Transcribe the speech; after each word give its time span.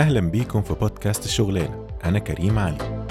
أهلا 0.00 0.20
بيكم 0.20 0.62
في 0.62 0.74
بودكاست 0.74 1.24
الشغلانة. 1.24 1.86
أنا 2.04 2.18
كريم 2.18 2.58
علي. 2.58 3.06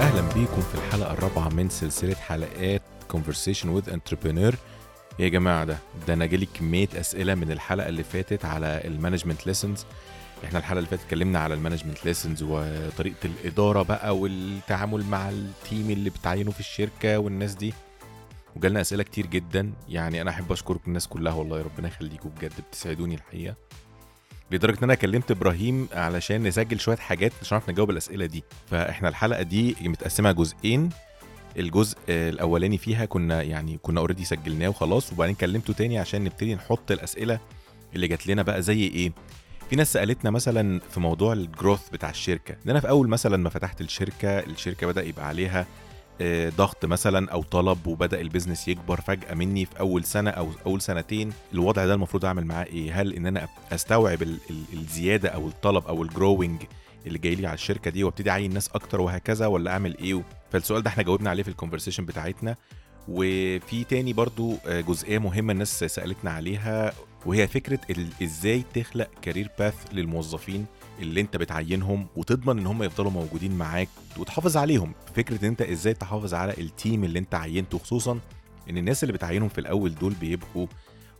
أهلا 0.00 0.20
بيكم 0.34 0.60
في 0.60 0.74
الحلقة 0.74 1.12
الرابعة 1.12 1.48
من 1.48 1.68
سلسلة 1.68 2.14
حلقات 2.14 2.82
Conversation 3.12 3.66
with 3.66 3.88
Entrepreneur. 3.88 4.54
يا 5.18 5.28
جماعة 5.28 5.64
ده 5.64 5.78
ده 6.06 6.14
أنا 6.14 6.26
جالي 6.26 6.46
كمية 6.46 6.88
أسئلة 6.94 7.34
من 7.34 7.50
الحلقة 7.52 7.88
اللي 7.88 8.04
فاتت 8.04 8.44
على 8.44 8.80
ال 8.84 8.90
management 8.90 9.46
lessons 9.46 9.84
إحنا 10.44 10.58
الحلقة 10.58 10.78
اللي 10.78 10.90
فاتت 10.90 11.02
اتكلمنا 11.02 11.38
على 11.38 11.54
ال 11.54 11.59
management 11.59 12.04
lessons 12.04 12.42
وطريقة 12.42 13.16
الإدارة 13.24 13.82
بقى 13.82 14.16
والتعامل 14.18 15.04
مع 15.04 15.30
ال 15.30 15.42
team 15.42 15.90
اللي 15.90 16.10
بتعينه 16.10 16.50
في 16.50 16.60
الشركة 16.60 17.18
والناس 17.18 17.54
دي. 17.54 17.74
وجالنا 18.56 18.80
أسئلة 18.80 19.02
كتير 19.02 19.26
جدا. 19.26 19.72
يعني 19.88 20.20
أنا 20.20 20.30
أحب 20.30 20.52
أشكركم 20.52 20.82
الناس 20.88 21.08
كلها 21.08 21.32
والله 21.34 21.62
ربنا 21.62 21.88
يخليكم 21.88 22.28
بجد 22.28 22.52
بتسعدوني 22.68 23.14
الحقيقة. 23.14 23.54
لدرجة 24.50 24.78
إن 24.78 24.84
أنا 24.84 24.94
كلمت 24.94 25.30
إبراهيم 25.30 25.88
علشان 25.92 26.42
نسجل 26.42 26.80
شوية 26.80 26.96
حاجات 26.96 27.32
مش 27.42 27.52
هنعرف 27.52 27.70
نجاوب 27.70 27.90
الأسئلة 27.90 28.26
دي. 28.26 28.44
فإحنا 28.70 29.08
الحلقة 29.08 29.42
دي 29.42 29.76
متقسمة 29.80 30.32
جزئين. 30.32 30.90
الجزء 31.58 31.96
الأولاني 32.08 32.78
فيها 32.78 33.04
كنا 33.04 33.42
يعني 33.42 33.78
كنا 33.82 34.00
already 34.00 34.24
سجلناه 34.24 34.68
وخلاص 34.68 35.12
وبعدين 35.12 35.34
كلمته 35.34 35.72
تاني 35.72 35.98
عشان 35.98 36.24
نبتدي 36.24 36.54
نحط 36.54 36.90
الأسئلة 36.90 37.38
اللي 37.94 38.08
جات 38.08 38.26
لنا 38.26 38.42
بقى 38.42 38.62
زي 38.62 38.82
إيه. 38.86 39.12
في 39.70 39.76
ناس 39.76 39.92
سألتنا 39.92 40.30
مثلا 40.30 40.80
في 40.90 41.00
موضوع 41.00 41.32
ال 41.32 41.40
growth 41.40 41.88
بتاع 41.90 42.10
الشركة. 42.10 42.54
ان 42.64 42.70
أنا 42.70 42.80
في 42.80 42.88
أول 42.88 43.08
مثلا 43.08 43.36
ما 43.36 43.50
فتحت 43.50 43.80
الشركة 43.80 44.38
الشركة 44.38 44.86
بدأ 44.86 45.02
يبقى 45.02 45.26
عليها 45.28 45.66
آه، 46.20 46.48
ضغط 46.56 46.84
مثلا 46.84 47.30
أو 47.32 47.42
طلب 47.42 47.86
وبدأ 47.86 48.20
ال 48.20 48.25
business 48.25 48.68
يكبر 48.68 49.00
فجأة 49.00 49.34
مني 49.34 49.64
في 49.64 49.80
أول 49.80 50.04
سنة 50.04 50.30
أو 50.30 50.48
أول 50.66 50.80
سنتين. 50.80 51.32
الوضع 51.52 51.86
ده 51.86 51.94
المفروض 51.94 52.24
أعمل 52.24 52.46
معاه 52.46 52.64
إيه؟ 52.64 53.00
هل 53.00 53.12
إن 53.12 53.26
أنا 53.26 53.48
أستوعب 53.72 54.22
ال- 54.22 54.38
ال- 54.50 54.64
الزيادة 54.78 55.28
أو 55.28 55.48
الطلب 55.48 55.86
أو 55.86 56.02
ال 56.02 56.09
growing 56.09 56.62
اللي 57.06 57.18
جاي 57.18 57.34
لي 57.34 57.46
على 57.46 57.54
الشركة 57.54 57.90
دي 57.90 58.04
وابتدي 58.04 58.30
أعين 58.30 58.54
ناس 58.54 58.68
أكتر 58.68 59.00
وهكذا 59.00 59.46
ولا 59.46 59.70
أعمل 59.70 59.98
إيه؟ 59.98 60.22
فالسؤال 60.52 60.82
ده 60.82 60.88
إحنا 60.90 61.02
جاوبنا 61.02 61.30
عليه 61.30 61.42
في 61.42 61.48
ال 61.48 61.52
conversation 61.52 62.04
بتاعتنا. 62.06 62.56
وفي 63.08 63.84
تاني 63.84 64.12
برضو 64.12 64.54
آه، 64.66 64.80
جزئية 64.80 65.18
مهمة 65.18 65.52
الناس 65.52 65.84
سألتنا 65.84 66.30
عليها 66.30 66.92
وهي 67.26 67.46
فكرة 67.48 67.78
إزاي 68.22 68.64
تخلق 68.74 69.10
career 69.22 69.50
path 69.58 69.74
للموظفين 69.92 70.66
اللي 71.00 71.20
أنت 71.20 71.36
بتعينهم 71.36 72.06
وتضمن 72.16 72.58
إن 72.58 72.66
هم 72.66 72.82
يفضلوا 72.82 73.10
موجودين 73.10 73.58
معاك 73.58 73.88
وتحافظ 74.18 74.56
عليهم. 74.56 74.92
فكرة 75.16 75.42
إن 75.42 75.48
أنت 75.48 75.62
إزاي 75.62 75.94
تحافظ 75.94 76.34
على 76.34 76.54
ال 76.58 76.67
team 76.67 77.04
اللي 77.04 77.18
أنت 77.18 77.34
عينته 77.34 77.78
خصوصا 77.78 78.18
إن 78.70 78.78
الناس 78.78 79.02
اللي 79.04 79.12
بتعينهم 79.12 79.48
في 79.48 79.58
الأول 79.58 79.94
دول 79.94 80.14
بيبقوا 80.14 80.66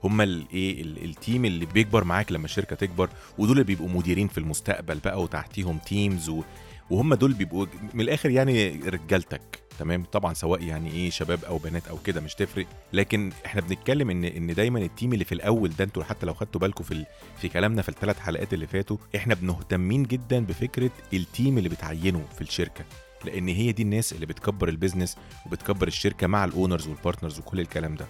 هم 0.04 0.20
الايه 0.20 0.82
ال- 0.82 1.04
ال 1.04 1.12
team 1.12 1.44
اللي 1.44 1.66
بيكبر 1.66 2.04
معاك 2.04 2.32
لما 2.32 2.44
الشركة 2.44 2.76
تكبر 2.76 3.08
ودول 3.38 3.52
اللي 3.52 3.64
بيبقوا 3.64 3.88
مديرين 3.88 4.28
في 4.28 4.38
المستقبل 4.38 4.98
بقى 4.98 5.22
وتحتيهم 5.22 5.78
teams 5.78 6.28
و... 6.28 6.42
وهم 6.90 7.14
دول 7.14 7.32
بيبقوا 7.32 7.66
من 7.94 8.00
الآخر 8.00 8.30
يعني 8.30 8.68
رجالتك 8.70 9.40
تمام؟ 9.78 10.04
طبعا 10.04 10.34
سواء 10.34 10.62
يعني 10.62 10.90
إيه 10.90 11.10
شباب 11.10 11.44
أو 11.44 11.58
بنات 11.58 11.88
أو 11.88 11.98
كده 11.98 12.20
مش 12.20 12.34
تفرق 12.34 12.66
لكن 12.92 13.32
إحنا 13.46 13.60
بنتكلم 13.60 14.10
إن 14.10 14.24
إن 14.24 14.54
دايما 14.54 14.78
ال 14.78 14.85
team 14.85 15.12
اللي 15.12 15.24
في 15.24 15.32
الأول 15.34 15.70
ده 15.70 15.84
أنتوا 15.84 16.04
حتى 16.04 16.26
لو 16.26 16.34
خدتوا 16.34 16.60
بالكم 16.60 16.84
في 16.84 16.92
ال... 16.94 17.06
في 17.40 17.48
كلامنا 17.48 17.82
في 17.82 17.88
الثلاث 17.88 18.18
حلقات 18.18 18.54
اللي 18.54 18.66
فاتوا 18.66 18.96
إحنا 19.16 19.34
بنهتمين 19.34 20.02
جدا 20.02 20.40
بفكرة 20.44 20.90
ال 21.12 21.22
team 21.22 21.58
اللي 21.58 21.68
بتعينه 21.68 22.24
في 22.34 22.40
الشركة 22.40 22.84
لأن 23.24 23.48
هي 23.48 23.72
دي 23.72 23.82
الناس 23.82 24.12
اللي 24.12 24.26
بتكبر 24.26 24.68
ال 24.68 24.74
business 24.74 25.16
وبتكبر 25.46 25.86
الشركة 25.86 26.26
مع 26.26 26.44
ال 26.44 26.50
owners 26.50 26.86
وال 26.88 26.98
partners 26.98 27.38
وكل 27.38 27.60
الكلام 27.60 27.94
ده. 27.94 28.06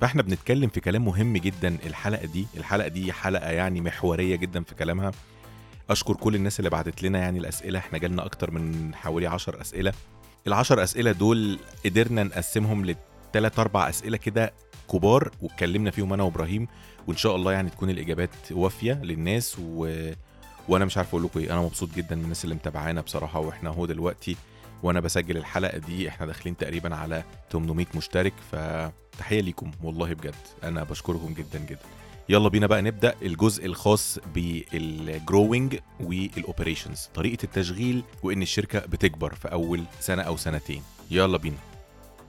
فاحنا 0.00 0.22
بنتكلم 0.22 0.68
في 0.68 0.80
كلام 0.80 1.04
مهم 1.04 1.36
جدا 1.36 1.76
الحلقة 1.86 2.26
دي. 2.26 2.46
الحلقة 2.56 2.88
دي 2.88 3.12
حلقة 3.12 3.50
يعني 3.50 3.80
محورية 3.80 4.36
جدا 4.36 4.62
في 4.62 4.74
كلامها. 4.74 5.12
أشكر 5.90 6.14
كل 6.14 6.34
الناس 6.34 6.58
اللي 6.60 6.70
بعتت 6.70 7.02
لنا 7.02 7.18
يعني 7.18 7.38
الأسئلة. 7.38 7.78
إحنا 7.78 7.98
جالنا 7.98 8.24
أكتر 8.26 8.50
من 8.50 8.94
حوالي 8.94 9.26
10 9.26 9.60
أسئلة. 9.60 9.92
العشر 10.46 10.82
أسئلة 10.82 11.12
دول 11.12 11.58
قدرنا 11.84 12.22
نقسمهم 12.22 12.86
لثلاث 12.86 13.58
أربع 13.58 13.88
أسئلة 13.88 14.16
كده 14.16 14.52
كبار 14.92 15.30
واتكلمنا 15.42 15.90
فيهم 15.90 16.12
أنا 16.12 16.22
وإبراهيم. 16.22 16.68
وإن 17.06 17.16
شاء 17.16 17.36
الله 17.36 17.52
يعني 17.52 17.70
تكون 17.70 17.90
الإجابات 17.90 18.30
وافية 18.50 18.92
للناس 19.02 19.56
و... 19.60 20.10
وأنا 20.68 20.84
مش 20.84 20.96
عارف 20.96 21.08
أقول 21.08 21.22
لكم 21.24 21.40
إيه. 21.40 21.52
أنا 21.52 21.60
مبسوط 21.60 21.88
جدا 21.96 22.16
من 22.16 22.22
الناس 22.24 22.44
اللي 22.44 22.54
متابعانا 22.54 23.00
بصراحة. 23.00 23.40
وإحنا 23.40 23.70
أهو 23.70 23.86
دلوقتي 23.86 24.36
وأنا 24.82 25.00
بسجل 25.00 25.36
الحلقة 25.36 25.78
دي. 25.78 26.08
إحنا 26.08 26.26
داخلين 26.26 26.56
تقريبا 26.56 26.96
على 26.96 27.22
800 27.52 27.86
مشترك 27.94 28.32
فتحية 28.52 29.40
ليكم. 29.40 29.70
والله 29.82 30.14
بجد 30.14 30.34
أنا 30.64 30.84
بشكركم 30.84 31.34
جدا 31.34 31.58
جدا. 31.58 31.78
يلا 32.28 32.48
بينا 32.48 32.66
بقى 32.66 32.82
نبدأ 32.82 33.14
الجزء 33.22 33.66
الخاص 33.66 34.18
بال 34.34 34.66
growing 34.66 35.78
وال 36.00 36.18
operations 36.18 37.08
طريقة 37.14 37.44
التشغيل 37.44 38.02
وإن 38.22 38.42
الشركة 38.42 38.78
بتكبر 38.78 39.34
في 39.34 39.52
أول 39.52 39.84
سنة 40.00 40.22
أو 40.22 40.36
سنتين. 40.36 40.82
يلا 41.10 41.38
بينا. 41.38 41.56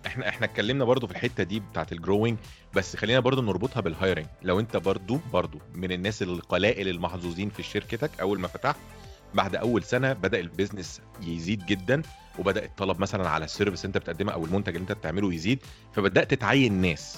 إحنا 0.05 0.29
إحنا 0.29 0.45
اتكلمنا 0.45 0.85
برضو 0.85 1.07
في 1.07 1.13
الحتة 1.13 1.43
دي 1.43 1.59
بتاعت 1.59 1.91
ال 1.91 1.97
growing 1.97 2.37
بس 2.75 2.95
خلينا 2.95 3.19
برضو 3.19 3.41
نربطها 3.41 3.81
بال 3.81 3.92
hiring 3.92 4.25
لو 4.41 4.59
أنت 4.59 4.77
برضو 4.77 5.19
برضو 5.33 5.59
من 5.73 5.91
الناس 5.91 6.21
القلائل 6.21 6.87
المحظوظين 6.87 7.49
في 7.49 7.63
شركتك 7.63 8.11
أول 8.21 8.39
ما 8.39 8.47
فتحت 8.47 8.75
بعد 9.33 9.55
أول 9.55 9.83
سنة 9.83 10.13
بدأ 10.13 10.39
ال 10.39 10.46
business 10.46 11.01
يزيد 11.21 11.65
جدا. 11.65 12.01
وبدأ 12.39 12.65
الطلب 12.65 12.99
مثلا 12.99 13.29
على 13.29 13.45
السيرفيس 13.45 13.85
أنت 13.85 13.97
بتقدمه 13.97 14.31
أو 14.31 14.45
المنتج 14.45 14.75
اللي 14.75 14.81
أنت 14.81 14.91
بتعمله 14.91 15.33
يزيد 15.33 15.59
فبدأت 15.95 16.33
تعين 16.33 16.73
ناس. 16.73 17.17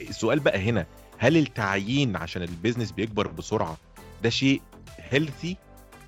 السؤال 0.00 0.40
بقى 0.40 0.58
هنا 0.58 0.86
هل 1.18 1.36
التعيين 1.36 2.16
عشان 2.16 2.42
البيزنس 2.42 2.92
بيكبر 2.92 3.26
بسرعة 3.28 3.76
ده 4.22 4.30
شيء 4.30 4.62
هيلثي 4.98 5.56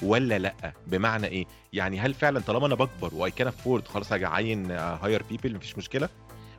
ولا 0.03 0.38
لأ؟ 0.38 0.72
بمعنى 0.87 1.26
إيه؟ 1.26 1.47
يعني 1.72 2.00
هل 2.00 2.15
فعلا 2.15 2.41
طالما 2.41 2.66
أنا 2.66 2.75
بكبر 2.75 3.15
واي 3.15 3.31
كان 3.31 3.47
افورد 3.47 3.88
خلاص 3.88 4.12
هاجي 4.12 4.26
أعين 4.26 4.71
هاير 4.71 5.22
بيبل 5.31 5.54
مفيش 5.56 5.78
مشكلة؟ 5.78 6.09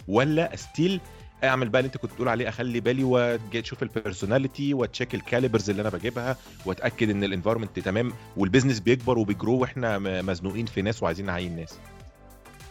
ولا 0.07 0.55
ستيل 0.55 1.01
اعمل 1.43 1.69
بقى 1.69 1.79
اللي 1.79 1.87
انت 1.87 1.97
كنت 1.97 2.11
بتقول 2.13 2.27
عليه 2.29 2.49
اخلي 2.49 2.79
بالي 2.79 3.03
واجي 3.03 3.59
أشوف 3.59 3.83
البيرسوناليتي 3.83 4.73
واتشيك 4.73 5.15
الكاليبرز 5.15 5.69
اللي 5.69 5.81
أنا 5.81 5.89
بجيبها 5.89 6.37
واتاكد 6.65 7.09
ان 7.09 7.23
الانفايرمنت 7.23 7.79
تمام 7.79 8.13
والبيزنس 8.37 8.79
بيكبر 8.79 9.17
وبيجرو 9.19 9.57
وإحنا 9.57 9.97
مزنوقين 10.21 10.65
في 10.65 10.81
ناس 10.81 11.03
وعايزين 11.03 11.25
نعين 11.25 11.55
ناس. 11.55 11.77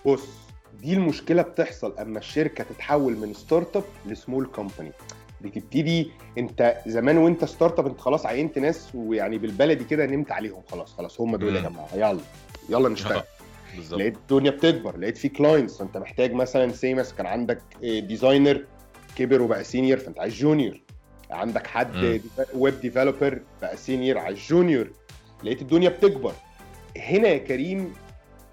بص 0.06 0.22
دي 0.82 0.93
المشكلة 0.94 1.43
بتحصل 1.43 1.94
أما 1.99 2.19
الشركة 2.19 2.65
تتحول 2.65 3.16
من 3.16 3.34
startup 3.34 3.77
ل 3.77 3.84
small 4.06 4.47
company 4.47 4.93
بتبتدي 5.41 6.11
أنت 6.38 6.77
زمان 6.87 7.19
وأنت 7.19 7.44
startup 7.45 7.87
أنت 7.87 8.00
خلاص 8.00 8.27
عينت 8.27 8.59
ناس 8.59 8.88
ويعني 8.94 9.38
بالبلدي 9.38 9.84
كده 9.84 10.06
نمت 10.06 10.32
عليهم 10.32 10.62
خلاص 10.71 10.93
خلاص 10.94 11.21
هم 11.21 11.37
دول 11.37 11.56
يا. 11.56 11.61
جماعة. 11.62 11.88
يلا 11.94 12.21
يلا 12.69 12.88
نشتغل. 12.88 13.22
بالظبط. 13.77 14.00
لقيت 14.00 14.16
الدنيا 14.16 14.50
بتكبر 14.50 14.99
لقيت 14.99 15.16
في 15.19 15.28
clients 15.28 15.78
فانت 15.78 15.97
محتاج 15.97 16.33
مثلا 16.33 16.72
same 16.73 17.12
كان 17.12 17.27
عندك 17.27 17.62
designer 17.83 18.65
كبر 19.16 19.43
وبقى 19.43 19.65
senior 19.65 19.99
فانت 19.99 20.19
عايز 20.19 20.34
junior 20.34 20.81
عندك. 21.31 21.66
حد 21.66 22.21
web 22.55 22.81
developer 22.81 23.41
بقى 23.62 23.77
senior 23.77 24.19
عايز 24.19 24.38
junior 24.39 24.91
لقيت 25.44 25.62
الدنيا 25.62 25.88
بتكبر. 25.88 26.32
هنا 26.97 27.28
يا 27.28 27.38
كريم 27.38 27.94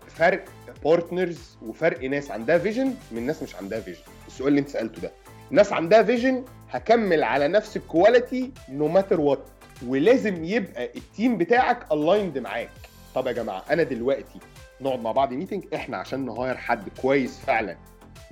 فرق 0.08 0.46
partners 0.84 1.58
وفرق 1.62 2.04
ناس 2.04 2.32
عندها 2.32 2.58
vision 2.58 2.94
من 3.12 3.26
ناس 3.26 3.44
مش 3.44 3.56
عندها 3.56 3.80
vision 3.80 4.00
السؤال 4.28 4.48
اللي 4.48 4.60
انت 4.60 4.70
سألته 4.70 5.02
ده. 5.02 5.12
ناس 5.52 5.74
عندها 5.74 6.04
vision 6.04 6.46
هكمل 6.70 7.24
على 7.24 7.48
نفس 7.48 7.78
ال 7.78 7.87
quality 7.87 8.52
no 8.70 8.88
matter 8.88 9.22
what 9.22 9.44
ولازم 9.88 10.44
يبقى 10.44 10.92
ال 10.96 11.04
team 11.04 11.38
بتاعك 11.38 11.92
aligned 11.92 12.38
معاك. 12.38 12.70
طب 13.16 13.28
يا 13.28 13.32
جماعة 13.32 13.64
أنا 13.70 13.84
دلوقتي 13.84 14.40
نقعد 14.82 15.00
مع 15.00 15.12
بعض 15.12 15.34
meeting 15.34 15.64
إحنا 15.76 15.98
عشان 15.98 16.26
ن 16.26 16.32
hire 16.32 16.58
حد 16.58 16.90
كويس 17.02 17.40
فعلا. 17.40 17.78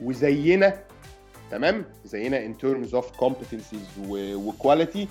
وزينا 0.03 0.79
تمام؟ 1.51 1.85
زينا 2.05 2.45
in 2.45 2.57
terms 2.57 2.95
of 2.95 3.11
competencies 3.17 3.87
و 4.09 4.22
quality 4.22 5.07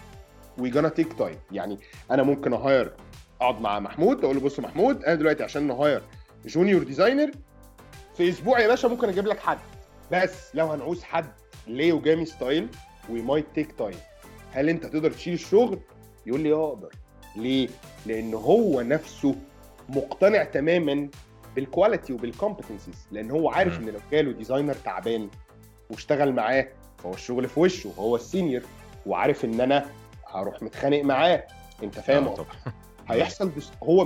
we 0.58 0.70
gonna 0.70 0.88
take 0.88 1.12
time 1.12 1.36
يعني 1.52 1.78
أنا 2.10 2.22
ممكن 2.22 2.52
ا 2.52 2.60
hire 2.60 2.92
أقعد 3.40 3.60
مع 3.60 3.78
محمود 3.78 4.24
أقول 4.24 4.36
له 4.36 4.42
بص 4.42 4.60
محمود 4.60 5.04
أنا 5.04 5.14
دلوقتي 5.14 5.44
عشان 5.44 5.66
ن 5.66 5.73
hire 5.73 6.02
junior 6.46 6.82
designer 6.82 7.30
في 8.16 8.28
أسبوع 8.28 8.60
يا 8.60 8.68
باشا 8.68 8.86
ممكن 8.86 9.08
أجيب 9.08 9.26
لك 9.26 9.40
حد. 9.40 9.58
بس 10.12 10.54
لو 10.54 10.66
هنعوز 10.66 11.02
حد 11.02 11.26
ليو 11.66 12.00
جامي 12.00 12.24
style 12.26 12.68
we 13.10 13.22
might 13.22 13.46
take 13.54 13.72
time 13.72 13.96
هل 14.52 14.68
أنت 14.68 14.86
تقدر 14.86 15.10
تشيل 15.10 15.34
الشغل؟ 15.34 15.78
يقول 16.26 16.40
لي 16.40 16.52
آه 16.52 16.68
أقدر. 16.68 16.92
ليه؟ 17.36 17.68
لأن 18.06 18.34
هو 18.34 18.80
نفسه 18.80 19.34
مقتنع 19.88 20.44
تماما 20.44 21.08
بال 21.56 21.69
quality 21.69 22.12
وبال 22.12 22.31
competencies 22.31 23.06
لأن 23.10 23.30
هو 23.30 23.50
عارف. 23.50 23.78
إن 23.78 23.88
لو 23.88 24.00
جاله 24.12 24.32
designer 24.32 24.74
تعبان 24.74 25.28
واشتغل 25.90 26.32
معاه 26.32 26.68
فهو 26.98 27.14
الشغل 27.14 27.48
في 27.48 27.60
وشه 27.60 27.92
وهو 27.96 28.16
ال 28.16 28.23
senior 28.23 28.62
وعارف 29.06 29.44
إن 29.44 29.60
أنا 29.60 29.86
هروح 30.26 30.62
متخانق 30.62 31.02
معاه. 31.02 31.46
أنت 31.82 32.00
فاهم 32.00 32.28
آه، 32.28 32.46
هيحصل 33.08 33.50
dis... 33.56 33.72
هو 33.82 34.04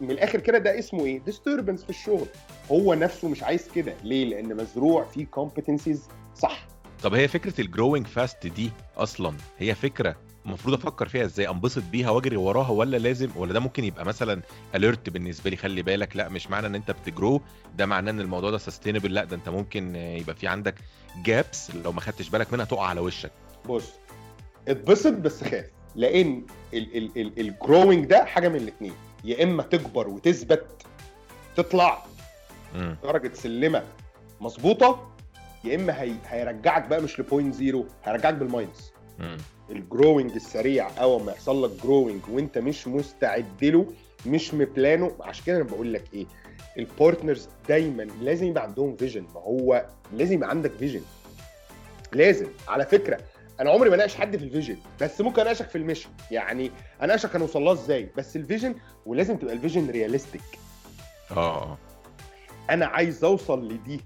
من 0.00 0.10
الآخر 0.10 0.40
كده 0.40 0.58
ده 0.58 0.78
اسمه 0.78 1.04
إيه؟ 1.04 1.20
disturbance 1.20 1.84
في 1.84 1.90
الشغل. 1.90 2.26
هو 2.70 2.94
نفسه 2.94 3.28
مش 3.28 3.42
عايز 3.42 3.68
كده. 3.74 3.94
ليه؟ 4.04 4.24
لأن 4.24 4.56
مزروع 4.56 5.04
فيه 5.04 5.26
competencies 5.26 6.08
صح. 6.36 6.66
طب 7.02 7.14
هي 7.14 7.28
فكرة 7.28 7.60
ال 7.60 7.66
growing 7.66 8.06
fast 8.06 8.46
دي 8.46 8.70
أصلا 8.96 9.34
هي 9.58 9.74
فكرة 9.74 10.16
المفروض 10.46 10.74
أفكر 10.74 11.08
فيها 11.08 11.24
إزاي 11.24 11.48
انبسط 11.48 11.82
بيها 11.92 12.10
واجري 12.10 12.36
وراها 12.36 12.70
ولا 12.70 12.96
لازم؟ 12.96 13.30
ولا 13.36 13.52
ده 13.52 13.60
ممكن 13.60 13.84
يبقى 13.84 14.04
مثلا 14.04 14.42
alert 14.74 15.08
بالنسبة 15.10 15.50
لي 15.50 15.56
خلي 15.56 15.82
بالك 15.82 16.16
لا 16.16 16.28
مش 16.28 16.50
معنى 16.50 16.66
إن 16.66 16.74
أنت 16.74 16.90
بت 16.90 17.07
grow 17.07 17.40
ده 17.76 17.86
معناه 17.86 18.10
إن 18.12 18.20
الموضوع 18.20 18.50
ده 18.50 18.58
sustainable 18.58 19.14
لا 19.14 19.24
ده 19.24 19.36
أنت 19.36 19.48
ممكن 19.48 19.96
يبقى 19.96 20.34
في 20.34 20.46
عندك 20.46 20.74
gaps 21.24 21.70
لو 21.70 21.92
ما 21.92 22.00
خدتش 22.00 22.28
بالك 22.28 22.52
منها 22.52 22.64
تقع 22.64 22.86
على 22.86 23.00
وشك. 23.00 23.30
بص 23.68 23.88
انبسط 24.68 25.12
بس 25.12 25.44
خاف 25.44 25.64
لأن 25.96 26.42
ال 27.38 27.46
growing 27.46 28.04
ده 28.06 28.24
حاجة 28.24 28.48
من 28.48 28.56
الاثنين 28.56 28.92
يا 29.24 29.44
إما 29.44 29.62
تكبر 29.62 30.08
وتثبت 30.08 30.66
تطلع 31.56 32.04
درجة 33.02 33.34
سلمة 33.34 33.82
مظبوطة 34.40 35.08
يا 35.64 35.74
إما 35.76 36.02
هي... 36.02 36.12
هيرجعك 36.28 36.88
بقى 36.88 37.02
مش 37.02 37.20
ل 37.20 37.26
point 37.26 37.54
zero 37.54 37.86
هيرجعك 38.04 38.34
بال 38.34 38.51
minus 38.51 38.92
ال 39.72 39.80
growing 39.80 40.32
السريع 40.32 40.88
أول 41.02 41.22
ما 41.22 41.32
يحصل 41.32 41.64
لك 41.64 41.70
growing 41.84 42.20
وأنت 42.30 42.58
مش 42.58 42.88
مستعد 42.88 43.64
له 43.64 43.86
مش 44.26 44.54
م 44.54 44.62
plan 44.62 44.95
ه. 44.95 45.12
عشان 45.20 45.44
كده 45.46 45.56
أنا 45.56 45.64
بقول 45.64 45.92
لك 45.92 46.04
إيه 46.14 46.26
ال 46.78 46.86
partners 46.86 47.48
دايما 47.68 48.02
لازم 48.02 48.46
يبقى 48.46 48.62
عندهم 48.62 48.96
vision 48.96 49.22
ما 49.34 49.40
هو 49.40 49.86
لازم 50.12 50.34
يبقى 50.34 50.50
عندك 50.50 50.70
vision 50.78 51.00
لازم. 52.12 52.46
على 52.68 52.86
فكرة 52.86 53.18
أنا 53.60 53.70
عمري 53.70 53.88
ما 53.90 53.94
أناقش 53.96 54.14
حد 54.14 54.36
في 54.36 54.44
ال 54.44 54.49
vision 54.49 54.76
بس 55.00 55.20
ممكن 55.20 55.40
أناقشك 55.40 55.68
في 55.68 55.78
ال 55.78 55.82
mission 55.82 56.10
يعني 56.30 56.70
أناقشك 57.02 57.36
هنوصل 57.36 57.62
لها 57.62 57.72
إزاي 57.72 58.08
بس 58.16 58.36
ال 58.36 58.41
vision 58.41 58.74
ولازم 59.06 59.36
تبقى 59.36 59.54
ال 59.54 59.59
vision 59.59 59.90
realistic 59.90 60.42
آه. 61.30 61.78
أنا 62.70 62.86
عايز 62.86 63.24
أوصل 63.24 63.68
لدي. 63.68 64.00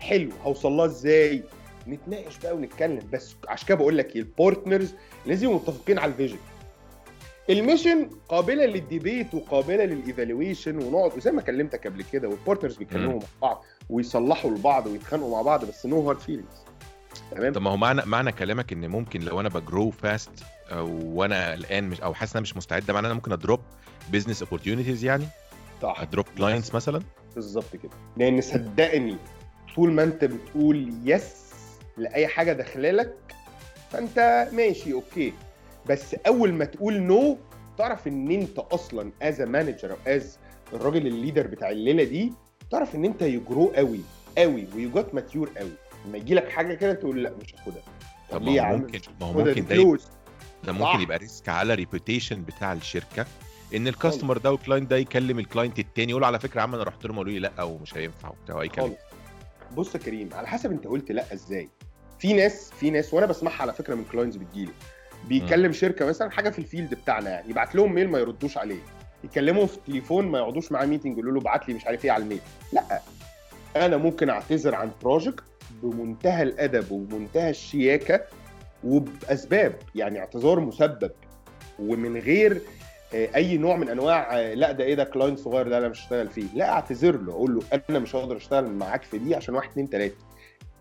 حلو. 0.00 0.30
هوصل 0.44 0.72
لها 0.72 0.84
إزاي؟ 0.86 1.42
نتناقش 1.88 2.38
بقى 2.38 2.56
ونتكلم. 2.56 3.02
بس 3.12 3.34
عشان 3.48 3.68
كده 3.68 3.76
بقول 3.76 3.98
لك 3.98 4.16
إيه 4.16 4.20
ال 4.22 4.30
partners 4.30 4.94
لازم 5.26 5.50
متفقين 5.50 5.98
على 5.98 6.12
ال 6.12 6.15
vision 6.15 6.36
ال 7.50 7.57
mission 7.57 8.10
قابلة 8.28 8.66
لل 8.66 8.83
debate 8.83 9.34
وقابلة 9.34 9.84
لل 9.84 9.99
evaluation 9.99 10.76
ونقعد 10.82 11.16
وزي 11.16 11.30
ما 11.32 11.42
كلمتك 11.42 11.86
قبل 11.86 12.02
كده 12.12 12.28
وال 12.28 12.38
partners 12.38 12.76
بيتكلموا. 12.76 13.20
مع 13.20 13.26
بعض 13.42 13.64
ويصلحوا 13.90 14.50
لبعض 14.50 14.86
ويتخانقوا 14.86 15.30
مع 15.36 15.42
بعض 15.42 15.64
بس 15.64 15.86
no 15.86 16.08
hard 16.08 16.18
feelings 16.18 16.64
تمام؟ 17.30 17.52
طب 17.52 17.62
ما 17.62 17.70
هو 17.70 17.76
معنى 17.76 18.02
معنى 18.06 18.32
كلامك 18.32 18.72
إن 18.72 18.88
ممكن 18.88 19.20
لو 19.20 19.40
أنا 19.40 19.48
ب 19.48 19.56
grow 19.56 19.90
fast 19.90 20.30
وأنا 20.72 21.52
قلقان 21.52 21.84
مش 21.88 22.00
أو 22.00 22.14
حاسس 22.14 22.32
إن 22.32 22.36
أنا 22.36 22.42
مش 22.42 22.56
مستعد 22.56 22.90
معناه 22.90 23.08
أنا 23.08 23.14
ممكن 23.14 23.32
أ 23.32 23.38
drop 23.38 23.60
business 24.12 24.42
opportunities 24.42 25.04
يعني؟ 25.04 25.24
صح. 25.82 26.00
أ 26.00 26.05
drop 26.05 26.26
clients 26.38 26.74
مثلا؟ 26.74 27.02
بالظبط 27.34 27.76
كده. 27.76 27.92
لأن 28.16 28.40
صدقني 28.40 29.16
طول 29.76 29.92
ما 29.92 30.02
أنت 30.02 30.24
بتقول 30.24 30.92
yes 31.04 31.43
لأي 31.96 32.26
حاجة 32.26 32.52
داخلالك 32.52 33.14
فأنت 33.90 34.48
ماشي 34.52 34.92
okay. 34.92 35.32
بس 35.88 36.14
أول 36.26 36.52
ما 36.52 36.64
تقول 36.64 37.00
no 37.00 37.38
تعرف 37.78 38.08
إن 38.08 38.30
أنت 38.30 38.58
أصلا 38.58 39.10
as 39.22 39.40
manager 39.40 39.90
أو 39.90 39.96
as 40.06 40.38
الراجل 40.72 41.06
ال 41.06 41.12
leader 41.12 41.46
بتاع 41.46 41.70
الليلة 41.70 42.04
دي 42.04 42.32
تعرف 42.70 42.94
إن 42.94 43.04
أنت 43.04 43.22
يجرو 43.22 43.66
قوي 43.66 44.00
قوي 44.38 44.66
و 44.74 44.90
you 44.90 45.02
got 45.02 45.14
mature 45.14 45.50
قوي. 45.56 45.70
لما 46.06 46.18
يجي 46.18 46.34
لك 46.34 46.48
حاجة 46.48 46.74
كده 46.74 46.92
تقول 46.92 47.22
لأ 47.22 47.32
مش 47.42 47.54
هاخدها. 47.54 47.82
طب 48.30 48.42
ليه 48.42 48.60
ما 48.60 48.70
هو 48.70 48.76
ممكن 48.76 49.00
ما 49.20 49.26
هو 49.26 49.32
ممكن 49.32 49.66
ده 49.66 49.74
يبقى 49.74 49.98
ده. 50.64 50.72
ممكن 50.72 51.00
يبقى 51.00 51.18
risk 51.18 51.48
على 51.48 51.74
reputation 51.74 52.42
بتاع 52.42 52.72
الشركة 52.72 53.26
إن 53.74 53.88
ال 53.88 53.94
customer 53.94 54.38
ده 54.38 54.52
وال 54.52 54.61
client 54.61 54.90
ده 54.90 54.96
يكلم 54.96 55.38
ال 55.38 55.44
client 55.44 55.78
التاني 55.78 56.10
يقول 56.10 56.24
على 56.24 56.40
فكرة 56.40 56.58
يا 56.58 56.62
عم 56.62 56.74
أنا 56.74 56.82
رحت 56.82 57.06
لهم 57.06 57.18
قالوا 57.18 57.32
لي 57.32 57.38
لأ 57.38 57.62
ومش 57.62 57.96
هينفع 57.96 58.28
وبتاع 58.28 58.60
أي 58.60 58.68
كلام. 58.68 58.94
بص 59.76 59.94
يا 59.94 60.00
كريم 60.00 60.28
على 60.34 60.48
حسب 60.48 60.72
أنت 60.72 60.86
قلت 60.86 61.12
لأ 61.12 61.32
إزاي. 61.32 61.68
في 62.24 62.32
ناس 62.32 62.70
في 62.80 62.90
ناس 62.90 63.14
وأنا 63.14 63.26
بسمعها 63.26 63.62
على 63.62 63.72
فكرة 63.72 63.94
من 63.94 64.04
clients 64.12 64.36
بتجيلي 64.36 64.72
بيكلم 65.28 65.72
شركة 65.72 66.04
مثلا 66.04 66.30
حاجة 66.30 66.50
في 66.50 66.58
ال 66.58 66.64
field 66.64 66.94
بتاعنا 66.94 67.30
يعني 67.30 67.50
يبعت 67.50 67.74
لهم 67.74 67.94
mail 67.94 68.08
ما 68.08 68.18
يردوش 68.18 68.58
عليه 68.58 68.78
يكلمهم 69.24 69.66
في 69.66 69.76
التليفون 69.76 70.26
ما 70.26 70.38
يقعدوش 70.38 70.72
معاه 70.72 70.86
meeting 70.86 71.12
يقولوا 71.18 71.32
له 71.32 71.40
ابعت 71.40 71.68
لي 71.68 71.74
مش 71.74 71.86
عارف 71.86 72.04
إيه 72.04 72.10
على 72.10 72.22
ال 72.22 72.25
mail. 72.25 72.40
لا 72.72 73.00
أنا 73.76 73.96
ممكن 73.96 74.30
أعتذر 74.30 74.74
عن 74.74 74.90
project 75.02 75.44
بمنتهى 75.82 76.42
الأدب 76.42 76.90
وبمنتهى 76.92 77.50
الشياكة 77.50 78.20
وبأسباب 78.84 79.74
يعني 79.94 80.18
اعتذار 80.18 80.60
مسبب 80.60 81.10
ومن 81.78 82.16
غير 82.16 82.60
آه، 83.14 83.28
أي 83.34 83.56
نوع 83.56 83.76
من 83.76 83.88
أنواع 83.88 84.38
آه، 84.38 84.54
لا 84.54 84.72
ده 84.72 84.84
إيه 84.84 84.94
ده 84.94 85.04
client 85.04 85.38
صغير 85.38 85.68
ده 85.68 85.78
أنا 85.78 85.88
مش 85.88 86.00
هشتغل 86.00 86.28
فيه 86.28 86.46
لا 86.54 86.70
أعتذر 86.70 87.16
له 87.16 87.32
أقول 87.32 87.54
له 87.54 87.62
أنا 87.90 87.98
مش 87.98 88.16
هقدر 88.16 88.36
أشتغل 88.36 88.70
معاك 88.70 89.02
في 89.02 89.18
دي 89.18 89.34
عشان 89.34 89.54
واحد 89.54 89.70
اتنين 89.70 89.90
تلاتة 89.90 90.16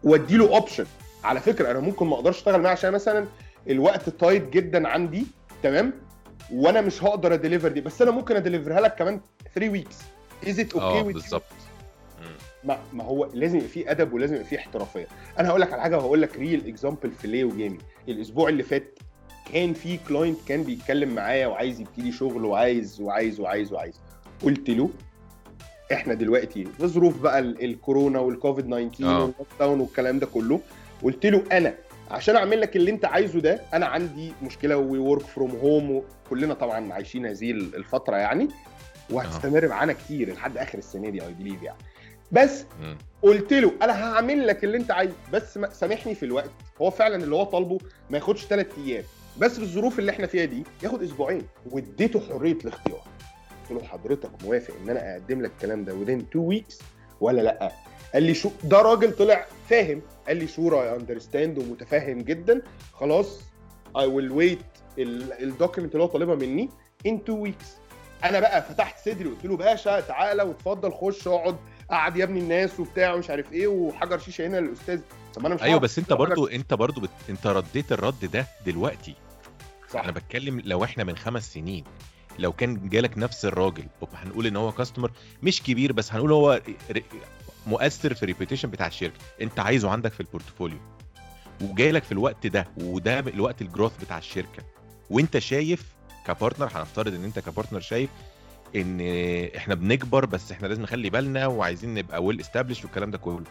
وادي 0.03 0.37
له 0.37 0.55
option 0.55 0.85
على 1.23 1.39
فكرة 1.39 1.71
أنا 1.71 1.79
ممكن 1.79 2.07
ما 2.07 2.15
أقدرش 2.15 2.37
أشتغل 2.37 2.61
معاه 2.61 2.71
عشان 2.71 2.91
مثلا 2.91 3.25
الوقت 3.69 4.09
tight 4.09 4.49
جدا 4.49 4.87
عندي 4.87 5.25
تمام؟ 5.63 5.93
وأنا 6.53 6.81
مش 6.81 7.03
هقدر 7.03 7.33
ا 7.33 7.37
deliver 7.37 7.67
دي 7.67 7.81
بس 7.81 8.01
أنا 8.01 8.11
ممكن 8.11 8.35
ا 8.35 8.40
deliver 8.40 8.76
ها 8.76 8.81
لك 8.81 8.95
كمان 8.95 9.21
3 9.55 9.69
weeks 9.71 9.97
as 10.47 10.59
it 10.59 10.75
آه 10.75 10.97
okay 10.99 11.13
بالظبط. 11.13 11.43
ما, 12.63 12.77
ما 12.93 13.03
هو 13.03 13.29
لازم 13.33 13.57
يبقى 13.57 13.69
فيه 13.69 13.91
أدب 13.91 14.13
ولازم 14.13 14.33
يبقى 14.35 14.47
فيه 14.47 14.57
احترافية. 14.57 15.07
أنا 15.39 15.49
هقول 15.49 15.61
لك 15.61 15.73
على 15.73 15.81
حاجة 15.81 15.97
وهقول 15.97 16.21
لك 16.21 16.37
real 16.37 16.67
example 16.67 17.11
في 17.11 17.27
ليه 17.27 17.43
وجيمي 17.43 17.77
الأسبوع 18.09 18.49
اللي 18.49 18.63
فات 18.63 18.99
كان 19.53 19.73
في 19.73 19.97
client 20.09 20.37
كان 20.47 20.63
بيتكلم 20.63 21.15
معايا 21.15 21.47
وعايز 21.47 21.79
يبتدي 21.81 22.11
شغل 22.11 22.45
وعايز 22.45 23.01
وعايز 23.01 23.39
وعايز 23.39 23.73
وعايز. 23.73 23.99
قلت 24.43 24.69
له 24.69 24.89
إحنا 25.93 26.13
دلوقتي 26.13 26.65
في 26.65 26.87
ظروف 26.87 27.21
بقى 27.21 27.39
ال- 27.39 27.63
الكورونا 27.65 28.19
والكوفيد 28.19 28.65
19 28.65 29.03
آه. 29.05 29.13
وال 29.19 29.47
lockdown 29.59 29.79
والكلام 29.79 30.19
ده 30.19 30.25
كله. 30.25 30.59
قلت 31.03 31.25
له 31.25 31.43
أنا 31.51 31.73
عشان 32.11 32.35
أعمل 32.35 32.61
لك 32.61 32.75
اللي 32.75 32.91
أنت 32.91 33.05
عايزه 33.05 33.39
ده 33.39 33.61
أنا 33.73 33.85
عندي 33.85 34.33
مشكلة 34.43 34.77
we 34.77 34.97
work 34.97 35.21
from 35.21 35.51
home 35.51 36.03
وكلنا 36.27 36.53
طبعا 36.53 36.93
عايشين 36.93 37.25
هذه 37.25 37.51
الفترة 37.51 38.15
يعني 38.15 38.47
وهتستمر 39.09 39.67
معانا 39.67 39.93
كتير 39.93 40.33
لحد 40.33 40.57
آخر 40.57 40.77
السنة 40.77 41.09
دي 41.09 41.21
I 41.21 41.33
believe 41.33 41.61
يعني. 41.63 41.77
بس. 42.31 42.65
قلت 43.21 43.53
له 43.53 43.71
أنا 43.81 44.03
هعمل 44.03 44.47
لك 44.47 44.63
اللي 44.63 44.77
أنت 44.77 44.91
عايزه 44.91 45.13
بس 45.33 45.59
سامحني 45.71 46.15
في 46.15 46.25
الوقت. 46.25 46.49
هو 46.81 46.89
فعلا 46.89 47.15
اللي 47.23 47.35
هو 47.35 47.43
طالبه 47.43 47.77
ما 48.09 48.17
ياخدش 48.17 48.45
ثلاث 48.45 48.67
أيام 48.85 49.03
بس 49.37 49.51
في 49.51 49.61
الظروف 49.63 49.99
اللي 49.99 50.11
إحنا 50.11 50.27
فيها 50.27 50.45
دي 50.45 50.63
ياخد 50.83 51.03
أسبوعين. 51.03 51.41
واديته 51.71 52.19
حرية 52.19 52.57
الاختيار. 52.65 53.01
قلت 53.69 53.81
له 53.81 53.87
حضرتك 53.87 54.29
موافق 54.43 54.73
إن 54.83 54.89
أنا 54.89 55.13
أقدم 55.13 55.41
لك 55.41 55.51
الكلام 55.57 55.85
ده 55.85 55.93
within 55.93 56.21
two 56.21 56.53
weeks 56.55 56.83
ولا 57.21 57.41
لأ؟ 57.41 57.71
قال 58.13 58.23
لي 58.23 58.33
شو 58.33 58.49
ده 58.63 58.81
راجل 58.81 59.11
طلع 59.15 59.45
فاهم 59.69 60.01
قال 60.27 60.37
لي 60.37 60.47
sure 60.47 60.81
I 60.83 60.95
understand 60.95 61.57
ومتفهم 61.57 62.21
جدا. 62.21 62.61
خلاص 62.93 63.41
I 63.97 64.05
will 64.05 64.31
wait 64.31 64.59
ال 64.97 65.08
document 65.08 65.91
اللي 65.93 66.03
هو 66.03 66.07
طالبها 66.07 66.35
مني 66.35 66.69
in 67.05 67.19
two 67.27 67.31
weeks 67.31 67.65
أنا 68.23 68.39
بقى 68.39 68.61
فتحت 68.61 69.09
صدري 69.09 69.27
وقلت 69.29 69.45
له 69.45 69.57
باشا 69.57 69.99
تعالى 69.99 70.43
واتفضل 70.43 70.91
خش 70.93 71.27
اقعد 71.27 71.55
قعد 71.89 72.17
يا 72.17 72.23
ابني 72.23 72.39
الناس 72.39 72.79
وبتاع 72.79 73.13
ومش 73.13 73.29
عارف 73.29 73.53
إيه 73.53 73.67
وحجر 73.67 74.19
شيشة 74.19 74.47
هنا 74.47 74.57
للأستاذ. 74.57 74.99
طب 75.33 75.45
أنا 75.45 75.55
مش 75.55 75.63
أيوه 75.63 75.79
بس 75.79 75.99
أنت 75.99 76.13
برضو 76.13 76.47
أنت 76.47 76.73
برضو 76.73 77.01
بت... 77.01 77.09
أنت 77.29 77.47
رديت 77.47 77.91
الرد 77.91 78.25
ده 78.33 78.47
دلوقتي. 78.65 79.15
صح. 79.89 79.99
أنا 80.03 80.11
بتكلم 80.11 80.61
لو 80.65 80.83
إحنا 80.83 81.03
من 81.03 81.15
خمس 81.17 81.53
سنين 81.53 81.83
لو 82.39 82.51
كان 82.51 82.89
جالك 82.89 83.17
نفس 83.17 83.45
الراجل 83.45 83.83
هنقول 84.13 84.47
إن 84.47 84.55
هو 84.55 84.71
customer 84.71 85.11
مش 85.43 85.63
كبير 85.63 85.93
بس 85.93 86.13
هنقول 86.13 86.31
هو 86.31 86.61
مؤثر 87.67 88.13
في 88.13 88.23
ال 88.23 88.27
reputation 88.27 88.69
بتاع 88.69 88.87
الشركة. 88.87 89.17
انت 89.41 89.59
عايزه 89.59 89.89
عندك 89.89 90.13
في 90.13 90.19
ال 90.19 90.24
portfolio. 90.24 90.77
وجايلك 91.61 92.03
في 92.03 92.11
الوقت 92.11 92.47
ده 92.47 92.67
وده 92.77 93.19
الوقت 93.19 93.61
ال 93.61 93.65
growth 93.65 93.91
بتاع 94.01 94.17
الشركة. 94.17 94.63
وانت 95.09 95.37
شايف 95.37 95.93
ك 96.27 96.32
partner 96.32 96.69
هنفترض 96.75 97.13
ان 97.13 97.23
انت 97.23 97.39
ك 97.39 97.44
partner 97.44 97.79
شايف 97.79 98.09
ان 98.75 98.97
إحنا 99.57 99.75
بنكبر 99.75 100.25
بس 100.25 100.51
إحنا 100.51 100.67
لازم 100.67 100.81
نخلي 100.81 101.09
بالنا 101.09 101.47
وعايزين 101.47 101.93
نبقى 101.93 102.23
well 102.23 102.39
established 102.39 102.83
والكلام 102.83 103.11
ده 103.11 103.17
كله. 103.17 103.43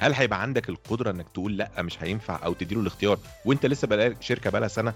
هل 0.00 0.14
هيبقى 0.14 0.42
عندك 0.42 0.68
القدرة 0.68 1.10
انك 1.10 1.26
تقول 1.34 1.56
لأ 1.56 1.82
مش 1.82 2.02
هينفع 2.02 2.44
أو 2.44 2.52
تديله 2.52 2.80
الاختيار؟ 2.80 3.18
وانت 3.44 3.66
لسه 3.66 3.86
بقى 3.86 4.14
شركة 4.20 4.50
بقى 4.50 4.68
سنة 4.68 4.94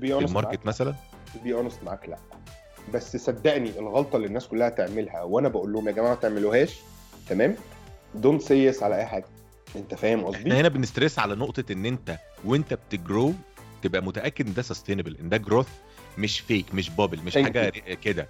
في 0.00 0.18
ال 0.18 0.25
market 0.25 0.66
مثلا؟ 0.66 0.94
To 1.34 1.38
be 1.46 1.48
honest 1.48 1.84
معاك 1.84 2.08
لأ. 2.08 2.18
بس 2.94 3.16
صدقني 3.16 3.78
الغلطة 3.78 4.16
اللي 4.16 4.26
الناس 4.26 4.48
كلها 4.48 4.68
تعملها 4.68 5.22
وأنا 5.22 5.48
بقول 5.48 5.72
لهم 5.72 5.88
يا 5.88 5.92
جماعة 5.92 6.10
ما 6.10 6.20
تعملوهاش 6.20 6.74
تمام؟ 7.28 7.56
don't 8.14 8.42
say 8.42 8.64
yes 8.64 8.82
على 8.82 8.96
أي 8.96 9.06
حاجة. 9.06 9.24
أنت 9.76 9.94
فاهم 9.94 10.18
إحنا 10.18 10.28
قصدي 10.38 10.52
هنا 10.52 10.68
بن 10.68 10.81
stress 10.81 11.18
على 11.18 11.34
نقطة 11.34 11.72
إن 11.72 11.86
أنت 11.86 12.18
وأنت 12.44 12.74
بت 12.74 12.94
grow 12.94 13.34
تبقى 13.82 14.02
متأكد 14.02 14.46
إن 14.46 14.54
ده 14.54 14.62
sustainable 14.62 15.16
إن 15.16 15.28
ده 15.28 15.36
growth 15.36 15.68
مش 16.18 16.40
fake 16.40 16.74
مش 16.74 16.90
bubble 16.90 17.20
مش 17.24 17.34
Thank 17.38 17.42
حاجة 17.42 17.68
كده. 18.02 18.28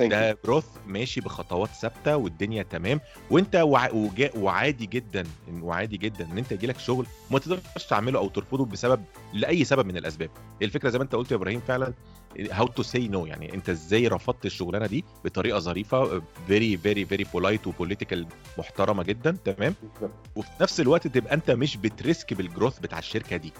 ده 0.00 0.38
growth 0.44 0.64
ماشي 0.86 1.20
بخطوات 1.20 1.68
ثابتة 1.68 2.16
والدنيا 2.16 2.62
تمام. 2.62 3.00
وأنت 3.30 3.56
وع... 3.56 3.90
وجا... 3.90 4.30
وعادي 4.36 4.86
جدا 4.86 5.24
وعادي 5.62 5.96
جدا 5.96 6.24
إن 6.32 6.38
أنت 6.38 6.52
يجيلك 6.52 6.78
شغل 6.78 7.06
وما 7.30 7.38
تقدرش 7.38 7.60
تعمله 7.90 8.18
أو 8.18 8.28
ترفضه 8.28 8.64
بسبب 8.64 9.04
لأي 9.32 9.64
سبب 9.64 9.86
من 9.86 9.96
الأسباب. 9.96 10.30
الفكرة 10.62 10.88
زي 10.90 10.98
ما 10.98 11.04
أنت 11.04 11.14
قلت 11.14 11.30
يا 11.30 11.36
إبراهيم 11.36 11.60
فعلا 11.60 11.92
how 12.52 12.66
to 12.66 12.82
say 12.82 13.08
no 13.08 13.26
يعني 13.26 13.54
انت 13.54 13.68
إزاي 13.68 14.08
رفضت 14.08 14.46
الشغلانة 14.46 14.86
دي 14.86 15.04
بطريقة 15.24 15.58
ظريفة 15.58 16.22
very 16.46 16.76
very 16.76 17.04
very 17.04 17.24
polite 17.24 17.66
و 17.66 17.72
political 17.72 18.26
محترمة 18.58 19.02
جدا 19.02 19.36
تمام؟ 19.44 19.74
وفي 20.36 20.48
نفس 20.60 20.80
الوقت 20.80 21.06
تبقى 21.06 21.34
انت 21.34 21.50
مش 21.50 21.76
بت 21.76 21.95
risk 21.95 22.34
بال 22.34 22.45
growth 22.45 22.78
بتاع 22.78 22.98
الشركة 22.98 23.36
دي. 23.36 23.52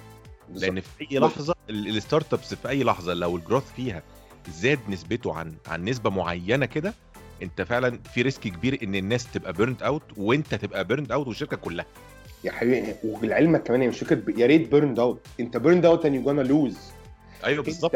لأن 0.55 0.81
في 0.81 1.07
أي 1.13 1.19
لحظة 1.19 1.55
ال- 1.71 1.97
ال 1.97 2.33
startups 2.35 2.55
في 2.55 2.69
أي 2.69 2.85
لحظة 2.85 3.15
لو 3.15 3.37
ال 3.37 3.42
growth 3.42 3.73
فيها 3.77 4.03
زاد 4.51 4.79
نسبته 4.89 5.35
عن 5.35 5.55
عن 5.67 5.85
نسبة 5.85 6.11
معينة 6.11 6.67
كده 6.67 6.95
انت 7.43 7.63
فعلا 7.63 7.99
في 8.15 8.23
risk 8.23 8.41
كبير 8.41 8.79
إن 8.83 8.95
الناس 8.95 9.33
تبقى 9.33 9.53
burned 9.53 9.83
out 9.83 10.03
وانت 10.17 10.55
تبقى 10.55 10.85
burned 10.85 11.13
out 11.13 11.27
والشركة 11.27 11.57
كلها. 11.57 11.87
يا 12.45 12.53
حبيبي 12.53 12.95
ولعلمك 13.05 13.63
كمان 13.63 13.81
هي 13.83 13.89
مش 13.89 13.99
فكره 13.99 14.23
يا 14.41 14.47
ريت 14.47 14.71
burned 14.73 14.99
out 14.99 15.21
انت 15.41 15.57
burned 15.57 15.87
out 15.87 16.03
and 16.07 16.11
you're 16.11 16.27
gonna 16.29 16.49
lose. 16.51 16.79
أيوه 17.45 17.63
بالظبط. 17.65 17.93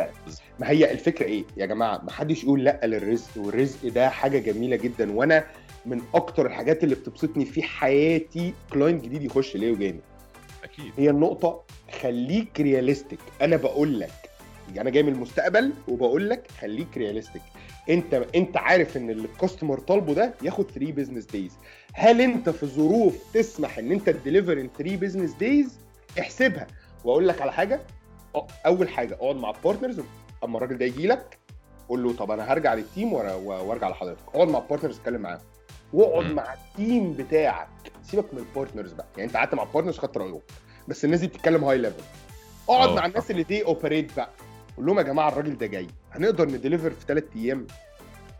ما 0.60 0.70
هي 0.70 0.92
الفكرة 0.92 1.26
إيه؟ 1.26 1.44
يا 1.56 1.66
جماعة 1.66 2.00
ما 2.04 2.10
حدش 2.10 2.44
يقول 2.44 2.64
لأ 2.64 2.80
للرزق 2.86 3.28
والرزق 3.36 3.88
ده 3.88 4.08
حاجة 4.10 4.38
جميلة 4.38 4.76
جدا 4.76 5.12
وأنا 5.12 5.44
من 5.86 6.02
أكتر 6.14 6.46
الحاجات 6.46 6.84
اللي 6.84 6.94
بتبسطني 6.94 7.44
في 7.44 7.62
حياتي 7.62 8.54
client 8.72 9.04
جديد 9.04 9.22
يخش 9.22 9.56
ليه 9.56 9.72
وجاني 9.72 10.00
أكيد. 10.64 10.92
هي 10.98 11.10
النقطة 11.10 11.62
خليك 12.00 12.60
realistic 12.60 13.18
أنا 13.42 13.56
بقول 13.56 14.00
لك 14.00 14.10
أنا 14.78 14.90
جاي 14.90 15.02
من 15.02 15.12
المستقبل 15.12 15.72
وبقول 15.88 16.30
لك 16.30 16.50
خليك 16.60 16.96
realistic 16.96 17.42
أنت 17.90 18.14
أنت 18.34 18.56
عارف 18.56 18.96
إن 18.96 19.10
اللي 19.10 19.24
ال 19.28 19.34
customer 19.34 19.78
طالبه 19.78 20.14
ده 20.14 20.34
ياخد 20.42 20.70
3 20.70 20.92
business 20.92 21.24
days 21.24 21.52
هل 21.94 22.20
أنت 22.20 22.50
في 22.50 22.66
ظروف 22.66 23.16
تسمح 23.34 23.78
إن 23.78 23.92
أنت 23.92 24.10
ت 24.10 24.15
deliver 24.15 24.52
in 24.60 24.68
3 24.78 24.96
business 24.96 25.32
days 25.34 25.78
احسبها. 26.18 26.66
وأقول 27.04 27.28
لك 27.28 27.40
على 27.42 27.52
حاجة 27.52 27.80
أول 28.66 28.88
حاجة 28.88 29.14
أقعد 29.14 29.36
مع 29.36 29.50
ال 29.50 29.56
partners 29.56 30.00
أما 30.44 30.56
الراجل 30.56 30.78
ده 30.78 30.84
يجي 30.84 31.06
لك 31.06 31.38
قول 31.88 32.02
له 32.04 32.12
طب 32.12 32.30
أنا 32.30 32.52
هرجع 32.52 32.74
لل 32.74 32.87
team 32.87 33.12
وأرجع 33.12 33.88
لحضرتك. 33.88 34.18
أقعد 34.34 34.48
مع 34.48 34.58
ال 34.58 34.63
partners 34.63 34.98
اتكلم 34.98 35.20
معاهم. 35.20 35.40
واقعد. 35.92 36.24
مع 36.26 36.54
ال 36.54 36.66
team 36.66 37.12
بتاعك. 37.12 37.68
سيبك 38.02 38.34
من 38.34 38.38
ال 38.40 38.46
partners 38.46 38.92
بقى. 38.92 39.06
يعني 39.16 39.28
أنت 39.28 39.36
قعدت 39.36 39.54
مع 39.54 39.62
ال 39.62 39.66
partners 39.66 39.98
خدت 39.98 40.16
رأيهم. 40.16 40.40
بس 40.88 41.04
الناس 41.04 41.20
دي 41.20 41.26
بتتكلم 41.26 41.64
high 41.64 41.78
level 41.78 42.02
أقعد 42.68 42.88
آه. 42.88 42.94
مع 42.94 43.06
الناس 43.06 43.30
اللي 43.30 43.42
دي 43.42 43.64
operate 43.64 44.16
بقى. 44.16 44.28
قول 44.76 44.86
لهم 44.86 44.98
يا 44.98 45.02
جماعة 45.02 45.28
الراجل 45.28 45.58
ده 45.58 45.66
جاي. 45.66 45.86
هنقدر 46.12 46.48
ن 46.48 46.53
deliver 46.53 46.90
في 46.90 47.06
ثلاث 47.08 47.24
أيام؟ 47.36 47.66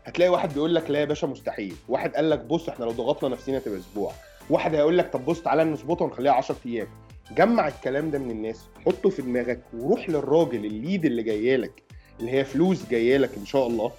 هتلاقي 0.05 0.29
واحد 0.29 0.53
بيقول 0.53 0.75
لك 0.75 0.89
لا 0.89 0.99
يا 0.99 1.05
باشا 1.05 1.25
مستحيل. 1.25 1.75
واحد 1.87 2.15
قال 2.15 2.29
لك 2.29 2.39
بص 2.39 2.69
إحنا 2.69 2.85
لو 2.85 2.91
ضغطنا 2.91 3.29
نفسنا 3.29 3.59
تبقى 3.59 3.79
أسبوع. 3.79 4.11
واحد 4.49 4.75
هيقول 4.75 4.97
لك 4.97 5.13
طب 5.13 5.25
بص 5.25 5.41
تعالى 5.41 5.63
نظبطها 5.63 6.05
ونخليها 6.05 6.31
10 6.33 6.55
أيام. 6.65 6.87
جمع 7.31 7.67
الكلام 7.67 8.11
ده 8.11 8.19
من 8.19 8.31
الناس 8.31 8.65
حطه 8.85 9.09
في 9.09 9.21
دماغك 9.21 9.61
وروح 9.73 10.09
للراجل 10.09 10.65
ال 10.65 10.73
lead 10.73 11.05
اللي 11.05 11.23
جاية 11.23 11.55
لك 11.55 11.83
اللي 12.19 12.31
هي 12.31 12.45
فلوس 12.45 12.85
جاية 12.89 13.17
لك 13.17 13.29
إن 13.37 13.45
شاء 13.45 13.67
الله 13.67 13.91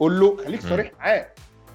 قول 0.00 0.20
له 0.20 0.36
خليك. 0.36 0.60
صريح 0.60 0.92
معاه. 0.98 1.26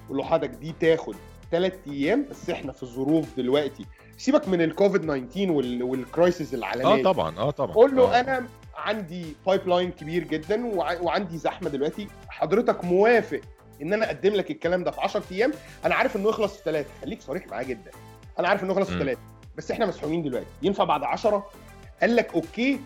قول 0.08 0.18
له 0.18 0.24
حضرتك 0.24 0.50
دي 0.54 0.74
تاخد 0.80 1.14
ثلاث 1.50 1.72
أيام 1.88 2.26
بس 2.30 2.50
إحنا 2.50 2.72
في 2.72 2.82
الظروف 2.82 3.36
دلوقتي. 3.36 3.86
سيبك 4.18 4.48
من 4.48 4.62
الكوفيد 4.62 5.00
19 5.02 5.50
وال... 5.50 5.82
وال 5.82 6.00
crisis 6.00 6.54
العالمية. 6.54 6.86
آه 7.00 7.02
طبعا 7.02 7.38
آه 7.38 7.50
طبعا. 7.50 7.74
قول 7.74 7.96
له 7.96 8.16
آه. 8.16 8.20
أنا 8.20 8.46
عندي 8.76 9.24
pipeline 9.46 9.90
كبير 9.90 10.24
جدا 10.24 10.66
وع- 10.66 11.00
وعندي 11.00 11.38
زحمة 11.38 11.68
دلوقتي. 11.70 12.06
حضرتك 12.28 12.84
موافق 12.84 13.40
إن 13.82 13.92
أنا 13.92 14.06
أقدم 14.06 14.32
لك 14.34 14.50
الكلام 14.50 14.84
ده 14.84 14.90
في 14.90 15.00
10 15.00 15.22
أيام؟ 15.32 15.52
أنا 15.84 15.94
عارف 15.94 16.16
إنه 16.16 16.28
يخلص 16.28 16.56
في 16.56 16.62
ثلاثة 16.64 16.88
خليك 17.02 17.22
صريح 17.22 17.46
معاه 17.46 17.62
جدا. 17.62 17.90
أنا 18.38 18.48
عارف 18.48 18.62
إنه 18.64 18.72
يخلص 18.72 18.90
في. 18.90 18.98
ثلاثة 18.98 19.20
بس 19.56 19.70
إحنا 19.70 19.86
مسحومين 19.86 20.22
دلوقتي. 20.22 20.46
ينفع 20.62 20.84
بعد 20.84 21.02
10 21.02 21.46
قال 22.00 22.16
لك 22.16 22.34
okay. 22.34 22.80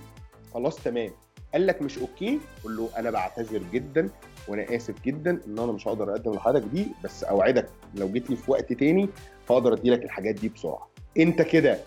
خلاص 0.55 0.77
تمام. 0.77 1.11
قال 1.53 1.67
لك 1.67 1.83
مش 1.83 1.99
okay. 1.99 2.40
قول 2.65 2.77
له 2.77 2.89
أنا 2.97 3.11
بعتذر 3.11 3.62
جدا 3.73 4.11
وأنا 4.49 4.77
آسف 4.77 4.95
جدا 5.05 5.31
إن 5.47 5.59
أنا 5.59 5.73
مش 5.73 5.89
هقدر 5.89 6.11
أقدم 6.11 6.33
لحضرتك 6.33 6.67
دي 6.67 6.87
بس 7.05 7.25
أوعدك 7.25 7.69
لو 7.95 8.09
جيت 8.09 8.31
لي 8.31 8.37
في 8.37 8.50
وقت 8.50 8.73
تاني 8.73 9.09
هقدر 9.50 9.75
أدي 9.75 9.91
لك 9.91 10.05
الحاجات 10.05 10.35
دي 10.35 10.49
بسرعة. 10.49 10.91
أنت 11.19 11.43
كده 11.43 11.79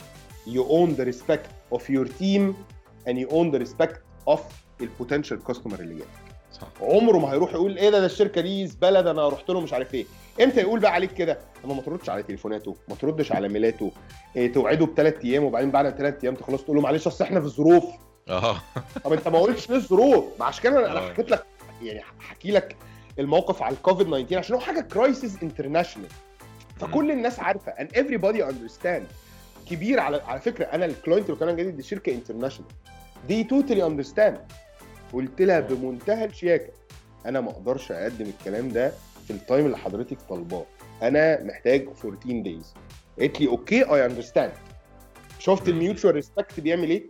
you 0.47 0.61
own 0.61 0.89
the 0.99 1.05
respect 1.13 1.75
of 1.77 1.81
your 1.81 2.05
team 2.05 2.53
and 3.07 3.17
you 3.17 3.29
own 3.29 3.51
the 3.55 3.59
respect 3.65 3.95
of 4.33 4.39
البوتنشال 4.81 5.43
كاستمر 5.43 5.79
اللي 5.79 5.95
جاي. 5.95 6.07
صح. 6.53 6.67
عمره 6.81 7.17
ما 7.17 7.33
هيروح 7.33 7.53
يقول 7.53 7.77
إيه 7.77 7.89
ده 7.89 7.99
ده 7.99 8.05
الشركة 8.05 8.41
دي 8.41 8.67
زباله 8.67 9.01
ده 9.01 9.11
أنا 9.11 9.29
رحت 9.29 9.49
له 9.49 9.61
مش 9.61 9.73
عارف 9.73 9.93
إيه. 9.93 10.05
إمتى 10.43 10.61
يقول 10.61 10.79
بقى 10.79 10.91
عليك 10.93 11.13
كده؟ 11.13 11.37
لما 11.63 11.73
ما 11.73 11.81
تردش 11.81 12.09
على 12.09 12.23
تليفوناته 12.23 12.75
ما 12.89 12.95
تردش 12.95 13.31
على 13.31 13.49
ميلاته. 13.49 13.91
إيه 14.35 14.53
توعده 14.53 14.85
بثلاث 14.85 15.25
أيام 15.25 15.43
وبعدين 15.43 15.71
بعد 15.71 15.89
ثلاث 15.97 16.23
أيام 16.23 16.35
تخلص 16.35 16.63
تقول 16.63 16.75
له 16.75 16.81
معلش 16.81 17.07
أصل 17.07 17.23
إحنا 17.23 17.41
في 17.41 17.47
ظروف. 17.47 17.83
آه. 18.29 18.57
طب 19.03 19.13
أنت 19.13 19.27
ما 19.27 19.39
قلتش 19.39 19.69
ليه 19.69 19.75
الظروف؟ 19.77 20.25
ما 20.39 20.45
عشان 20.45 20.63
كده 20.63 20.91
أنا 20.91 20.99
آه. 20.99 21.09
حكيت 21.13 21.31
لك 21.31 21.43
يعني 21.81 22.01
حكي 22.19 22.51
لك 22.51 22.75
الموقف 23.19 23.61
على 23.61 23.75
الكوفيد 23.75 24.07
19 24.07 24.37
عشان 24.37 24.55
هو 24.55 24.61
حاجة 24.61 24.81
crisis 24.81 25.43
international 25.43 26.09
فكل 26.79 27.11
الناس 27.11 27.39
عارفة 27.39 27.71
and 27.71 27.87
everybody 27.95 28.41
understand. 28.53 29.03
كبير 29.69 29.99
على 29.99 30.21
على 30.27 30.39
فكرة 30.39 30.65
أنا 30.65 30.85
ال 30.85 30.92
client 30.92 31.29
اللي 31.29 31.39
كان 31.39 31.55
جاي 31.55 31.71
دي 31.71 31.83
شركة 31.83 32.13
international 32.13 32.71
دي 33.27 33.43
totally 33.43 33.85
understand 33.85 34.39
قلت 35.13 35.41
لها 35.41 35.59
بمنتهى 35.59 36.25
الشياكة 36.25 36.71
أنا 37.25 37.41
ما 37.41 37.49
أقدرش 37.49 37.91
أقدم 37.91 38.25
الكلام 38.39 38.69
ده 38.69 38.93
في 39.27 39.31
ال 39.33 39.40
time 39.40 39.65
اللي 39.65 39.77
حضرتك 39.77 40.17
طالباه 40.29 40.65
أنا 41.01 41.43
محتاج 41.43 41.87
14 42.05 42.41
days 42.41 42.73
قالت 43.19 43.41
لي 43.41 43.47
okay 43.47 43.83
I 43.83 44.05
understand 44.05 44.51
شفت. 45.39 45.69
ال 45.69 45.76
mutual 45.76 46.15
respect 46.15 46.59
بيعمل 46.59 46.89
إيه؟ 46.89 47.07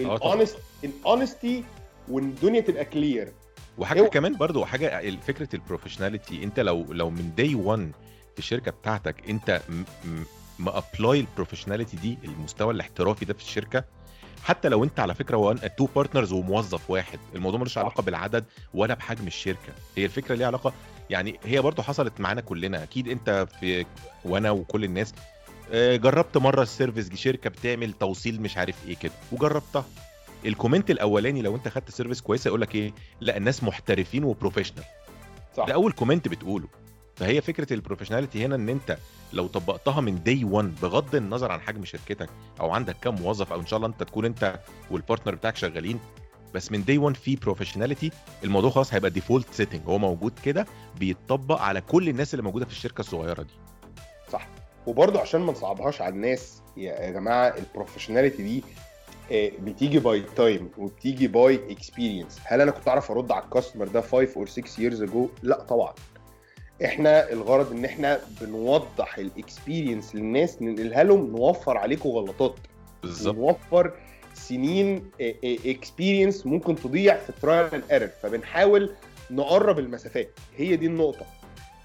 آه. 0.00 0.02
ال 0.02 0.10
honest 0.10 0.56
ال 0.84 0.94
honesty 0.94 1.64
والدنيا 2.08 2.60
تبقى 2.60 2.84
clear 2.84 3.32
وحاجة 3.78 4.00
هو- 4.00 4.10
كمان 4.10 4.36
برضو 4.36 4.64
حاجة 4.64 5.10
فكرة 5.16 5.48
ال 5.54 5.60
professionality 5.60 6.44
أنت 6.44 6.60
لو 6.60 6.84
لو 6.92 7.10
من 7.10 7.32
day 7.36 7.54
1 7.54 7.92
في 8.32 8.38
الشركة 8.38 8.70
بتاعتك 8.70 9.28
أنت 9.30 9.60
م 10.58 10.68
apply 10.68 11.20
ال 11.20 11.25
professionality 11.25 11.96
دي 11.96 12.18
المستوى 12.24 12.74
الاحترافي 12.74 13.24
ده 13.24 13.34
في 13.34 13.40
الشركة 13.42 13.84
حتى 14.44 14.68
لو 14.68 14.84
انت 14.84 15.00
على 15.00 15.14
فكرة 15.14 15.36
one 15.36 15.58
two 15.78 15.86
partners 15.96 16.32
وموظف 16.32 16.90
واحد 16.90 17.18
الموضوع 17.34 17.60
ملوش. 17.60 17.78
علاقة 17.78 18.02
بالعدد 18.02 18.44
ولا 18.74 18.94
بحجم 18.94 19.26
الشركة. 19.26 19.72
هي 19.96 20.04
الفكرة 20.04 20.34
ليها 20.34 20.46
علاقة 20.46 20.72
يعني 21.10 21.40
هي 21.44 21.60
برضو 21.60 21.82
حصلت 21.82 22.20
معانا 22.20 22.40
كلنا. 22.40 22.82
أكيد 22.82 23.08
انت 23.08 23.46
في 23.60 23.86
وأنا 24.24 24.50
وكل 24.50 24.84
الناس 24.84 25.14
آه، 25.72 25.96
جربت 25.96 26.36
مرة 26.36 26.62
ال 26.62 26.69
service 26.69 27.14
شركة 27.14 27.50
بتعمل 27.50 27.92
توصيل 27.92 28.42
مش 28.42 28.56
عارف 28.56 28.88
إيه 28.88 28.96
كده 28.96 29.12
وجربتها. 29.32 29.84
ال 30.46 30.51
comment 30.51 30.90
الأولاني 30.90 31.42
لو 31.42 31.56
انت 31.56 31.68
خدت 31.68 31.90
service 31.90 32.20
كويسة 32.20 32.48
يقول 32.48 32.60
لك 32.60 32.74
إيه؟ 32.74 32.92
لا 33.20 33.36
الناس 33.36 33.64
محترفين 33.64 34.24
و 34.24 34.29
professional 34.29 34.84
صح. 35.56 35.66
ده 35.66 35.74
أول 35.74 35.92
comment 35.92 36.28
بتقوله. 36.28 36.68
فهي 37.20 37.40
فكرة 37.40 37.72
ال 37.72 37.76
professionality 37.76 38.44
هنا 38.44 38.54
إن 38.54 38.68
أنت 38.68 38.96
لو 39.32 39.46
طبقتها 39.46 40.00
من 40.00 40.22
day 40.22 40.44
1 40.44 40.74
بغض 40.82 41.14
النظر 41.14 41.52
عن 41.52 41.60
حجم 41.60 41.84
شركتك 41.84 42.28
أو 42.60 42.70
عندك 42.70 42.96
كام 43.02 43.14
موظف 43.14 43.52
أو 43.52 43.60
إن 43.60 43.66
شاء 43.66 43.76
الله 43.76 43.88
أنت 43.88 44.02
تكون 44.02 44.24
أنت 44.24 44.60
وال 44.90 45.00
partner 45.00 45.34
بتاعك 45.34 45.56
شغالين 45.56 46.00
بس 46.54 46.72
من 46.72 46.84
day 46.84 46.98
1 46.98 47.16
في 47.16 47.36
professionality 47.36 48.10
الموضوع 48.44 48.70
خلاص 48.70 48.94
هيبقى 48.94 49.10
default 49.10 49.46
setting 49.54 49.80
هو 49.86 49.98
موجود 49.98 50.32
كده 50.44 50.66
بيتطبق 50.98 51.60
على 51.60 51.80
كل 51.80 52.08
الناس 52.08 52.34
اللي 52.34 52.42
موجودة 52.42 52.64
في 52.64 52.72
الشركة 52.72 53.00
الصغيرة 53.00 53.42
دي. 53.42 53.54
صح. 54.32 54.48
وبرضه 54.86 55.20
عشان 55.20 55.40
ما 55.40 55.52
نصعبهاش 55.52 56.00
على 56.02 56.14
الناس 56.14 56.62
يا 56.76 57.10
جماعة 57.10 57.48
ال 57.48 57.54
professionality 57.54 58.42
دي 58.42 58.64
آه، 59.32 59.50
بتيجي 59.60 59.98
by 59.98 60.22
time 60.36 60.70
وبتيجي 60.78 61.26
by 61.28 61.72
experience 61.72 62.38
هل 62.44 62.60
أنا 62.60 62.70
كنت 62.70 62.88
أعرف 62.88 63.10
أرد 63.10 63.32
على 63.32 63.44
ال 63.44 63.49
customer 63.49 63.88
ده 63.88 64.00
5 64.00 64.28
or 64.36 64.46
6 64.46 64.62
years 64.90 65.08
ago 65.10 65.18
لا 65.42 65.62
طبعا. 65.62 65.92
إحنا 66.84 67.32
الغرض 67.32 67.72
ان 67.72 67.84
إحنا 67.84 68.20
بنوضح 68.40 69.18
ال 69.18 69.27
experience 69.27 70.14
للناس 70.14 70.62
ننقلها 70.62 71.04
لهم 71.04 71.30
نوفر 71.30 71.76
عليكم 71.76 72.08
غلطات. 72.08 72.54
بالظبط. 73.02 73.36
ونوفر 73.36 73.92
سنين 74.34 75.10
experience 75.44 76.46
ممكن 76.46 76.76
تضيع 76.76 77.16
في 77.16 77.30
ال 77.30 77.37
trial 77.37 77.74
and 77.74 77.84
error 77.90 78.08
فبنحاول 78.22 78.94
نقرب 79.30 79.78
المسافات. 79.78 80.30
هي 80.56 80.76
دي 80.76 80.86
النقطة. 80.86 81.26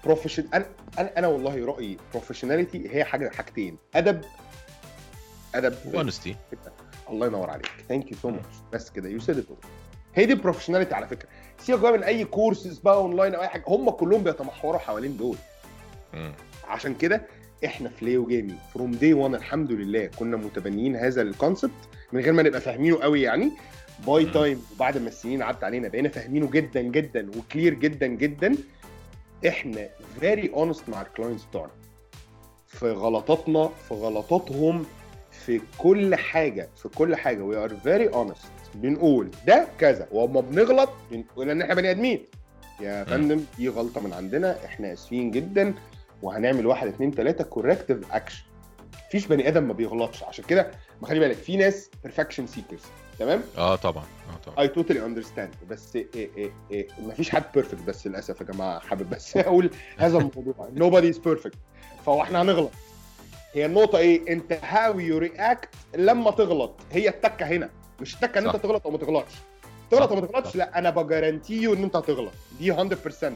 profession 0.04 0.44
أنا 0.54 0.66
أنا 0.98 1.26
والله 1.28 1.64
رأيي 1.64 1.96
professionality 2.12 2.94
هي 2.94 3.04
حاجة 3.04 3.28
حاجتين. 3.28 3.76
ادب 3.94 4.20
أدب. 5.54 5.74
honesty 5.94 6.36
الله 7.10 7.26
ينور 7.26 7.50
عليك. 7.50 7.70
thank 7.88 8.12
you 8.12 8.18
so 8.22 8.30
much 8.30 8.56
بس 8.72 8.90
كده. 8.90 9.08
you 9.08 9.20
said 9.20 9.44
هي 10.14 10.26
دي 10.26 10.32
ال 10.32 10.36
professionality 10.36 10.94
على 10.94 11.06
فكرة. 11.06 11.28
سيبك 11.58 11.80
بقى 11.80 11.92
من 11.92 12.02
أي 12.02 12.24
كورسز 12.24 12.78
بقى 12.78 12.94
اونلاين 12.96 13.34
أو 13.34 13.42
أي 13.42 13.48
حاجة 13.48 13.64
هم 13.68 13.90
كلهم 13.90 14.22
بيتمحوروا 14.24 14.78
حوالين 14.80 15.16
دول. 15.16 15.36
عشان 16.68 16.94
كده 16.94 17.22
إحنا 17.64 17.88
في 17.88 18.04
ليو 18.04 18.26
جيمنج 18.26 18.52
from 18.74 18.90
day 18.90 19.12
1 19.12 19.34
الحمد 19.34 19.72
لله 19.72 20.06
كنا 20.06 20.36
متبنيين 20.36 20.96
هذا 20.96 21.22
ال 21.22 21.28
concept 21.28 21.70
من 22.12 22.20
غير 22.20 22.32
ما 22.32 22.42
نبقى 22.42 22.60
فاهمينه 22.60 22.98
قوي 23.02 23.22
يعني. 23.22 23.52
by. 24.06 24.24
time 24.24 24.62
وبعد 24.74 24.98
ما 24.98 25.08
السنين 25.08 25.42
عدت 25.42 25.64
علينا 25.64 25.88
بقينا 25.88 26.08
فاهمينه 26.08 26.50
جدا 26.50 26.80
جدا 26.80 27.30
و 27.38 27.44
clear 27.44 27.74
جدا 27.74 28.06
جدا. 28.06 28.54
إحنا 29.48 29.88
very 30.20 30.50
honest 30.54 30.88
مع 30.88 31.02
ال 31.02 31.07
clients 31.07 31.44
بتوعنا. 31.44 31.72
في 32.66 32.90
غلطاتنا 32.92 33.70
في 33.88 33.94
غلطاتهم 33.94 34.86
في 35.30 35.60
كل 35.78 36.14
حاجة 36.14 36.68
في 36.76 36.88
كل 36.88 37.16
حاجة. 37.16 37.42
we 37.42 37.56
are 37.56 37.68
very 37.76 38.08
honest 38.08 38.46
بنقول 38.74 39.30
ده 39.46 39.66
كذا 39.78 40.08
وما 40.12 40.40
بنغلط 40.40 40.90
بنقول 41.10 41.50
ان 41.50 41.62
إحنا 41.62 41.74
بني 41.74 41.90
آدمين. 41.90 42.24
يا 42.80 43.04
فندم 43.04 43.40
دي 43.58 43.68
غلطة 43.68 44.00
من 44.00 44.12
عندنا 44.12 44.64
إحنا 44.64 44.92
آسفين 44.92 45.30
جدا 45.30 45.74
وهنعمل 46.22 46.66
واحد 46.66 46.88
اتنين 46.88 47.10
تلاتة 47.14 47.44
corrective 47.44 48.12
action 48.12 48.44
مفيش 49.08 49.26
بني 49.26 49.48
آدم 49.48 49.62
ما 49.64 49.72
بيغلطش. 49.72 50.22
عشان 50.22 50.44
كده 50.44 50.70
ما 51.02 51.08
خلي 51.08 51.20
بالك 51.20 51.36
في 51.36 51.56
ناس 51.56 51.90
perfection 52.02 52.46
seekers 52.46 52.82
تمام؟ 53.18 53.42
آه 53.58 53.76
طبعا 53.76 54.04
آه 54.04 54.44
طبعا. 54.46 54.58
اي 54.60 54.68
توتالي 54.68 55.04
اندرستاند 55.06 55.50
بس 55.70 55.96
إيه 55.96 56.06
إيه 56.14 56.50
إيه 56.70 56.88
مفيش 56.98 57.30
حد 57.30 57.42
perfect 57.54 57.82
بس 57.82 58.06
للأسف 58.06 58.40
يا 58.40 58.46
جماعة 58.46 58.78
حابب 58.78 59.10
بس 59.10 59.36
أقول 59.36 59.70
هذا 59.96 60.18
الموضوع. 60.18 60.68
Nobody 60.76 61.14
is 61.14 61.18
perfect. 61.18 61.56
فهو 62.06 62.22
إحنا 62.22 62.42
هنغلط. 62.42 62.70
هي 63.52 63.66
النقطة 63.66 63.98
إيه؟ 63.98 64.32
أنت 64.32 64.52
how 64.62 64.98
you 65.00 65.18
react 65.18 65.68
لما 65.96 66.30
تغلط. 66.30 66.74
هي 66.92 67.08
التكة 67.08 67.46
هنا. 67.46 67.70
مش 68.00 68.14
التكة 68.14 68.38
إن. 68.38 68.46
أنت 68.46 68.56
تغلط 68.56 68.86
أو 68.86 68.90
ما 68.92 68.98
تغلطش. 68.98 69.32
تغلط. 69.90 70.12
أو 70.12 70.20
ما 70.20 70.26
تغلطش. 70.26 70.56
لا 70.56 70.78
أنا 70.78 70.90
ب 70.90 70.97
guarantee 70.97 71.55
you 71.55 71.74
إن 71.74 71.82
أنت 71.82 71.96
هتغلط. 71.96 72.32
دي 72.58 72.72
100% 72.72 73.32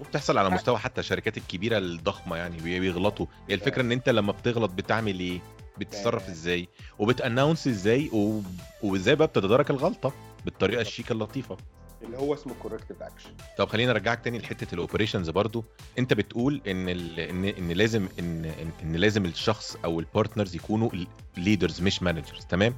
وبتحصل 0.00 0.38
على 0.38 0.50
مستوى 0.50 0.78
حتى 0.78 1.00
الشركات 1.00 1.36
الكبيرة 1.36 1.78
الضخمة 1.78 2.36
يعني 2.36 2.56
بي- 2.56 2.80
بيغلطوا. 2.80 3.26
هي 3.48 3.54
الفكرة 3.54 3.82
إن 3.82 3.92
أنت 3.92 4.08
لما 4.08 4.32
بتغلط 4.32 4.70
بتعمل 4.70 5.20
إيه؟ 5.20 5.38
بتتصرف. 5.78 6.28
إزاي؟ 6.28 6.68
وبت 6.98 7.17
announce 7.17 7.66
إزاي؟ 7.66 8.08
و... 8.12 8.40
وإزاي 8.82 9.14
بقى 9.16 9.28
بتتدارك 9.28 9.70
الغلطة؟ 9.70 10.12
بالطريقة 10.44 10.80
الشيك 10.80 11.10
اللطيفة. 11.10 11.56
اللي 12.02 12.18
هو 12.18 12.34
اسمه 12.34 12.54
corrective 12.62 13.02
action 13.02 13.30
طب 13.58 13.68
خلينا 13.68 13.92
أرجعك 13.92 14.24
تاني 14.24 14.38
لحتة 14.38 14.74
ال 14.74 14.79
operations 14.79 15.30
برضو. 15.30 15.64
أنت 15.98 16.12
بتقول 16.12 16.60
إن 16.66 16.88
ال... 16.88 17.20
ان 17.20 17.44
إن 17.44 17.68
لازم 17.72 18.08
ان 18.18 18.52
ان, 18.82 18.96
لازم 18.96 19.24
الشخص 19.24 19.76
أو 19.84 20.00
ال 20.00 20.06
partners 20.06 20.54
يكونوا 20.56 20.90
leaders 21.36 21.80
مش 21.82 22.02
managers 22.02 22.44
تمام؟ 22.48 22.74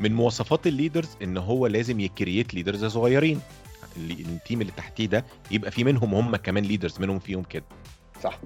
من 0.00 0.12
مواصفات 0.12 0.66
ال 0.66 0.71
leaders 0.71 1.08
إن 1.22 1.36
هو 1.36 1.66
لازم 1.66 2.00
ي 2.00 2.08
create 2.08 2.54
leaders 2.54 2.84
صغيرين. 2.84 3.40
ال 3.96 4.09
team 4.09 4.60
اللي 4.60 4.72
تحتيه 4.76 5.06
ده 5.06 5.24
يبقى 5.50 5.70
في 5.70 5.84
منهم 5.84 6.14
هم 6.14 6.36
كمان 6.36 6.64
leaders 6.64 7.00
منهم 7.00 7.18
فيهم 7.18 7.42
كده. 7.42 7.64
صح. 8.22 8.38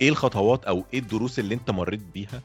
إيه 0.00 0.08
الخطوات 0.08 0.64
أو 0.64 0.84
إيه 0.94 0.98
الدروس 0.98 1.38
اللي 1.38 1.54
أنت 1.54 1.70
مريت 1.70 2.00
بيها؟ 2.14 2.42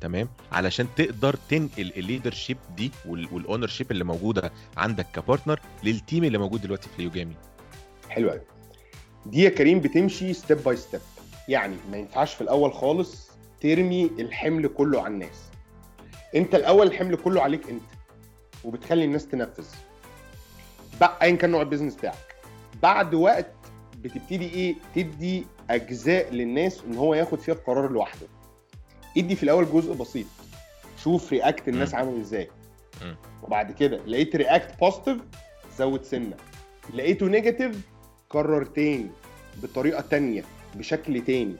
تمام؟ 0.00 0.28
علشان 0.52 0.86
تقدر 0.96 1.36
تنقل 1.48 1.92
ال 1.96 2.32
leadership 2.32 2.56
دي 2.76 2.90
وال 3.06 3.66
ownership 3.66 3.90
اللي 3.90 4.04
موجودة 4.04 4.52
عندك 4.76 5.06
ك 5.14 5.20
partner 5.20 5.60
لل 5.84 5.97
team 5.97 6.24
اللي 6.24 6.38
موجود 6.38 6.60
دلوقتي 6.60 6.88
في 6.88 6.98
اليوجامي. 6.98 7.34
حلو 8.08 8.30
قوي 8.30 8.40
دي 9.26 9.42
يا 9.42 9.50
كريم 9.50 9.80
بتمشي 9.80 10.32
step 10.34 10.58
by 10.64 10.76
step 10.76 11.00
يعني 11.48 11.76
ما 11.90 11.96
ينفعش 11.96 12.34
في 12.34 12.40
الأول 12.40 12.72
خالص 12.72 13.30
ترمي 13.60 14.04
الحمل 14.18 14.68
كله 14.68 15.02
على 15.02 15.14
الناس. 15.14 15.48
انت 16.34 16.54
الأول 16.54 16.86
الحمل 16.86 17.16
كله 17.16 17.42
عليك 17.42 17.70
انت 17.70 17.82
وبتخلي 18.64 19.04
الناس 19.04 19.28
تنفذ 19.28 19.66
بقى 21.00 21.18
ايا 21.22 21.36
كان 21.36 21.50
نوع 21.50 21.62
ال 21.62 21.66
business 21.66 21.94
بتاعك. 21.94 22.36
بعد 22.82 23.14
وقت 23.14 23.50
بتبتدي 23.98 24.48
إيه؟ 24.48 24.74
تدي 24.94 25.46
أجزاء 25.70 26.32
للناس 26.32 26.80
إن 26.86 26.94
هو 26.94 27.14
ياخد 27.14 27.38
فيها 27.40 27.54
القرار 27.54 27.90
لوحده. 27.92 28.26
ادي 29.16 29.36
في 29.36 29.42
الأول 29.42 29.72
جزء 29.72 29.92
بسيط. 29.94 30.26
شوف 31.02 31.32
react 31.32 31.68
الناس. 31.68 31.94
عامل 31.94 32.20
إزاي. 32.20 32.50
وبعد 33.42 33.72
كده 33.72 33.96
لقيت 33.96 34.36
react 34.36 34.80
positive 34.80 35.18
زود 35.78 36.04
سنة. 36.04 36.36
لقيته 36.94 37.26
negative 37.26 37.80
كرر 38.28 38.64
تاني 38.64 39.10
بطريقة 39.62 40.00
تانية 40.00 40.44
بشكل 40.74 41.24
تاني. 41.24 41.56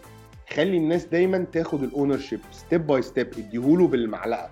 خلي 0.55 0.77
الناس 0.77 1.05
دايما 1.05 1.47
تاخد 1.53 1.83
ال 1.83 2.19
ownership 2.19 2.41
step 2.53 2.87
by 2.87 3.03
step 3.03 3.29
اديهوله 3.39 3.89
بالمعلقة. 3.89 4.51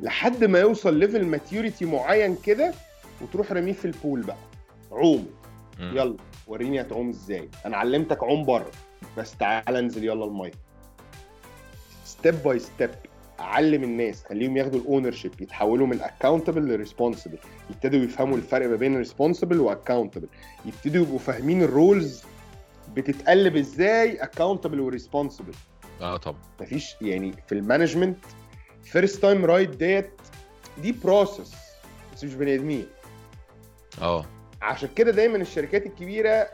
لحد 0.00 0.44
ما 0.44 0.58
يوصل 0.58 0.96
level 0.98 1.24
maturity 1.26 1.84
معين 1.84 2.36
كده 2.44 2.72
وتروح 3.20 3.52
رميه 3.52 3.72
في 3.72 3.84
ال 3.84 3.91
pool 3.91 4.20
بقى. 4.22 4.36
عوم. 4.92 5.26
مم. 5.80 5.96
يلا 5.96 6.16
وريني 6.46 6.80
هتعوم 6.80 7.08
إزاي. 7.08 7.48
أنا 7.66 7.76
علمتك 7.76 8.22
عوم 8.24 8.44
بره. 8.44 8.70
بس 9.18 9.36
تعالى 9.36 9.78
انزل 9.78 10.04
يلا 10.04 10.24
الميه 10.24 10.52
step 12.04 12.34
by 12.44 12.58
step 12.58 12.90
علم 13.38 13.84
الناس 13.84 14.24
خليهم 14.24 14.56
ياخدوا 14.56 14.80
ال 14.80 15.10
ownership 15.10 15.40
يتحولوا 15.40 15.86
من 15.86 16.00
accountable 16.00 16.68
ل 16.68 16.74
responsible 16.74 17.38
يبتدوا 17.70 18.00
يفهموا 18.00 18.36
الفرق 18.36 18.68
ما 18.68 18.76
بين 18.76 18.96
responsible 18.98 19.60
و 19.60 19.65
accountable 19.65 20.26
يبتدوا 20.64 21.02
يبقوا 21.02 21.18
فاهمين 21.18 21.62
ال 21.62 21.72
roles 21.72 22.22
بتتقلب 22.96 23.56
إزاي 23.56 24.22
accountable 24.22 24.80
و 24.80 24.86
responsible 24.86 25.52
آه 26.00 26.16
طبعا. 26.16 26.38
مفيش 26.60 26.96
يعني 27.00 27.32
في 27.48 27.52
ال 27.52 27.58
management 27.58 28.18
first 28.84 29.22
time 29.22 29.44
right 29.44 29.70
ديت 29.70 30.10
دي 30.82 30.92
process 30.92 31.52
بس 32.14 32.24
مش 32.24 32.34
بني 32.34 32.54
آدمين. 32.54 32.86
آه. 34.02 34.24
عشان 34.62 34.88
كده 34.96 35.10
دايما 35.10 35.36
الشركات 35.36 35.86
الكبيرة 35.86 36.48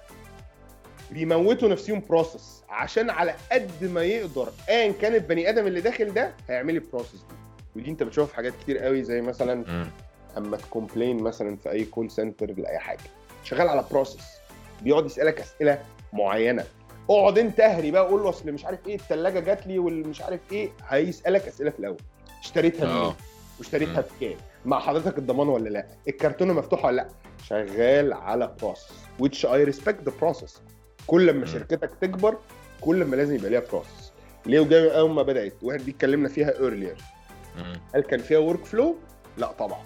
بيموتوا 1.11 1.69
نفسهم 1.69 2.03
process 2.09 2.63
عشان 2.69 3.11
على 3.11 3.35
قد 3.53 3.85
ما 3.85 4.03
يقدر 4.03 4.49
ايا 4.69 4.93
كان 4.93 5.15
البني 5.15 5.49
آدم 5.49 5.67
اللي 5.67 5.81
داخل 5.81 6.15
ده 6.15 6.35
هيعمل 6.49 6.75
ال 6.75 6.80
process 6.80 7.15
دي. 7.15 7.35
ودي 7.77 7.91
أنت 7.91 8.03
بتشوفها 8.03 8.29
في 8.31 8.37
حاجات 8.37 8.53
كتير 8.63 8.79
قوي 8.79 9.03
زي 9.05 9.21
مثلا. 9.21 9.87
أما 10.37 10.57
ت 10.57 10.64
complain 10.64 11.23
مثلا 11.23 11.57
في 11.57 11.71
أي 11.71 11.85
call 11.85 12.11
center 12.11 12.47
لأي 12.53 12.79
حاجة. 12.79 13.01
شغال 13.45 13.69
على 13.69 13.85
process 13.91 14.37
بيقعد 14.83 15.07
يسألك 15.07 15.41
أسئلة 15.41 15.83
معينة. 16.13 16.65
اقعد 17.11 17.39
انت 17.39 17.61
اهري 17.61 17.91
بقى 17.91 18.07
قول 18.09 18.23
له 18.23 18.29
اصل 18.29 18.53
مش 18.53 18.65
عارف 18.65 18.87
إيه 18.89 18.95
الثلاجه 18.95 19.41
جات 19.41 19.67
لي 19.67 19.79
والمش 19.79 20.23
عارف 20.23 20.41
إيه 20.53 20.71
هيسألك 20.89 21.49
أسئلة 21.49 21.71
في 21.71 21.79
الأول. 21.79 21.97
اشتريتها 22.41 22.85
منين؟ 22.87 22.97
آه 23.03 23.15
واشتريتها 23.59 23.97
مم. 24.01 24.03
بكام؟ 24.21 24.39
مع 24.65 24.81
حضرتك 24.81 25.19
الضمان 25.19 25.49
ولا 25.49 25.69
لا؟ 25.69 25.87
الكرتونه 26.09 26.53
مفتوحه 26.53 26.87
ولا 26.87 26.97
لا؟ 26.97 27.09
شغال 27.47 28.13
على 28.13 28.55
process 28.63 28.89
which 29.23 29.47
I 29.47 29.73
respect 29.75 30.09
the 30.09 30.13
process. 30.25 30.51
كل 31.07 31.33
مم. 31.33 31.47
شركتك 31.47 31.91
تكبر 32.01 32.37
كل 32.81 33.05
ما 33.05 33.17
لازم 33.17 33.35
يبقى 33.35 33.51
ليها 33.51 33.61
process 33.61 34.13
ليه 34.47 34.61
وجاي 34.61 34.99
أول 34.99 35.11
ما 35.11 35.23
بدأت؟ 35.23 35.55
واحد 35.63 35.81
دي 35.85 35.91
اتكلمنا 35.91 36.29
فيها 36.29 36.51
earlier. 36.53 37.03
مم. 37.59 37.81
هل 37.95 38.01
كان 38.03 38.21
فيها 38.21 38.39
workflow 38.39 38.97
لا 39.39 39.53
طبعا. 39.53 39.81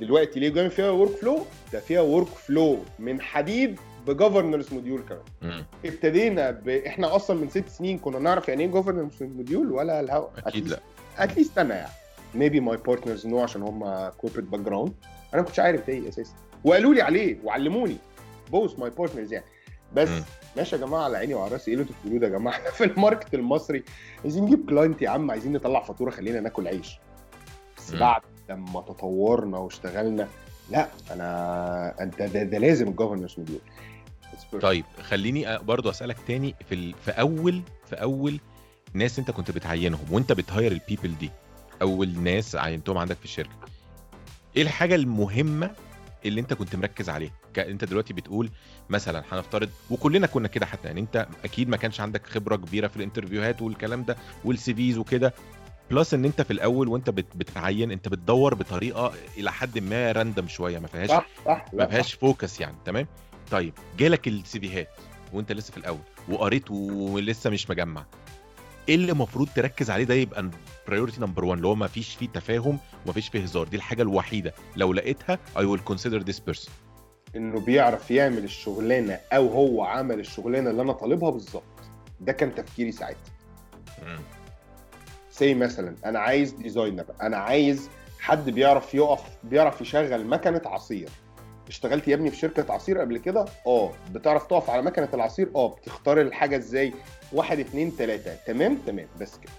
دلوقتي 0.00 0.40
ليه 0.40 0.48
جاي 0.48 0.70
فيها 0.70 0.90
workflow 0.90 1.38
ده 1.72 1.80
فيها 1.80 2.00
workflow 2.00 2.78
من 2.98 3.20
حديد 3.20 3.80
ب 4.06 4.12
governance 4.12 4.74
module 4.74 5.02
كمان. 5.08 5.64
ابتدينا 5.84 6.50
ب... 6.50 6.68
إحنا 6.68 7.16
أصلا 7.16 7.40
من 7.40 7.48
ست 7.48 7.68
سنين 7.68 7.98
كنا 7.98 8.18
نعرف 8.18 8.48
يعني 8.48 8.64
إيه 8.64 8.70
governance 8.70 9.22
module 9.22 9.72
ولا 9.72 10.00
الهوا. 10.00 10.28
أكيد 10.46 10.68
لا. 10.68 10.80
at 11.18 11.29
least 11.29 11.58
أنا 11.58 11.74
يعني. 11.76 11.90
maybe 12.34 12.60
my 12.60 12.76
partners 12.76 13.26
know 13.26 13.40
عشان 13.40 13.62
هم 13.62 14.08
corporate 14.08 14.44
background 14.44 14.92
أنا 15.34 15.42
ما 15.42 15.46
كنتش 15.46 15.60
عارف 15.60 15.86
ده 15.86 15.92
إيه 15.92 16.08
أساسا. 16.08 16.34
وقالوا 16.64 16.94
لي 16.94 17.02
عليه 17.02 17.36
وعلموني. 17.44 17.96
both 18.50 18.78
my 18.78 18.90
partners 18.90 19.32
يعني. 19.32 19.44
بس. 19.94 20.08
ماشي 20.56 20.76
يا 20.76 20.80
جماعة 20.80 21.02
على 21.04 21.18
عيني 21.18 21.34
وعلى 21.34 21.52
راسي. 21.52 21.70
إيه 21.70 21.74
اللي 21.76 21.82
أنتوا 21.82 21.96
بتقولوه 22.00 22.20
ده 22.20 22.26
يا 22.26 22.32
جماعة؟ 22.32 22.54
إحنا 22.54 22.70
في 22.78 22.84
ال 22.84 22.91
market 22.91 23.34
المصري 23.34 23.84
عايزين 24.24 24.44
نجيب 24.44 24.70
client 24.70 25.02
يا 25.02 25.08
عم 25.10 25.30
عايزين 25.30 25.52
نطلع 25.52 25.82
فاتورة 25.82 26.10
خلينا 26.10 26.40
ناكل 26.40 26.68
عيش. 26.68 26.98
بس. 27.76 27.94
بعد 27.94 28.22
لما 28.50 28.80
تطورنا 28.80 29.58
واشتغلنا 29.58 30.28
لا 30.70 30.88
أنا 31.10 31.79
انت 32.00 32.22
ده, 32.22 32.42
ده 32.42 32.58
لازم 32.58 32.88
ال 32.88 32.93
governance 32.93 33.38
module 33.38 33.60
طيب 34.60 34.84
خليني 35.02 35.58
برضو 35.58 35.90
أسألك 35.90 36.16
تاني 36.26 36.54
في 36.68 36.74
ال... 36.74 36.94
في 37.04 37.10
اول 37.10 37.62
في 37.86 37.94
أول 37.94 38.40
ناس 38.94 39.18
أنت 39.18 39.30
كنت 39.30 39.50
بتعينهم 39.50 40.04
وأنت 40.10 40.32
بت 40.32 40.45
hire 40.45 40.72
ال 40.72 40.79
people 40.79 41.18
دي. 41.18 41.30
أول 41.82 42.18
ناس 42.18 42.56
عينتهم 42.56 42.98
عندك 42.98 43.16
في 43.16 43.24
الشركة. 43.24 43.50
إيه 44.56 44.62
الحاجة 44.62 44.94
المهمة 44.94 45.70
اللي 46.24 46.40
أنت 46.40 46.52
كنت 46.54 46.76
مركز 46.76 47.08
عليها. 47.08 47.32
أنت 47.58 47.84
دلوقتي 47.84 48.12
بتقول 48.12 48.50
مثلا 48.90 49.22
هنفترض 49.32 49.70
وكلنا 49.90 50.26
كنا 50.26 50.48
كده 50.48 50.66
حتى 50.66 50.86
يعني 50.88 51.00
أنت 51.00 51.26
أكيد 51.44 51.68
ما 51.68 51.76
كانش 51.76 52.00
عندك 52.00 52.26
خبرة 52.26 52.56
كبيرة 52.56 52.88
في 52.88 52.96
ال 52.96 53.02
interview 53.02 53.51
هات 53.51 53.62
والكلام 53.62 54.04
ده 54.04 54.16
وال 54.44 54.74
CVs 54.74 54.98
وكده. 54.98 55.34
plus 55.90 56.14
إن 56.14 56.24
أنت 56.24 56.42
في 56.42 56.52
الأول 56.52 56.88
وأنت 56.88 57.10
بت... 57.10 57.26
بتعين 57.36 57.90
أنت 57.92 58.08
بتدور 58.08 58.54
بطريقة 58.54 59.12
إلى 59.38 59.52
حد 59.52 59.78
ما 59.78 60.12
random 60.12 60.48
شوية 60.48 60.78
ما 60.78 60.86
فيهاش 60.86 61.08
صح 61.08 61.26
صح 61.46 61.64
ما 61.72 61.86
فيهاش 61.86 62.14
focus 62.14 62.60
يعني 62.60 62.76
تمام؟ 62.84 63.06
طيب 63.50 63.72
جالك 63.98 64.28
ال 64.28 64.40
CV 64.40 64.64
هات 64.64 64.88
وأنت 65.32 65.52
لسه 65.52 65.70
في 65.70 65.76
الأول 65.78 65.98
وقريت 66.28 66.70
ولسه 66.70 67.50
مش 67.50 67.70
مجمع 67.70 68.04
إيه 68.88 68.94
اللي 68.94 69.12
المفروض 69.12 69.48
تركز 69.56 69.90
عليه 69.90 70.04
ده 70.04 70.14
يبقى 70.14 70.50
priority 70.88 71.20
number 71.20 71.44
1 71.44 71.56
اللي 71.56 71.68
هو 71.68 71.74
ما 71.74 71.86
فيش 71.86 72.14
فيه 72.14 72.28
تفاهم 72.28 72.78
وما 73.04 73.12
فيش 73.12 73.28
فيه 73.28 73.42
هزار 73.42 73.68
دي 73.68 73.76
الحاجة 73.76 74.02
الوحيدة. 74.02 74.54
لو 74.76 74.92
لقيتها 74.92 75.38
I 75.56 75.60
will 75.60 75.92
consider 75.92 76.22
this 76.30 76.36
person. 76.50 76.70
إنه 77.36 77.60
بيعرف 77.60 78.10
يعمل 78.10 78.44
الشغلانة 78.44 79.20
أو 79.32 79.48
هو 79.48 79.84
عمل 79.84 80.20
الشغلانة 80.20 80.70
اللي 80.70 80.82
أنا 80.82 80.92
طالبها 80.92 81.30
بالظبط. 81.30 81.62
ده 82.20 82.32
كان 82.32 82.54
تفكيري 82.54 82.92
ساعتها. 82.92 83.20
زي 85.38 85.54
مثلا 85.54 85.94
أنا 86.04 86.18
عايز 86.18 86.50
designer 86.52 87.04
أنا 87.22 87.36
عايز 87.36 87.88
حد 88.20 88.50
بيعرف 88.50 88.94
يقف 88.94 89.22
بيعرف 89.44 89.80
يشغل 89.80 90.26
مكنة 90.26 90.62
عصير. 90.64 91.08
اشتغلت 91.68 92.08
يا 92.08 92.14
ابني 92.14 92.30
في 92.30 92.36
شركة 92.36 92.72
عصير 92.72 92.98
قبل 92.98 93.18
كده؟ 93.18 93.44
آه. 93.66 93.90
بتعرف 94.12 94.46
تقف 94.46 94.70
على 94.70 94.82
مكنة 94.82 95.08
العصير؟ 95.14 95.50
آه. 95.56 95.68
بتختار 95.68 96.20
الحاجة 96.20 96.56
إزاي؟ 96.56 96.92
واحد 97.32 97.58
اتنين 97.58 97.96
تلاتة. 97.96 98.34
تمام؟ 98.46 98.78
تمام. 98.86 99.06
بس 99.20 99.36
كده. 99.36 99.52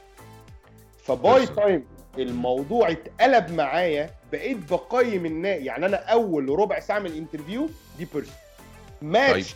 ف 1.03 1.14
by. 1.14 1.45
time 1.45 1.86
الموضوع 2.17 2.91
اتقلب 2.91 3.51
معايا 3.51 4.10
بقيت 4.31 4.57
بقيم 4.71 5.25
الناس 5.25 5.62
يعني 5.62 5.86
أنا 5.86 5.97
أول 5.97 6.49
ربع 6.49 6.79
ساعة 6.79 6.99
من 6.99 7.05
ال 7.05 7.12
interview 7.12 7.69
دي 7.97 8.05
personal 8.05 8.36
match 9.01 9.55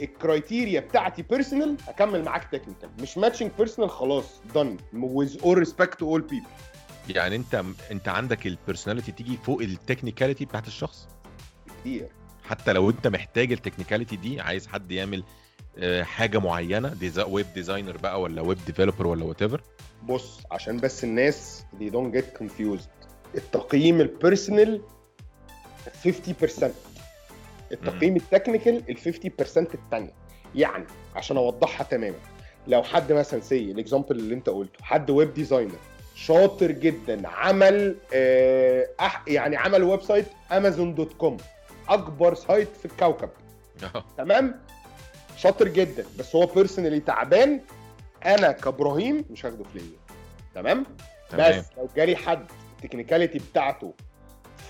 ال 0.00 0.09
criteria 0.09 0.80
بتاعتي 0.80 1.22
personal 1.22 1.76
اكمل 1.88 2.24
معاك 2.24 2.44
technical 2.52 2.90
مش 3.00 3.18
matching 3.18 3.50
personal 3.58 3.90
خلاص 3.90 4.24
done 4.54 4.76
with 4.94 5.40
all 5.42 5.64
respect 5.66 5.92
to 5.98 6.04
all 6.04 6.22
people. 6.32 6.48
يعني 7.08 7.36
انت 7.36 7.64
انت 7.90 8.08
عندك 8.08 8.46
ال 8.46 8.51
personality 8.51 9.12
تيجي 9.12 9.36
فوق 9.36 9.60
ال 9.62 9.68
technicality 9.68 10.44
بتاعت 10.44 10.66
الشخص؟ 10.66 11.08
كتير. 11.80 12.08
حتى 12.44 12.72
لو 12.72 12.90
انت 12.90 13.06
محتاج 13.06 13.52
ال 13.52 13.57
technicality 13.57 14.16
دي 14.16 14.40
عايز 14.40 14.66
حد 14.66 14.92
يعمل 14.92 15.24
آه، 15.78 16.02
حاجة 16.02 16.38
معينة 16.38 16.88
desi- 16.88 17.24
web 17.24 17.46
designer 17.54 17.96
بقى 17.96 18.20
ولا 18.20 18.42
web 18.42 18.58
developer 18.66 19.06
ولا 19.06 19.24
whatever 19.24 19.62
بص 20.02 20.38
عشان 20.50 20.76
بس 20.76 21.04
الناس 21.04 21.62
they 21.80 21.92
don't 21.92 22.16
get 22.16 22.42
confused. 22.42 22.88
التقييم 23.34 24.00
ال 24.00 24.09
personal 24.09 24.80
50% 26.04 26.64
التقييم 27.72 28.16
ال 28.16 28.23
technical 28.23 28.82
ال 28.90 28.98
50% 28.98 29.74
الثانية 29.74 30.12
يعني 30.54 30.84
عشان 31.16 31.36
أوضحها 31.36 31.84
تماما 31.84 32.16
لو 32.66 32.82
حد 32.82 33.12
مثلا 33.12 33.40
say 33.40 33.58
ال 33.70 33.76
example 33.76 34.16
اللي 34.18 34.34
أنت 34.34 34.48
قلته 34.48 34.84
حد 34.84 35.10
web 35.10 35.34
designer 35.34 35.78
شاطر 36.14 36.70
جدا 36.70 37.28
عمل 37.28 37.96
آه 38.14 38.88
أح- 39.02 39.20
يعني 39.28 39.56
عمل 39.56 39.82
website 39.82 40.26
أمازون 40.52 40.94
dot 40.94 41.12
com 41.12 41.36
أكبر 41.88 42.34
سايت 42.34 42.68
في 42.76 42.84
الكوكب. 42.84 43.28
تمام؟ 44.18 44.60
شاطر 45.36 45.68
جدا 45.68 46.04
بس 46.18 46.36
هو 46.36 46.46
personally 46.46 47.00
تعبان. 47.00 47.60
أنا 48.26 48.52
كإبراهيم 48.52 49.24
مش 49.30 49.46
هاخده 49.46 49.64
في 49.64 49.78
ليا 49.78 49.98
تمام؟ 50.54 50.86
تمام. 51.30 51.58
بس 51.58 51.64
لو 51.76 51.88
جالي 51.96 52.16
حد 52.16 52.46
ال 52.78 52.83
technicality 52.83 53.38
بتاعته 53.38 53.94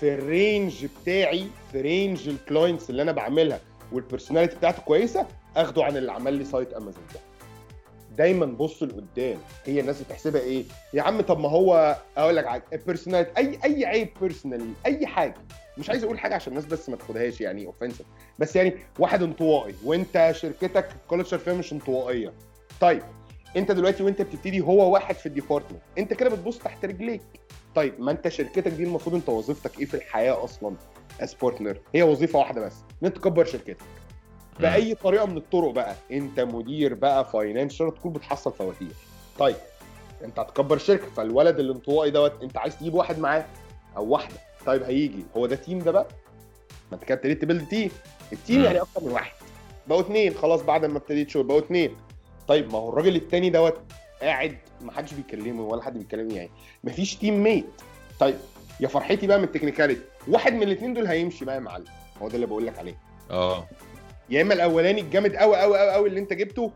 في 0.03 0.13
ال 0.13 0.25
range 0.25 0.85
بتاعي 1.01 1.47
في 1.71 1.81
range 1.81 2.29
ال 2.29 2.37
clients 2.37 2.89
اللي 2.89 3.01
أنا 3.01 3.11
بعملها 3.11 3.59
وال 3.91 4.01
personality 4.01 4.55
بتاعته 4.55 4.81
كويسة 4.81 5.27
أخده 5.57 5.83
عن 5.83 5.97
اللي 5.97 6.11
عمل 6.11 6.33
لي 6.33 6.45
site 6.45 6.73
امازون 6.73 7.03
ده. 7.13 7.19
دايما 8.17 8.45
بص 8.45 8.83
لقدام 8.83 9.37
هي 9.65 9.79
الناس 9.79 10.01
بتحسبها 10.01 10.41
إيه؟ 10.41 10.63
يا 10.93 11.01
عم 11.01 11.21
طب 11.21 11.39
ما 11.39 11.49
هو 11.49 11.97
أقول 12.17 12.35
لك 12.35 12.45
حاجة 12.45 12.63
ال 12.73 12.78
personality 12.78 13.31
أي 13.37 13.59
أي 13.63 13.85
عيب 13.85 14.09
personally 14.21 14.65
أي 14.85 15.07
حاجة. 15.07 15.35
مش 15.77 15.89
عايز 15.89 16.03
أقول 16.03 16.19
حاجة 16.19 16.35
عشان 16.35 16.53
الناس 16.53 16.65
بس 16.65 16.89
ما 16.89 16.95
تاخدهاش 16.95 17.41
يعني 17.41 17.65
offensive 17.65 18.05
بس 18.39 18.55
يعني 18.55 18.73
واحد 18.99 19.23
انطوائي 19.23 19.75
وأنت 19.83 20.31
شركتك 20.35 20.89
ال 21.03 21.07
culture 21.07 21.37
فيها 21.37 21.53
مش 21.53 21.73
انطوائية. 21.73 22.33
طيب 22.81 23.03
أنت 23.57 23.71
دلوقتي 23.71 24.03
وأنت 24.03 24.21
بتبتدي 24.21 24.61
هو 24.61 24.93
واحد 24.93 25.15
في 25.15 25.25
ال 25.25 25.30
department 25.30 25.81
أنت 25.97 26.13
كده 26.13 26.29
بتبص 26.29 26.57
تحت 26.57 26.85
رجليك. 26.85 27.21
طيب 27.75 27.99
ما 28.01 28.11
انت 28.11 28.27
شركتك 28.27 28.67
دي 28.71 28.83
المفروض 28.83 29.15
انت 29.15 29.29
وظيفتك 29.29 29.79
إيه 29.79 29.85
في 29.85 29.93
الحياة 29.93 30.43
أصلا 30.43 30.75
as 31.21 31.33
partner 31.33 31.77
هي 31.95 32.03
وظيفة 32.03 32.39
واحدة 32.39 32.61
بس 32.65 32.73
ان 33.01 33.07
انت 33.07 33.17
تكبر 33.17 33.45
شركتك. 33.45 33.77
بأي 34.59 34.95
طريقة 34.95 35.25
من 35.25 35.37
الطرق 35.37 35.71
بقى 35.71 35.95
انت 36.11 36.39
مدير 36.39 36.93
بقى 36.93 37.25
financial 37.25 37.93
تكون 37.93 38.13
بتحصل 38.13 38.53
فواتير. 38.53 38.91
طيب 39.39 39.55
انت 40.23 40.39
هتكبر 40.39 40.77
شركة 40.77 41.05
فالولد 41.07 41.59
الانطوائي 41.59 42.11
دوت 42.11 42.43
انت 42.43 42.57
عايز 42.57 42.77
تجيب 42.77 42.93
واحد 42.93 43.19
معاه 43.19 43.45
أو 43.97 44.05
واحدة. 44.07 44.35
طيب 44.65 44.83
هيجي. 44.83 45.25
هو 45.37 45.45
ده 45.45 45.55
team 45.55 45.79
ده 45.79 45.91
بقى؟ 45.91 46.07
ما 46.91 46.95
انت 46.97 47.03
كده 47.03 47.15
ابتديت 47.17 47.41
ت 47.41 47.45
build 47.45 47.67
team 47.67 47.91
ال 48.33 48.38
team. 48.38 48.63
يعني 48.63 48.81
أكتر 48.81 49.03
من 49.03 49.11
واحد. 49.11 49.33
بقوا 49.87 50.01
اتنين 50.01 50.33
خلاص 50.33 50.61
بعد 50.61 50.85
ما 50.85 50.97
ابتديت 50.97 51.29
شغل 51.29 51.43
بقوا 51.43 51.59
اتنين. 51.59 51.95
طيب 52.47 52.71
ما 52.71 52.77
هو 52.77 52.89
الراجل 52.89 53.15
التاني 53.15 53.49
دوت 53.49 53.77
قاعد 54.23 54.57
ما 54.81 54.91
حدش 54.91 55.13
بيكلمه 55.13 55.63
ولا 55.63 55.83
حد 55.83 55.97
بيكلمني 55.97 56.35
يعني. 56.35 56.49
مفيش 56.83 57.15
team 57.15 57.43
ميت 57.43 57.65
طيب 58.19 58.35
يا 58.79 58.87
فرحتي 58.87 59.27
بقى 59.27 59.37
من 59.37 59.43
ال 59.43 59.47
technicality. 59.47 60.01
واحد 60.27 60.53
من 60.53 60.63
الاثنين 60.63 60.93
دول 60.93 61.07
هيمشي 61.07 61.45
بقى 61.45 61.55
يا 61.55 61.59
معلم. 61.59 61.85
هو 62.21 62.27
ده 62.27 62.35
اللي 62.35 62.45
بقول 62.45 62.65
لك 62.67 62.77
عليه. 62.79 62.97
آه. 63.31 63.67
يا 64.29 64.41
إما 64.41 64.53
الأولاني 64.53 65.01
الجامد 65.01 65.35
قوي 65.35 65.57
قوي 65.57 65.79
قوي 65.79 65.91
قوي 65.91 66.09
اللي 66.09 66.19
أنت 66.19 66.33
جبته 66.33 66.71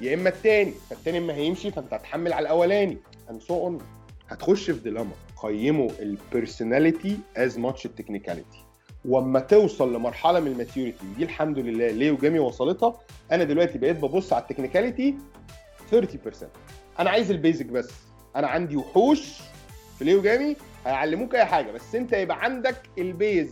يا 0.00 0.14
إما 0.14 0.28
التاني. 0.28 0.72
فالتاني 0.90 1.18
اما 1.18 1.34
هيمشي 1.34 1.70
فأنت 1.70 1.94
هتحمل 1.94 2.32
على 2.32 2.42
الأولاني. 2.42 2.98
And 3.28 3.42
so 3.48 3.52
on. 3.52 3.82
هتخش 4.28 4.70
في 4.70 4.80
dilemma 4.80 5.12
قيموا 5.42 5.90
ال 6.00 6.10
personality 6.10 7.18
as 7.36 7.58
much 7.58 7.86
ال 7.86 7.92
technicality. 7.92 8.64
وأما 9.04 9.40
توصل 9.40 9.94
لمرحلة 9.94 10.40
من 10.40 10.46
ال 10.46 10.53
maturity 10.53 11.06
دي 11.16 11.24
الحمد 11.24 11.58
لله 11.58 11.90
ليه 11.90 12.10
وجامي 12.10 12.38
وصلتها. 12.38 13.00
أنا 13.32 13.44
دلوقتي 13.44 13.78
بقيت 13.78 13.96
ببص 13.96 14.32
على 14.32 14.42
ال 14.42 14.48
technicality 14.48 15.14
30% 15.90 15.94
أنا 16.98 17.10
عايز 17.10 17.30
ال 17.30 17.36
basic 17.36 17.66
بس. 17.66 17.90
أنا 18.36 18.46
عندي 18.46 18.76
وحوش 18.76 19.20
في 19.98 20.04
ليه 20.04 20.14
وجامي 20.16 20.56
هيعلموك 20.86 21.34
أي 21.34 21.44
حاجة 21.44 21.72
بس 21.72 21.94
انت 21.94 22.12
يبقى 22.12 22.44
عندك 22.44 22.82
ال 22.98 23.07
base. 23.07 23.50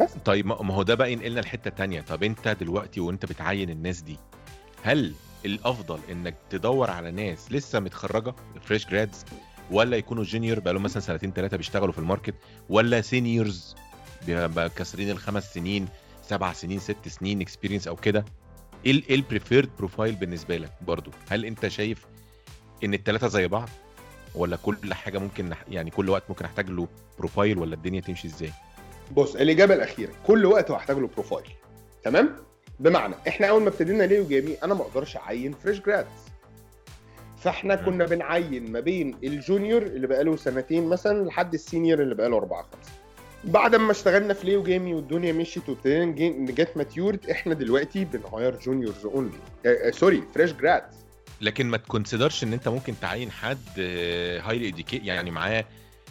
بس. 0.00 0.10
طيب 0.24 0.46
ما 0.46 0.74
هو 0.74 0.82
ده 0.82 0.94
بقى 0.94 1.12
ينقلنا 1.12 1.40
لحتة 1.40 1.70
تانية. 1.70 2.00
طب 2.00 2.22
انت 2.22 2.48
دلوقتي 2.48 3.00
وانت 3.00 3.26
بتعين 3.26 3.70
الناس 3.70 4.00
دي 4.00 4.16
هل 4.82 5.14
الأفضل 5.44 5.98
إنك 6.10 6.34
تدور 6.50 6.90
على 6.90 7.10
ناس 7.10 7.52
لسه 7.52 7.80
متخرجة 7.80 8.34
fresh 8.62 8.86
grads 8.86 9.24
ولا 9.70 9.96
يكونوا 9.96 10.24
junior 10.24 10.60
بقى 10.60 10.74
لهم 10.74 10.82
مثلا 10.82 11.02
سنتين 11.02 11.32
ثلاثة 11.32 11.56
بيشتغلوا 11.56 11.92
في 11.92 11.98
ال 11.98 12.03
market 12.03 12.34
ولا 12.68 13.00
seniors 13.00 13.74
كاسرين 14.76 15.10
الخمس 15.10 15.54
سنين 15.54 15.88
سبع 16.22 16.52
سنين 16.52 16.78
ست 16.78 17.08
سنين 17.08 17.40
experience 17.40 17.88
أو 17.88 17.96
كده؟ 17.96 18.24
إيه 18.86 19.14
ال 19.14 19.20
preferred 19.20 19.70
profile 19.78 20.14
بالنسبة 20.14 20.56
لك 20.56 20.72
برضو؟ 20.86 21.10
هل 21.30 21.44
أنت 21.44 21.68
شايف 21.68 22.06
إن 22.84 22.94
الثلاثه 22.94 23.28
زي 23.28 23.48
بعض 23.48 23.68
ولا 24.34 24.56
كل 24.56 24.94
حاجة 24.94 25.18
ممكن 25.18 25.54
نح- 25.54 25.68
يعني 25.68 25.90
كل 25.90 26.10
وقت 26.10 26.22
ممكن 26.28 26.44
أحتاج 26.44 26.70
له 26.70 26.88
profile 27.18 27.58
ولا 27.58 27.74
الدنيا 27.74 28.00
تمشي 28.00 28.28
إزاي؟ 28.28 28.50
بص 29.16 29.36
الإجابة 29.36 29.74
الأخيرة 29.74 30.12
كل 30.26 30.46
وقت 30.46 30.70
هحتاج 30.70 30.96
له 30.98 31.06
profile 31.14 31.46
تمام؟ 32.02 32.36
بمعنى 32.80 33.14
إحنا 33.28 33.46
أول 33.46 33.62
ما 33.62 33.68
ابتدينا 33.68 34.02
ليه 34.04 34.20
وجامي 34.20 34.56
أنا 34.64 34.74
ما 34.74 34.80
أقدرش 34.82 35.16
أعين 35.16 35.52
fresh 35.52 35.80
grads 35.80 36.08
فإحنا. 37.38 37.74
كنا 37.74 38.04
بنعين 38.06 38.72
ما 38.72 38.80
بين 38.80 39.16
ال 39.24 39.32
junior 39.32 39.82
اللي 39.82 40.06
بقاله 40.06 40.36
سنتين 40.36 40.86
مثلا 40.86 41.24
لحد 41.24 41.54
ال 41.54 41.61
senior 41.61 42.02
اللي 42.02 42.14
بقاله 42.14 42.36
أربعة 42.36 42.62
خمسة. 42.62 42.90
بعد 43.44 43.74
ما 43.74 43.90
اشتغلنا 43.90 44.34
في 44.34 44.46
ليه 44.46 44.56
وجامي 44.56 44.94
والدنيا 44.94 45.32
مشيت 45.32 45.68
وابتدينا 45.68 46.04
نجي- 46.04 46.52
جت 46.52 46.76
matured 46.76 47.30
إحنا 47.30 47.54
دلوقتي 47.54 48.04
بن 48.04 48.21
hire 48.21 48.56
juniors 48.58 49.06
only 49.06 49.90
sorry 49.90 50.22
fresh 50.34 50.52
grads 50.52 50.96
لكن 51.40 51.66
ما 51.66 51.76
ت 51.76 51.82
consider 51.82 52.32
ش 52.32 52.44
إن 52.44 52.52
أنت 52.52 52.68
ممكن 52.68 52.94
تعين 53.00 53.30
حد 53.30 53.80
highly 54.44 54.68
educate 54.68 55.04
يعني 55.04 55.30
معاه 55.30 55.64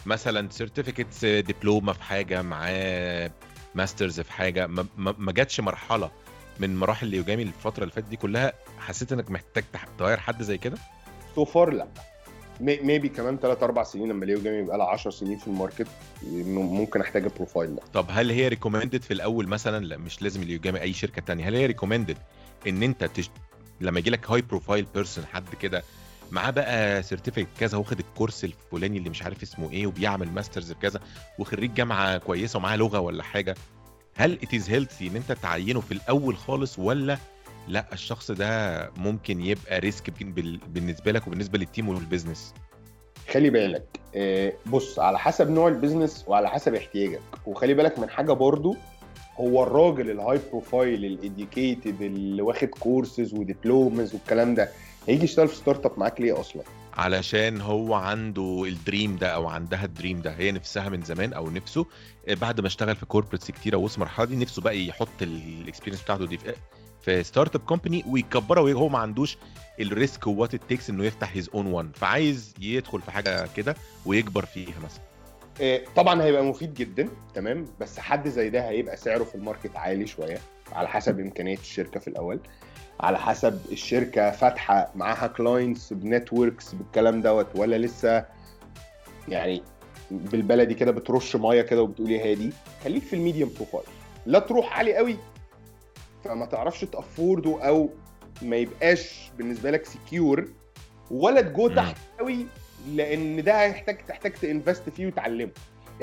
مثلا 0.06 0.50
certificates 0.52 1.26
دبلومه 1.26 1.94
في 1.94 2.04
حاجة 2.04 2.42
معاه 2.42 3.32
masters 3.76 4.20
في 4.20 4.32
حاجة. 4.34 4.68
ما, 4.98 5.32
جاتش 5.32 5.60
مرحلة 5.60 6.12
من 6.60 6.76
مراحل 6.78 7.08
اليوجامي 7.08 7.44
الفترة 7.44 7.84
اللي 7.84 7.94
فاتت 7.94 8.08
دي 8.08 8.16
كلها 8.16 8.54
حسيت 8.80 9.12
إنك 9.12 9.32
محتاج 9.32 9.64
تهاير 9.98 10.18
حد 10.18 10.44
زي 10.44 10.58
كده؟ 10.58 10.78
so 11.36 11.46
far 11.46 11.70
لا. 11.74 11.88
maybe 12.62 13.10
كمان 13.10 13.38
3 13.38 13.66
4 13.66 13.84
سنين 13.84 14.10
لما 14.10 14.26
ليه 14.26 14.36
وجامي 14.36 14.58
يبقى 14.58 14.78
لها 14.78 14.88
10 14.88 15.12
سنين 15.12 15.38
في 15.38 15.48
ال 15.48 15.54
market 15.54 15.88
ممكن 16.24 17.02
أحتاج 17.02 17.24
ال 17.24 17.30
profile 17.30 17.76
ده. 17.76 17.82
طب 17.94 18.06
هل 18.10 18.32
هي 18.32 18.48
recommended 18.48 19.02
في 19.02 19.14
الأول 19.14 19.48
مثلا؟ 19.48 19.86
لا 19.86 19.98
مش 19.98 20.22
لازم 20.22 20.42
اليوجامي 20.42 20.82
أي 20.82 20.94
شركة 20.94 21.22
تانية. 21.22 21.50
هل 21.50 21.56
هي 21.56 21.66
recommended 21.66 22.18
إن 22.68 22.84
أنت. 22.84 23.04
لما 23.82 24.00
يجي 24.00 24.10
لك 24.10 24.32
high 24.32 24.42
profile 24.42 24.86
person 24.96 25.26
حد 25.26 25.56
كده 25.62 25.84
معاه 26.32 26.50
بقى 26.52 27.04
certificate 27.04 27.50
كذا 27.60 27.78
واخد 27.78 28.00
ال 28.00 28.06
course 28.06 28.44
الفلاني 28.44 28.98
اللي 28.98 29.10
مش 29.10 29.24
عارف 29.24 29.42
اسمه 29.44 29.72
إيه 29.72 29.88
وبيعمل 29.88 30.32
masters 30.32 30.72
كذا 30.74 31.00
وخريج 31.40 31.74
جامعة 31.74 32.18
كويسة 32.18 32.58
ومعاه 32.60 32.76
لغة 32.76 33.00
ولا 33.00 33.24
حاجة 33.24 33.56
هل 34.16 34.40
it 34.44 34.54
is 34.54 34.70
healthy 34.70 35.08
إن 35.08 35.16
أنت 35.16 35.32
تعينه 35.32 35.82
في 35.82 35.92
الأول 35.92 36.38
خالص 36.38 36.80
ولا 36.80 37.18
لأ 37.68 37.86
الشخص 37.94 38.32
ده 38.32 38.90
ممكن 38.98 39.42
يبقى 39.42 39.80
risk 39.80 40.24
بالنسبة 40.68 41.12
لك 41.12 41.28
وبالنسبة 41.28 41.58
لل 41.58 41.69
team 41.69 41.90
وال 41.90 42.03
business 42.03 42.54
خلي 43.32 43.50
بالك 43.50 44.00
آه، 44.16 44.54
بص 44.66 45.00
على 45.00 45.20
حسب 45.20 45.50
نوع 45.50 45.68
ال 45.68 45.74
business 45.74 46.24
وعلى 46.28 46.50
حسب 46.50 46.76
احتياجك. 46.76 47.20
وخلي 47.46 47.74
بالك 47.74 48.00
من 48.00 48.10
حاجة 48.10 48.32
برضو 48.32 48.76
هو 49.40 49.64
الراجل 49.64 50.12
ال 50.12 50.40
high 50.52 50.71
profile 50.71 51.06
ال 51.06 51.17
educated 51.17 52.02
اللي 52.02 52.42
واخد 52.42 52.68
courses 52.68 53.34
و 53.34 53.43
diplomas 53.43 54.14
والكلام 54.14 54.56
ده 54.56 54.70
هيجي 55.08 55.24
يشتغل 55.24 55.48
في 55.48 55.56
startup 55.56 56.00
معاك 56.00 56.22
ليه 56.22 56.40
أصلا؟ 56.40 56.64
علشان 56.94 57.62
هو 57.62 57.94
عنده 57.94 58.64
ال 58.68 58.76
dream 58.76 59.16
ده 59.16 59.28
أو 59.28 59.48
عندها 59.48 59.86
ال 59.86 59.92
dream 59.92 60.22
ده 60.22 60.32
هي 60.32 60.52
نفسها 60.52 60.90
من 60.90 61.02
زمان 61.02 61.34
أو 61.34 61.50
نفسه 61.50 61.86
بعد 62.28 62.62
ما 62.62 62.68
اشتغل 62.68 62.96
في 62.96 63.06
corporates 63.06 63.52
كتيره 63.52 63.78
ووصل 63.78 63.96
المرحله 63.96 64.26
دي 64.26 64.36
نفسه 64.36 64.62
بقى 64.62 64.86
يحط 64.88 65.22
ال 65.22 65.29
experience 65.29 66.02
بتاعته 66.04 66.26
دي 66.26 66.38
في 66.38 66.54
في 67.02 67.24
startup 67.24 67.62
company 67.62 68.04
ويكبرها 68.08 68.62
وهو 68.64 68.90
ما 68.90 69.00
عندوش 69.00 69.38
ال 69.80 69.89
risk 69.89 70.28
و 70.28 70.33
what 70.33 70.54
it 70.54 70.62
takes 70.70 70.90
إنه 70.90 71.06
يفتح 71.06 71.36
his 71.36 71.50
own 71.54 71.66
one 71.66 71.92
فعايز 71.92 72.54
يدخل 72.62 73.02
في 73.02 73.12
حاجة 73.12 73.50
كده 73.56 73.76
ويكبر 74.06 74.46
فيها 74.46 74.80
مثلا. 74.84 75.02
آه، 75.04 75.09
طبعا 75.96 76.24
هيبقى 76.24 76.44
مفيد 76.44 76.74
جدا 76.74 77.10
تمام؟ 77.34 77.66
بس 77.80 78.00
حد 78.00 78.28
زي 78.28 78.50
ده 78.50 78.70
هيبقى 78.70 78.98
سعره 78.98 79.24
في 79.24 79.36
ال 79.36 79.42
market 79.42 79.76
عالي 79.76 80.08
شوية 80.08 80.38
على 80.72 80.88
حسب 80.88 81.20
امكانيات 81.20 81.60
الشركة 81.60 82.00
في 82.00 82.08
الأول. 82.08 82.40
على 83.00 83.20
حسب 83.20 83.60
الشركة 83.72 84.32
فاتحة 84.32 84.92
معاها 84.96 85.28
clients 85.28 85.94
ب 85.94 86.03
networks 86.03 86.74
بالكلام 86.74 87.22
دوت 87.22 87.48
ولا 87.56 87.76
لسه 87.76 88.26
يعني 89.28 89.62
بالبلدي 90.12 90.74
كده 90.74 90.92
بترش 90.92 91.36
مية 91.36 91.62
كده 91.62 91.82
وبتقول 91.82 92.12
يا 92.12 92.32
هادي 92.32 92.50
خليك 92.84 93.04
في 93.04 93.16
ال 93.16 93.21
medium 93.21 93.52
profile 93.56 93.84
لا 94.26 94.40
تروح 94.40 94.78
عالي 94.78 94.96
قوي. 94.96 95.16
فما 96.24 96.46
تعرفش 96.46 96.82
ت 96.86 96.96
afford 96.96 97.58
ه 97.58 97.68
أو 97.68 97.90
ما 98.42 98.56
يبقاش 98.56 99.32
بالنسبة 99.38 99.72
لك 99.72 99.86
secure 99.86 100.48
ولا 101.12 101.42
تجو. 101.42 101.68
تحت 101.68 101.98
قوي. 102.20 102.46
لأن 102.88 103.44
ده 103.44 103.62
هيحتاج 103.62 103.98
تحتاج 104.08 104.32
ت 104.34 104.42
invest 104.42 104.90
فيه 104.90 105.08
وتعلمه. 105.08 105.52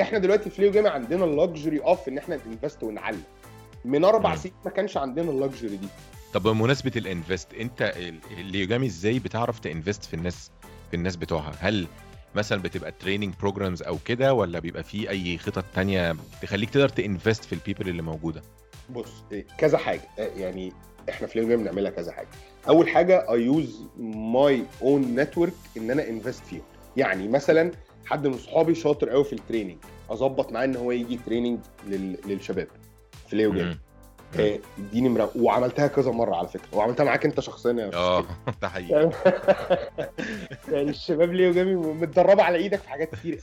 إحنا 0.01 0.19
دلوقتي 0.19 0.51
في 0.51 0.63
ليو 0.63 0.71
جيم 0.73 0.87
عندنا 0.87 1.25
ال 1.25 1.33
luxury 1.33 1.81
of 1.81 2.09
ان 2.09 2.19
إحنا 2.19 2.39
ن 2.47 2.52
invest 2.52 2.83
ونعلم. 2.83 3.23
من 3.85 4.05
أربع. 4.05 4.37
سنين 4.37 4.55
ما 4.65 4.71
كانش 4.71 4.97
عندنا 4.97 5.31
ال 5.31 5.38
luxury 5.38 5.77
دي. 5.77 5.89
طب 6.35 6.43
بمناسبة 6.43 6.93
ال 6.97 7.05
invest 7.05 7.55
انت 7.55 7.83
ال- 7.97 8.19
اليوجامي 8.39 8.87
إزاي 8.87 9.19
بتعرف 9.19 9.59
ت 9.59 9.65
invest 9.65 10.05
في 10.05 10.15
الناس 10.15 10.51
في 10.91 10.97
الناس 10.97 11.17
بتوعها؟ 11.17 11.53
هل 11.61 11.87
مثلا 12.35 12.63
بتبقى 12.63 12.93
training 12.93 13.35
programs 13.41 13.83
أو 13.83 13.99
كده 14.05 14.35
ولا 14.35 14.59
بيبقى 14.59 14.83
في 14.85 15.11
أي 15.11 15.39
خطط 15.39 15.65
تانية 15.75 16.17
تخليك 16.43 16.71
تقدر 16.71 16.89
ت 16.89 16.97
invest 16.97 17.45
في 17.45 17.53
ال 17.53 17.58
people 17.58 17.89
اللي 17.89 18.03
موجودة؟ 18.03 18.43
بص 18.91 19.13
إيه، 19.33 19.47
كذا 19.59 19.79
حاجة. 19.79 20.01
آه، 20.19 20.31
يعني 20.37 20.73
إحنا 21.09 21.27
في 21.27 21.39
ليو 21.39 21.49
جيم 21.49 21.61
بنعملها 21.63 21.91
كذا 21.91 22.13
حاجة. 22.13 22.29
أول 22.69 22.89
حاجة 22.89 23.33
I 23.33 23.43
use 23.43 23.83
my 23.99 24.63
own 24.83 25.03
network 25.03 25.53
إن 25.77 25.91
أنا 25.91 26.09
invest 26.09 26.45
فيهم 26.45 26.63
يعني 26.97 27.29
مثلا 27.29 27.71
حد 28.07 28.27
من 28.27 28.39
صحابي 28.39 28.75
شاطر 28.75 29.09
قوي 29.11 29.25
في 29.25 29.33
ال 29.33 29.38
training 29.38 29.77
أظبط 30.11 30.53
معاه 30.53 30.65
إن 30.65 30.77
هو 30.77 30.93
يجي 30.93 31.19
training 31.27 31.59
لل... 31.87 32.19
للشباب 32.27 32.69
في 33.29 33.37
ليو 33.37 33.53
جيم 33.53 33.79
دي 34.93 35.01
نمره 35.01 35.31
وعملتها 35.37 35.87
كذا 35.87 36.11
مرة 36.11 36.37
على 36.37 36.49
فكرة. 36.49 36.77
وعملتها 36.79 37.05
معاك 37.05 37.25
أنت 37.25 37.41
شخصيا 37.41 37.73
يا 37.73 37.91
آه 37.95 38.25
ده 38.63 38.69
حقيقي. 38.69 39.11
يعني 40.73 40.91
الشباب 40.91 41.33
ليو 41.33 41.53
جيم 41.53 41.75
متدربة 41.75 42.43
على 42.43 42.59
إيدك 42.59 42.79
في 42.79 42.89
حاجات 42.89 43.15
كتير. 43.15 43.41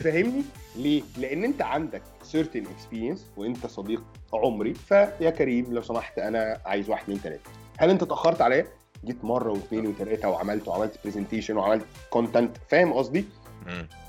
فاهمني؟ 0.00 0.42
ليه؟ 0.76 1.02
لأن 1.18 1.44
أنت 1.44 1.62
عندك 1.62 2.02
certain 2.32 2.64
experience 2.64 3.20
وأنت 3.36 3.66
صديق 3.66 4.02
عمري 4.32 4.74
فيا 4.74 5.30
كريم 5.30 5.74
لو 5.74 5.82
سمحت 5.82 6.18
أنا 6.18 6.60
عايز 6.66 6.90
واحد 6.90 7.02
اتنين 7.02 7.22
تلاتة. 7.22 7.50
هل 7.78 7.90
انت 7.90 8.02
اتأخرت 8.02 8.40
عليا 8.40 8.66
جيت 9.04 9.24
مرة 9.24 9.52
واثنين 9.52 9.86
وثلاثة 9.86 10.28
وعملت 10.28 10.68
وعملت 10.68 10.98
presentation 11.04 11.56
وعملت 11.56 11.84
content 12.10 12.56
فاهم 12.68 12.92
قصدي. 12.92 13.24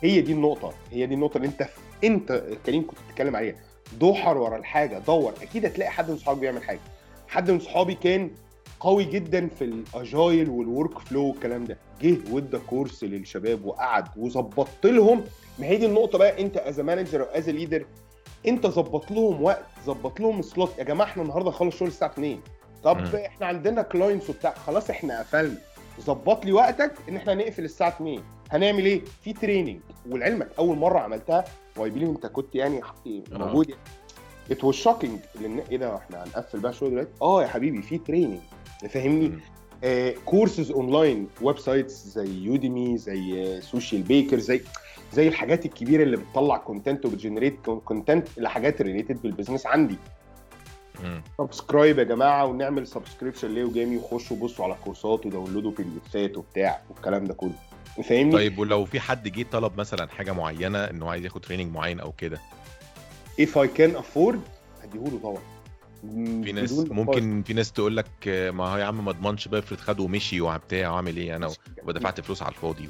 هي 0.01 0.21
دي 0.21 0.31
النقطة. 0.33 0.73
هي 0.91 1.05
دي 1.05 1.13
النقطة 1.13 1.37
اللي 1.37 1.47
انت 1.47 1.67
انت 2.03 2.43
كريم 2.65 2.87
كنت 2.87 2.99
بتتكلم 3.07 3.35
عليها. 3.35 3.55
دور 3.99 4.37
ورا 4.37 4.57
الحاجة 4.57 4.99
دور. 4.99 5.33
أكيد 5.41 5.65
هتلاقي 5.65 5.91
حد 5.91 6.11
من 6.11 6.17
صحابك 6.17 6.39
بيعمل 6.39 6.63
حاجة. 6.63 6.79
حد 7.27 7.51
من 7.51 7.59
صحابي 7.59 7.93
كان 7.93 8.31
قوي 8.79 9.03
جدا 9.03 9.47
في 9.47 9.63
ال 9.63 9.74
agile 9.74 10.28
وال 10.28 10.49
workflow 10.49 11.25
والكلام 11.25 11.65
ده. 11.65 11.77
جه 12.01 12.17
وادى 12.31 12.57
course 12.57 13.03
للشباب 13.03 13.65
وقعد 13.65 14.05
وظبطت 14.17 14.85
لهم. 14.85 15.23
ما 15.59 15.65
هي 15.65 15.77
دي 15.77 15.85
النقطة 15.85 16.17
بقى. 16.17 16.41
انت 16.41 16.57
as 16.57 16.79
manager 16.79 17.21
أو 17.21 17.27
as 17.27 17.49
leader 17.49 17.85
انت 18.47 18.67
ظبط 18.67 19.11
لهم 19.11 19.43
وقت 19.43 19.65
ظبط 19.85 20.19
لهم 20.19 20.41
slot 20.41 20.71
يا 20.79 20.83
جماعة 20.83 21.07
إحنا 21.07 21.23
النهارده 21.23 21.49
نخلص 21.49 21.75
شغل 21.75 21.87
الساعة 21.87 22.09
2 22.09 22.39
طب 22.83 22.97
مم. 22.97 23.15
إحنا 23.15 23.45
عندنا 23.47 23.81
clients 23.81 24.29
وبتاع. 24.29 24.53
خلاص 24.53 24.89
إحنا 24.89 25.19
قفلنا. 25.19 25.57
ظبط 26.01 26.45
لي 26.45 26.51
وقتك 26.51 26.91
ان 27.09 27.15
إحنا 27.15 27.33
نقفل 27.33 27.65
الساعة 27.65 27.89
2 27.89 28.21
هنعمل 28.51 28.85
إيه؟ 28.85 29.01
في 29.23 29.33
training 29.33 29.79
ولعلمك 30.09 30.47
أول 30.59 30.77
مرة 30.77 30.99
عملتها 30.99 31.45
و 31.77 31.89
I 31.89 31.92
believe 31.92 32.09
انت 32.09 32.25
كنت 32.25 32.55
يعني 32.55 32.81
موجود 33.31 33.73
it 34.51 34.63
was 34.63 34.75
shocking 34.75 35.19
إيه 35.71 35.77
ده؟ 35.77 35.95
إحنا 35.95 36.23
هنقفل 36.23 36.59
بقى 36.59 36.73
شغل 36.73 36.89
دلوقتي. 36.89 37.09
آه 37.21 37.41
يا 37.41 37.47
حبيبي 37.47 37.81
في 37.81 37.97
training 37.97 38.39
فاهمني. 38.89 39.31
courses 40.25 40.71
online 40.71 41.27
websites 41.41 42.07
زي 42.07 42.33
Udemy 42.43 42.97
زي 42.97 43.61
Socialbakers 43.61 44.39
زي 44.39 44.61
زي 45.13 45.27
الحاجات 45.27 45.65
الكبيرة 45.65 46.03
اللي 46.03 46.17
بتطلع 46.17 46.57
content 46.57 47.05
وبت 47.05 47.19
generate 47.19 47.55
content 47.85 48.27
لحاجات 48.37 48.81
related 48.81 49.21
بال 49.21 49.30
business 49.30 49.65
عندي. 49.65 49.95
subscribe 51.37 51.99
يا 51.99 52.03
جماعة 52.03 52.45
ونعمل 52.45 52.87
subscription 52.87 53.47
ليو 53.53 53.63
جيم 53.63 53.97
وخشوا 53.97 54.37
بصوا 54.37 54.65
على 54.65 54.75
كورسات 54.83 55.25
و 55.25 55.30
download 55.30 55.71
وا 55.77 55.85
PDF 56.07 56.30
ات 56.30 56.37
وبتاع 56.37 56.81
والكلام 56.89 57.25
ده 57.25 57.33
كله. 57.33 57.53
فاهمني؟ 58.03 58.31
طيب 58.33 58.59
ولو 58.59 58.85
في 58.85 58.99
حد 58.99 59.27
جه 59.27 59.45
طلب 59.51 59.77
مثلا 59.79 60.07
حاجة 60.07 60.31
معينة 60.31 60.77
إنه 60.83 61.09
عايز 61.09 61.25
ياخد 61.25 61.41
training 61.41 61.73
معين 61.73 61.99
أو 61.99 62.11
كده؟ 62.11 62.39
If 63.41 63.49
I 63.49 63.67
can 63.77 63.99
afford 64.01 64.35
هديهوله 64.83 65.19
طبعا. 65.23 65.41
في 66.43 66.51
ناس. 66.51 66.71
ممكن 66.71 67.43
في 67.43 67.53
ناس 67.53 67.71
تقول 67.71 67.97
لك 67.97 68.27
ما 68.53 68.67
هو 68.67 68.77
يا 68.77 68.83
عم 68.85 69.05
ما 69.05 69.11
اضمنش 69.11 69.47
بقى 69.47 69.59
افرض 69.59 69.77
خده 69.79 70.03
ومشي 70.03 70.41
وبتاع 70.41 70.89
واعمل 70.91 71.17
إيه 71.17 71.35
أنا؟ 71.35 71.49
ودفعت 71.83 72.21
فلوس 72.21 72.41
على 72.43 72.51
الفاضي. 72.51 72.89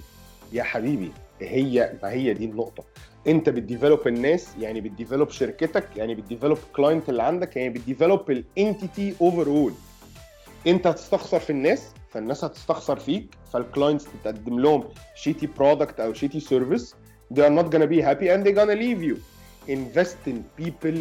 يا 0.54 0.64
حبيبي 0.64 1.12
هي 1.42 1.94
ما 2.04 2.10
هي 2.12 2.34
دي 2.34 2.46
النقطة. 2.46 2.84
انت 3.28 3.50
بت 3.50 3.62
develop 3.62 4.08
الناس 4.08 4.48
يعني 4.60 4.82
بت 4.82 4.92
develop 4.92 5.30
شركتك 5.30 5.84
يعني 5.96 6.16
بت 6.16 6.25
develop 6.25 6.58
client 6.76 7.10
اللي 7.10 7.24
عندك 7.24 7.56
يعني 7.58 7.70
بت 7.70 7.83
develop 7.83 8.32
ال 8.32 8.44
entity 8.44 9.16
overall 9.22 9.74
انت 10.68 10.88
هتستخسر 10.88 11.40
في 11.40 11.50
الناس 11.50 11.92
فالناس 12.10 12.44
هتستخسر 12.44 13.00
فيك 13.00 13.36
فال 13.54 13.66
clients 13.66 14.08
تقدم 14.24 14.60
لهم 14.60 14.84
shitty 15.16 15.48
product 15.48 16.00
أو 16.00 16.14
shitty 16.14 16.40
service 16.40 16.96
they 17.34 17.42
are 17.42 17.60
not 17.62 17.66
gonna 17.72 17.88
be 17.90 18.02
happy 18.02 18.28
and 18.34 18.44
they're 18.46 18.60
gonna 18.62 18.80
leave 18.86 19.04
you. 19.10 19.16
Invest 19.70 20.30
in 20.32 20.64
people 20.64 20.98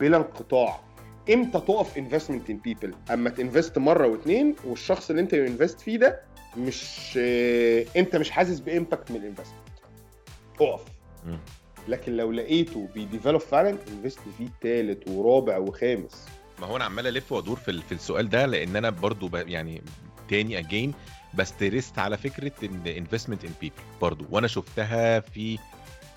بلا 0.00 0.16
انقطاع. 0.16 0.80
إمتى 1.32 1.60
تقف 1.60 1.98
investment 1.98 2.50
in 2.52 2.54
people 2.70 3.12
أما 3.12 3.30
ت 3.30 3.37
invest 3.37 3.78
مرة 3.78 4.06
واثنين 4.08 4.54
والشخص 4.64 5.10
اللي 5.10 5.22
انت 5.22 5.34
invest 5.34 5.80
فيه 5.80 5.96
ده 5.96 6.20
مش 6.56 7.10
انت 7.96 8.16
مش 8.16 8.30
حاسس 8.30 8.60
ب 8.60 8.67
impact 8.67 9.10
من 9.10 9.16
ال 9.16 9.20
investment. 9.20 9.60
اقف. 10.60 10.82
لكن 11.88 12.16
لو 12.16 12.32
لقيته 12.32 12.88
بي 12.94 13.04
develop 13.04 13.40
فعلا 13.40 13.78
invest 13.88 14.18
فيه 14.38 14.48
تالت 14.60 15.08
ورابع 15.08 15.58
وخامس. 15.58 16.26
ما 16.60 16.66
هو 16.66 16.76
أنا 16.76 16.84
عمال 16.84 17.06
ألف 17.06 17.32
وأدور 17.32 17.56
في 17.56 17.80
في 17.82 17.92
السؤال 17.92 18.28
ده 18.28 18.46
لأن 18.46 18.76
أنا 18.76 18.90
برضو 18.90 19.28
ب- 19.28 19.34
يعني 19.48 19.82
تاني 20.28 20.58
again 20.58 20.94
ب 21.34 21.43
stress 21.43 21.98
على 21.98 22.16
فكرة 22.16 22.52
إن 22.62 22.86
investment 22.86 23.44
in 23.44 23.52
people 23.60 23.74
برضو. 24.00 24.24
وأنا 24.30 24.46
شفتها 24.46 25.20
في 25.20 25.58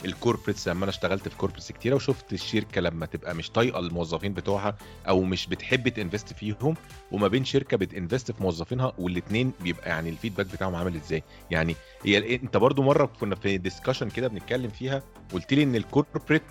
ال 0.05 0.11
corporates 0.11 0.67
لما 0.67 0.83
أنا 0.83 0.89
اشتغلت 0.89 1.27
في 1.27 1.37
corporates 1.37 1.71
كتيره 1.71 1.95
وشفت 1.95 2.33
الشركة 2.33 2.81
لما 2.81 3.05
تبقى 3.05 3.35
مش 3.35 3.49
طايقة 3.49 3.79
الموظفين 3.79 4.33
بتوعها 4.33 4.77
أو 5.07 5.21
مش 5.23 5.47
بتحب 5.47 5.89
ت 5.89 5.96
invest 5.96 6.33
فيهم 6.33 6.75
وما 7.11 7.27
بين 7.27 7.45
شركة 7.45 7.77
بت 7.77 7.91
invest 7.91 8.31
في 8.31 8.43
موظفينها 8.43 8.93
والاثنين 8.97 9.51
بيبقى 9.61 9.89
يعني 9.89 10.09
ال 10.09 10.13
feedback 10.13 10.45
بتاعهم 10.45 10.75
عامل 10.75 10.95
إزاي. 10.95 11.23
يعني 11.51 11.75
هي 12.05 12.35
أنت 12.35 12.57
برضو 12.57 12.81
مرة 12.83 13.05
كنا 13.19 13.35
في 13.35 13.57
discussion 13.57 14.09
كده 14.09 14.27
بنتكلم 14.27 14.69
فيها 14.69 15.03
قلت 15.33 15.53
لي 15.53 15.63
إن 15.63 15.75
ال 15.75 15.82
corporate 15.82 16.43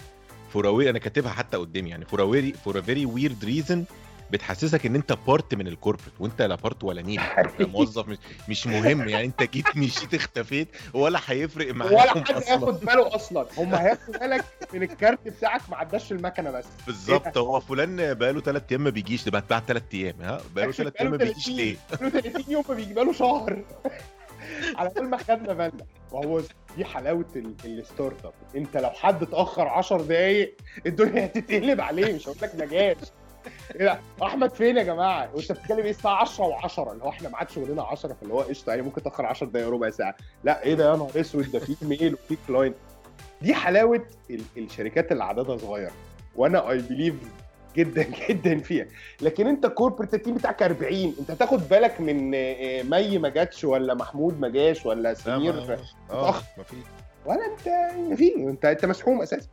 for 0.53 0.91
أنا 0.91 0.99
كاتبها 0.99 1.33
حتى 1.33 1.57
قدامي 1.57 1.91
يعني 1.91 2.05
for 2.05 2.53
for 2.53 2.79
a 2.79 2.83
very 2.83 3.07
weird 3.07 3.45
reason 3.45 3.85
بتحسسك 4.33 4.87
إن 4.87 4.95
أنت 4.95 5.13
part 5.27 5.55
من 5.55 5.67
ال 5.69 5.73
corporate 5.73 6.13
وأنت 6.21 6.43
لا 6.43 6.55
part 6.55 6.85
ولا 6.85 7.03
نيل 7.03 7.21
أنت 7.21 7.63
موظف 7.75 8.09
مش, 8.09 8.19
مش 8.49 8.67
مهم 8.67 9.09
يعني 9.09 9.25
أنت 9.25 9.43
جيت 9.43 9.77
مشيت 9.77 10.15
اختفيت 10.15 10.69
ولا 10.95 11.21
هيفرق 11.27 11.75
معاهم 11.75 11.93
ولا 11.93 12.11
حد 12.11 12.43
هياخد 12.49 12.81
باله 12.81 13.15
أصلا. 13.15 13.47
هم 13.59 13.75
هياخدوا 13.75 14.19
بالك 14.19 14.45
من 14.75 14.83
ال 14.83 14.90
card 14.90 15.19
بتاعك 15.29 15.71
ما 15.71 15.77
عداش 15.77 16.13
المكنة 16.13 16.51
بس. 16.51 16.65
بالظبط. 16.87 17.39
هو 17.39 17.61
فلان 17.61 18.15
بقاله 18.15 18.41
ثلاث 18.41 18.63
أيام 18.71 18.85
ما 18.85 18.91
بيجيش 18.91 19.25
ده 19.25 19.31
بعد 19.31 19.63
ثلاث 19.69 19.83
أيام 19.95 20.15
ها؟ 20.23 20.41
بقاله 20.55 20.73
ثلاث 20.73 20.93
أيام 21.01 21.11
ما 21.11 21.17
بيجيش 21.17 21.49
ليه؟ 21.49 21.77
30 21.91 22.45
يوم 22.49 22.65
ما 22.69 22.75
بيجي 22.75 22.95
له 22.95 23.13
شهر. 23.13 23.65
على 24.77 24.91
طول 24.91 25.09
ما 25.09 25.17
خدنا 25.17 25.53
بالنا. 25.53 25.85
وهو 26.13 26.43
دي 26.77 26.85
حلاوة 26.85 27.27
ال- 27.37 27.55
ال 27.65 28.25
startup 28.25 28.33
أنت 28.57 28.77
لو 28.77 28.91
حد 28.91 29.23
اتأخر 29.23 29.69
10 29.69 30.03
دقايق 30.03 30.57
الدنيا 30.87 31.25
هتتقلب 31.25 31.81
عليه 31.81 32.15
مش 32.15 32.25
هقول 32.29 32.37
لك 32.43 32.55
ما 32.55 32.67
جاش. 32.67 32.97
إيه 33.81 34.01
أحمد 34.23 34.55
فين 34.55 34.77
يا 34.77 34.83
جماعة؟ 34.83 35.29
وأنت 35.35 35.53
بتتكلم 35.53 35.79
إيه 35.79 35.91
الساعة 35.91 36.21
10 36.21 36.45
و10 36.61 36.79
اللي 36.79 37.05
هو 37.05 37.09
إحنا 37.09 37.29
ميعاد 37.29 37.51
شغلنا 37.51 37.83
10 37.83 38.15
فاللي 38.21 38.35
هو 38.35 38.41
قشطة 38.41 38.71
يعني 38.71 38.83
ممكن 38.83 39.03
تأخر 39.03 39.27
10 39.27 39.47
دقايق 39.47 39.69
ربع 39.69 39.91
ساعة. 39.91 40.15
لا 40.45 40.63
إيه 40.63 40.75
ده 40.75 40.91
يا 40.91 40.97
نهار 40.97 41.11
أسود؟ 41.17 41.53
ده 41.53 41.59
في 41.59 41.77
mail 41.83 42.15
وفي 42.15 42.37
client. 42.49 42.77
دي 43.43 43.55
حلاوة 43.55 44.05
ال- 44.31 44.43
الشركات 44.57 45.13
اللي 45.13 45.25
عددها 45.25 45.57
صغير 45.57 45.91
وأنا 46.37 46.71
I 46.71 46.79
believe 46.79 47.15
جدا 47.77 48.03
جدا 48.29 48.59
فيها. 48.59 48.87
لكن 49.23 49.47
أنت 49.47 49.67
corporate 49.67 50.15
ال 50.15 50.19
team 50.19 50.35
بتاعك 50.35 50.63
40 50.63 51.15
أنت 51.21 51.31
هتاخد 51.31 51.69
بالك 51.69 52.01
من 52.01 52.33
آه، 52.35 52.83
مي 52.83 53.19
ما 53.19 53.29
جاتش 53.29 53.65
ولا 53.65 53.95
محمود 53.95 54.41
ما 54.41 54.49
جاش 54.49 54.87
ولا 54.87 55.01
لا، 55.03 55.15
سمير؟ 55.15 55.79
آه 56.11 56.33
في 56.33 56.77
ولا 57.27 57.41
أنت 57.47 57.61
في 58.19 58.35
أنت 58.37 58.65
أنت 58.65 58.85
مسحوم 58.85 59.23
أساسا. 59.23 59.49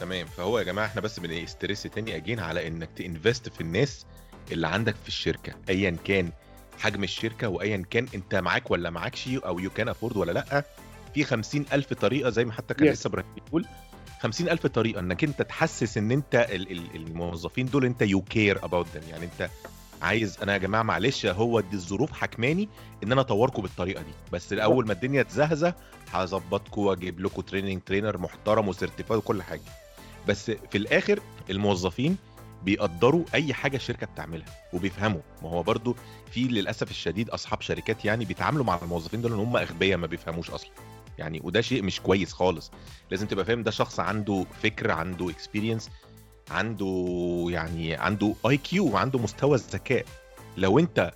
تمام 0.00 0.26
فهو 0.26 0.58
يا 0.58 0.64
جماعة 0.64 0.86
إحنا 0.86 1.00
بس 1.00 1.20
بن 1.20 1.36
stress 1.36 1.82
تاني 1.82 2.16
again 2.16 2.40
على 2.40 2.66
انك 2.68 2.88
ت 2.96 3.03
invest 3.03 3.48
في 3.48 3.60
الناس 3.60 4.06
اللي 4.52 4.66
عندك 4.68 4.94
في 5.02 5.08
الشركة 5.08 5.52
ايا 5.68 5.96
كان 6.04 6.30
حجم 6.78 7.04
الشركة 7.04 7.48
وايا 7.48 7.84
كان 7.90 8.06
انت 8.14 8.34
معاك 8.34 8.70
ولا 8.70 8.90
معاكش 8.90 9.28
أو 9.28 9.58
you 9.58 9.70
can 9.70 9.88
afford 9.88 10.16
ولا 10.16 10.32
لأ 10.32 10.64
في 11.14 11.24
خمسين 11.24 11.64
ألف 11.72 11.92
طريقة 11.94 12.30
زي 12.30 12.44
ما 12.44 12.52
حتى 12.52 12.74
كان 12.74 12.88
Yes. 12.88 12.92
لسه 12.92 13.08
إبراهيم 13.08 13.34
بيقول 13.34 13.64
خمسين 14.20 14.48
ألف 14.48 14.66
طريقة 14.66 15.00
انك 15.00 15.24
انت 15.24 15.42
تحسس 15.42 15.98
ان 15.98 16.10
انت 16.10 16.34
ال- 16.50 16.72
ال- 16.72 16.96
الموظفين 16.96 17.66
دول 17.66 17.84
انت 17.84 18.02
you 18.02 18.22
care 18.22 18.64
about 18.64 18.86
يعني 19.10 19.24
انت 19.24 19.50
عايز 20.02 20.38
أنا 20.42 20.52
يا 20.52 20.58
جماعة 20.58 20.82
معلش 20.82 21.26
هو 21.26 21.60
دي 21.60 21.76
الظروف 21.76 22.12
حكماني 22.12 22.68
ان 23.04 23.12
أنا 23.12 23.20
اطوركم 23.20 23.62
بالطريقة 23.62 24.02
دي. 24.02 24.12
بس 24.32 24.52
الأول 24.52 24.86
ما 24.86 24.92
الدنيا 24.92 25.22
تزهزه 25.22 25.74
هظبطكم 26.12 26.80
واجيب 26.80 27.20
لكم 27.20 27.42
training 27.42 27.80
trainer 27.86 28.18
محترم 28.18 28.68
و 28.68 28.73
certified 28.73 29.18
وكل 29.18 29.42
حاجة. 29.42 29.60
بس 30.28 30.50
في 30.50 30.78
الآخر 30.78 31.20
الموظفين 31.50 32.16
بيقدروا 32.64 33.24
أي 33.34 33.54
حاجة 33.54 33.76
الشركة 33.76 34.06
بتعملها 34.06 34.46
وبيفهموا. 34.72 35.20
ما 35.42 35.48
هو 35.50 35.62
برضو 35.62 35.96
في 36.32 36.44
للأسف 36.44 36.90
الشديد 36.90 37.30
أصحاب 37.30 37.60
شركات 37.60 38.04
يعني 38.04 38.24
بيتعاملوا 38.24 38.64
مع 38.64 38.78
الموظفين 38.82 39.22
دول 39.22 39.32
إن 39.32 39.38
هم 39.38 39.56
أغبياء 39.56 39.98
ما 39.98 40.06
بيفهموش 40.06 40.50
أصلا. 40.50 40.70
يعني 41.18 41.40
وده 41.44 41.60
شيء 41.60 41.82
مش 41.82 42.00
كويس 42.00 42.32
خالص. 42.32 42.70
لازم 43.10 43.26
تبقى 43.26 43.44
فاهم 43.44 43.62
ده 43.62 43.70
شخص 43.70 44.00
عنده 44.00 44.46
فكر 44.62 44.90
عنده 44.90 45.30
experience 45.30 45.90
عنده 46.50 47.46
يعني 47.50 47.94
عنده 47.94 48.34
IQ 48.46 48.96
عنده 48.96 49.18
مستوى 49.18 49.54
الذكاء. 49.54 50.04
لو 50.56 50.78
انت 50.78 51.12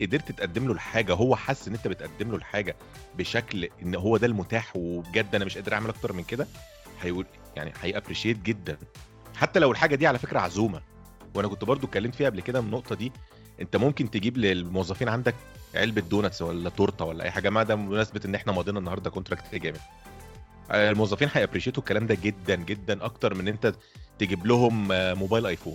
قدرت 0.00 0.32
تقدم 0.32 0.66
له 0.66 0.72
الحاجة 0.72 1.14
هو 1.14 1.36
حس 1.36 1.68
ان 1.68 1.74
انت 1.74 1.88
بتقدم 1.88 2.30
له 2.30 2.36
الحاجة 2.36 2.76
بشكل 3.18 3.68
ان 3.82 3.94
هو 3.94 4.16
ده 4.16 4.26
المتاح 4.26 4.76
وبجد 4.76 5.34
أنا 5.34 5.44
مش 5.44 5.54
قادر 5.54 5.74
اعمل 5.74 5.88
أكتر 5.88 6.12
من 6.12 6.24
كده 6.24 6.46
هيقول 7.02 7.26
يعني 7.56 7.72
هي 7.82 7.92
appreciate 7.92 8.42
جدا. 8.42 8.76
حتى 9.36 9.58
لو 9.58 9.70
الحاجة 9.72 9.94
دي 9.94 10.06
على 10.06 10.18
فكرة 10.18 10.38
عزومة. 10.40 10.80
وأنا 11.34 11.48
كنت 11.48 11.64
برضو 11.64 11.86
اتكلمت 11.86 12.14
فيها 12.14 12.26
قبل 12.30 12.40
كده 12.40 12.60
من 12.60 12.66
النقطه 12.66 12.94
دي 12.94 13.12
انت 13.60 13.76
ممكن 13.76 14.10
تجيب 14.10 14.36
للموظفين 14.36 15.08
عندك 15.08 15.34
علبة 15.74 16.00
donuts 16.00 16.42
ولا 16.42 16.70
تورتة 16.70 17.04
ولا 17.04 17.24
أي 17.24 17.30
حاجة 17.30 17.50
ما 17.50 17.62
ده 17.62 17.74
بمناسبة 17.74 18.20
إن 18.24 18.34
إحنا 18.34 18.52
ماضينا 18.52 18.78
النهارده 18.78 19.10
contract 19.10 19.54
جامد 19.54 19.80
آه، 20.70 20.90
الموظفين 20.90 21.28
هي 21.32 21.40
appreciate 21.40 21.78
وا 21.78 21.82
الكلام 21.82 22.06
ده 22.06 22.14
جدا 22.22 22.54
جدا 22.54 23.04
أكتر 23.04 23.34
من 23.34 23.48
أنت 23.48 23.74
تجيب 24.18 24.46
لهم 24.46 24.92
آه، 24.92 25.14
موبايل 25.14 25.46
آيفون. 25.46 25.74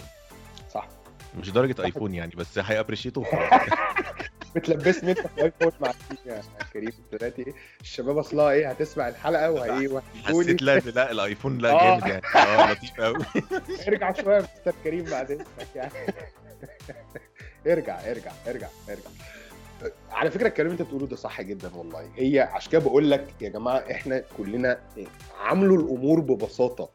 صح. 0.73 0.88
مش 1.39 1.49
درجة 1.49 1.84
آيفون 1.84 2.13
يعني 2.13 2.32
بس 2.36 2.60
هي 2.59 2.69
appreciate 2.69 3.19
وا 3.19 3.23
وخلاص 3.23 3.62
بتلبسني 4.56 5.12
انت 5.12 5.19
في 5.27 5.43
آيفون 5.43 5.71
مع 5.82 5.91
يا 6.25 6.41
كريم؟ 6.73 6.91
دلوقتي 7.12 7.53
الشباب 7.82 8.17
أصلها 8.17 8.49
إيه؟ 8.51 8.69
هتسمع 8.69 9.08
الحلقة 9.08 9.51
وهي 9.51 9.88
وهتقولي 9.88 10.45
حسيت 10.47 10.62
لا 10.62 10.79
لا 10.79 11.12
الآيفون 11.12 11.58
لا 11.58 11.71
آه. 11.82 11.99
جامد 11.99 12.08
يعني. 12.08 12.21
آه 12.36 12.71
لطيف 12.71 13.01
قوي 13.01 13.25
ارجع 13.88 14.13
شوية 14.13 14.36
يا 14.36 14.41
مستر 14.41 14.73
كريم 14.84 15.03
بعد 15.06 15.32
إذنك 15.32 15.47
يعني. 15.75 15.91
ارجع 17.67 17.99
ارجع 18.12 18.32
ارجع 18.47 18.67
ارجع. 18.89 19.10
على 20.12 20.32
فكرة 20.32 20.47
الكلام 20.47 20.71
اللي 20.71 20.79
انت 20.82 20.88
بتقوله 20.89 21.08
ده 21.08 21.15
صح 21.15 21.41
جدا 21.41 21.75
والله. 21.75 22.10
هي 22.15 22.39
عشان 22.39 22.71
كده 22.71 22.82
بقول 22.82 23.12
لك 23.12 23.27
يا 23.41 23.49
جماعة 23.49 23.77
إحنا 23.91 24.23
كلنا 24.38 24.79
عاملوا 25.39 25.77
الأمور 25.77 26.19
ببساطة. 26.19 26.89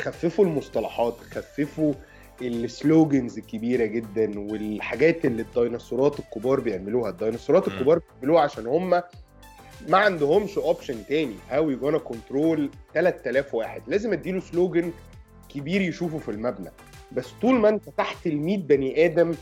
خففوا 0.00 0.44
المصطلحات 0.44 1.16
خففوا 1.30 1.94
السلوجنز 2.42 3.38
الكبيرة 3.38 3.84
جدا 3.84 4.40
والحاجات 4.40 5.24
اللي 5.24 5.42
الديناصورات 5.42 6.18
الكبار 6.18 6.60
بيعملوها. 6.60 7.10
الديناصورات. 7.10 7.68
الكبار 7.68 7.98
بيعملوها 7.98 8.42
عشان 8.42 8.66
هم 8.66 8.90
ما 9.88 9.98
عندهمش 9.98 10.58
option 10.58 11.06
تاني. 11.06 11.34
How 11.50 11.70
you 11.70 11.78
gonna 11.78 11.98
control 11.98 12.70
3000 12.94 13.54
واحد. 13.54 13.82
لازم 13.86 14.12
أديله 14.12 14.40
slogan 14.40 14.92
كبير 15.48 15.80
يشوفه 15.80 16.18
في 16.18 16.30
المبنى. 16.30 16.70
بس 17.12 17.26
طول 17.42 17.54
ما 17.54 17.68
أنت 17.68 17.88
تحت 17.88 18.26
ال 18.26 18.36
100 18.38 18.58
بني 18.58 19.04
آدم 19.04 19.34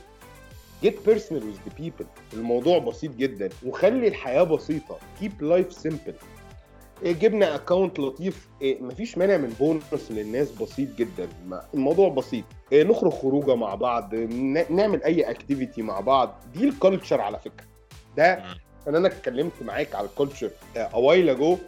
get 0.85 0.95
personal 1.07 1.43
with 1.43 1.69
the 1.69 1.83
people. 1.83 2.07
الموضوع 2.35 2.79
بسيط 2.79 3.11
جدا. 3.11 3.49
وخلي 3.67 4.09
الحياة 4.09 4.43
بسيطة. 4.43 4.99
keep 5.23 5.43
life 5.43 5.77
simple. 5.89 6.34
جبنا 7.13 7.55
account 7.55 7.99
لطيف. 7.99 8.49
إيه، 8.63 8.83
مفيش 8.83 9.19
مانع 9.19 9.37
من 9.37 9.49
بونص 9.61 10.11
للناس 10.11 10.51
بسيط 10.51 10.89
جدا. 10.99 11.29
الموضوع 11.75 12.09
بسيط. 12.09 12.45
إيه، 12.73 12.85
نخرج 12.85 13.13
خروجة 13.13 13.55
مع 13.55 13.75
بعض 13.75 14.15
نعمل 14.71 15.03
أي 15.03 15.31
activity 15.31 15.83
مع 15.83 16.01
بعض. 16.01 16.35
دي 16.55 16.69
ال 16.69 16.75
culture 16.75 17.21
على 17.21 17.39
فكرة. 17.39 17.67
ده 18.17 18.43
ان 18.89 18.95
أنا 18.97 19.09
اتكلمت 19.09 19.53
معاك 19.63 19.95
على 19.95 20.07
ال 20.07 20.12
culture 20.12 20.51
a 20.77 20.86
while 20.86 21.29
ago 21.29 21.59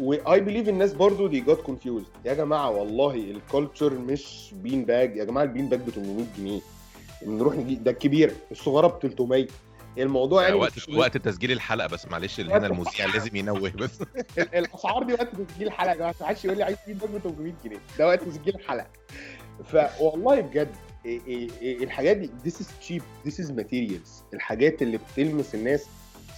و 0.00 0.40
I 0.40 0.43
believe 0.43 0.68
الناس 0.68 0.92
برضو 0.92 1.26
دي 1.26 1.40
جات 1.40 1.60
confuse 1.60 2.02
يا 2.24 2.34
جماعة 2.34 2.70
والله 2.70 3.14
ال 3.14 3.24
culture 3.24 3.92
مش 3.94 4.54
bean 4.62 4.84
bag 4.84 5.16
يا 5.16 5.24
جماعة 5.24 5.44
ال 5.44 5.49
bean 5.49 5.68
bag 5.68 5.80
ب 5.80 5.90
800 5.90 6.24
جنيه. 6.38 6.60
نروح 7.26 7.54
نجيب 7.56 7.84
ده 7.84 7.90
الكبير 7.90 8.32
الصغيرة 8.50 8.86
ب 8.86 8.98
300 9.02 9.46
الموضوع 9.98 10.42
يعني 10.42 10.54
وقت 10.54 10.76
مش- 10.76 10.88
وقت 10.88 11.16
تسجيل 11.16 11.52
الحلقة 11.52 11.88
بس 11.88 12.06
معلش 12.06 12.40
اللي 12.40 12.54
هنا 12.54 12.66
المذيع 12.66 13.06
لازم 13.14 13.36
ينوه 13.36 13.70
بس. 13.82 14.00
ال- 14.38 14.54
الأسعار 14.54 15.02
دي 15.02 15.12
وقت 15.12 15.34
تسجيل 15.36 15.66
الحلقة 15.66 15.98
ما 16.20 16.26
حدش 16.26 16.44
يقول 16.44 16.56
لي 16.56 16.62
عايز 16.64 16.76
تجيب 16.84 16.98
ب 16.98 17.18
800 17.18 17.52
جنيه. 17.64 17.76
ده 17.98 18.06
وقت 18.06 18.22
تسجيل 18.22 18.54
الحلقة. 18.54 18.86
فوالله 19.64 20.40
بجد 20.40 20.68
إيه 21.06 21.20
إيه 21.26 21.48
إيه 21.62 21.84
الحاجات 21.84 22.16
دي 22.16 22.30
this 22.46 22.52
is 22.54 22.66
cheap 22.88 23.02
this 23.28 23.34
is 23.44 23.48
materials. 23.50 24.34
الحاجات 24.34 24.82
اللي 24.82 24.98
بتلمس 25.12 25.54
الناس 25.54 25.84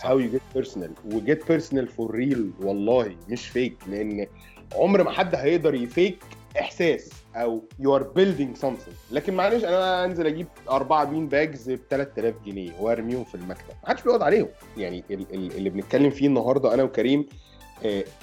how 0.00 0.06
you 0.20 0.36
get 0.36 0.60
personal. 0.60 0.90
و 1.14 1.20
get 1.26 1.38
personal 1.38 1.86
for 1.96 2.12
real 2.14 2.64
والله 2.64 3.16
مش 3.28 3.48
fake 3.48 3.76
لأن 3.88 4.26
عمر 4.74 5.02
ما 5.02 5.10
حد 5.10 5.34
هيقدر 5.34 5.74
ي 5.74 5.83
fake 5.83 6.18
إحساس. 6.60 7.10
أو 7.34 7.62
you 7.82 7.86
are 8.00 8.04
building 8.18 8.60
something. 8.62 9.12
لكن 9.12 9.34
معلش 9.34 9.64
أنا 9.64 10.04
أنزل 10.04 10.26
أجيب 10.26 10.46
أربعة 10.70 11.04
bean 11.04 11.28
bags 11.28 11.70
ب 11.70 11.80
3000 11.90 12.34
جنيه 12.46 12.72
وأرميهم 12.80 13.24
في 13.24 13.34
المكتب. 13.34 13.74
ما 13.82 13.88
حدش 13.88 14.02
بيقعد 14.02 14.22
عليهم. 14.22 14.48
يعني 14.76 15.04
ال- 15.10 15.34
ال- 15.34 15.56
اللي 15.56 15.70
بنتكلم 15.70 16.10
فيه 16.10 16.26
النهارده 16.26 16.74
أنا 16.74 16.82
وكريم 16.82 17.26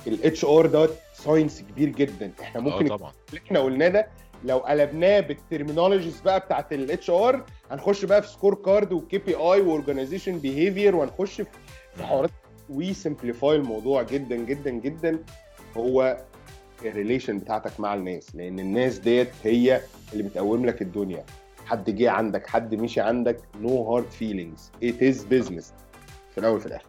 ال 0.08 0.45
HR 0.45 0.65
ده 0.65 0.89
science 1.13 1.62
كبير 1.62 1.89
جدا. 1.89 2.32
إحنا 2.41 2.62
آه 2.62 2.63
ممكن 2.63 2.88
طبعا. 2.88 3.12
اللي 3.30 3.41
إحنا 3.45 3.60
قلناه 3.60 3.88
ده 3.88 4.08
لو 4.43 4.58
قلبناه 4.58 5.19
بال 5.19 5.33
terminologies 5.33 6.21
بقى 6.21 6.39
بتاعت 6.39 6.74
ال 6.73 7.10
HR 7.10 7.45
هنخش 7.71 8.06
بقى 8.06 8.21
في 8.21 8.28
score 8.27 8.56
card 8.56 8.91
و 8.93 9.17
KPI 9.17 9.36
و 9.36 9.62
organization 9.62 10.38
behavior 10.39 10.95
وهنخش 10.95 11.41
في 11.95 12.04
حوارات. 12.04 12.30
We 12.69 12.93
simplify 12.93 13.56
الموضوع 13.56 14.04
جدا 14.04 14.36
جدا 14.36 14.69
جدا. 14.69 15.19
هو 15.78 16.17
ال 16.86 16.91
relation 16.91 17.39
بتاعتك 17.39 17.80
مع 17.80 17.94
الناس 17.94 18.36
لأن 18.36 18.60
الناس 18.60 18.98
ديت 18.98 19.30
هي 19.44 19.82
اللي 20.13 20.24
بتقوم 20.24 20.65
لك 20.65 20.82
الدنيا. 20.82 21.24
حد 21.65 21.89
جه 21.96 22.12
عندك 22.12 22.48
حد 22.48 22.76
مشي 22.76 23.02
عندك 23.02 23.38
no 23.62 23.93
hard 23.93 24.12
feelings 24.12 24.71
it 24.84 25.04
is 25.04 25.23
business 25.23 25.73
في 26.32 26.38
الأول 26.38 26.56
وفي 26.58 26.65
الآخر. 26.65 26.86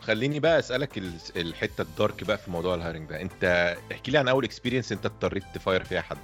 خليني 0.00 0.40
بقى 0.40 0.58
أسألك 0.58 0.98
ال- 0.98 1.12
الحتة 1.36 1.82
ال 1.82 1.90
dark 1.90 2.24
بقى 2.24 2.38
في 2.38 2.50
موضوع 2.50 2.74
ال 2.74 2.79
hiring 2.79 3.08
ده. 3.08 3.20
أنت 3.20 3.76
احكي 3.92 4.10
لي 4.10 4.18
عن 4.18 4.28
أول 4.28 4.44
experience 4.44 4.92
أنت 4.92 5.06
اضطريت 5.06 5.42
ت 5.54 5.60
fire 5.60 5.84
فيها 5.84 6.00
حد. 6.00 6.16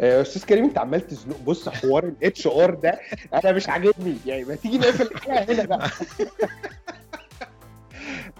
آه، 0.00 0.22
أستاذ 0.22 0.44
كريم 0.44 0.64
أنت 0.64 0.78
عمال 0.78 1.06
تزنق 1.06 1.40
بص 1.40 1.68
حوار 1.68 2.04
ال 2.04 2.46
HR 2.46 2.74
ده 2.74 3.00
أنا 3.34 3.52
مش 3.52 3.68
عاجبني. 3.68 4.16
يعني 4.26 4.44
ما 4.44 4.54
تيجي 4.54 4.78
نقفل 4.78 5.02
الحلقة 5.06 5.52
هنا 5.54 5.64
بقى. 5.64 5.88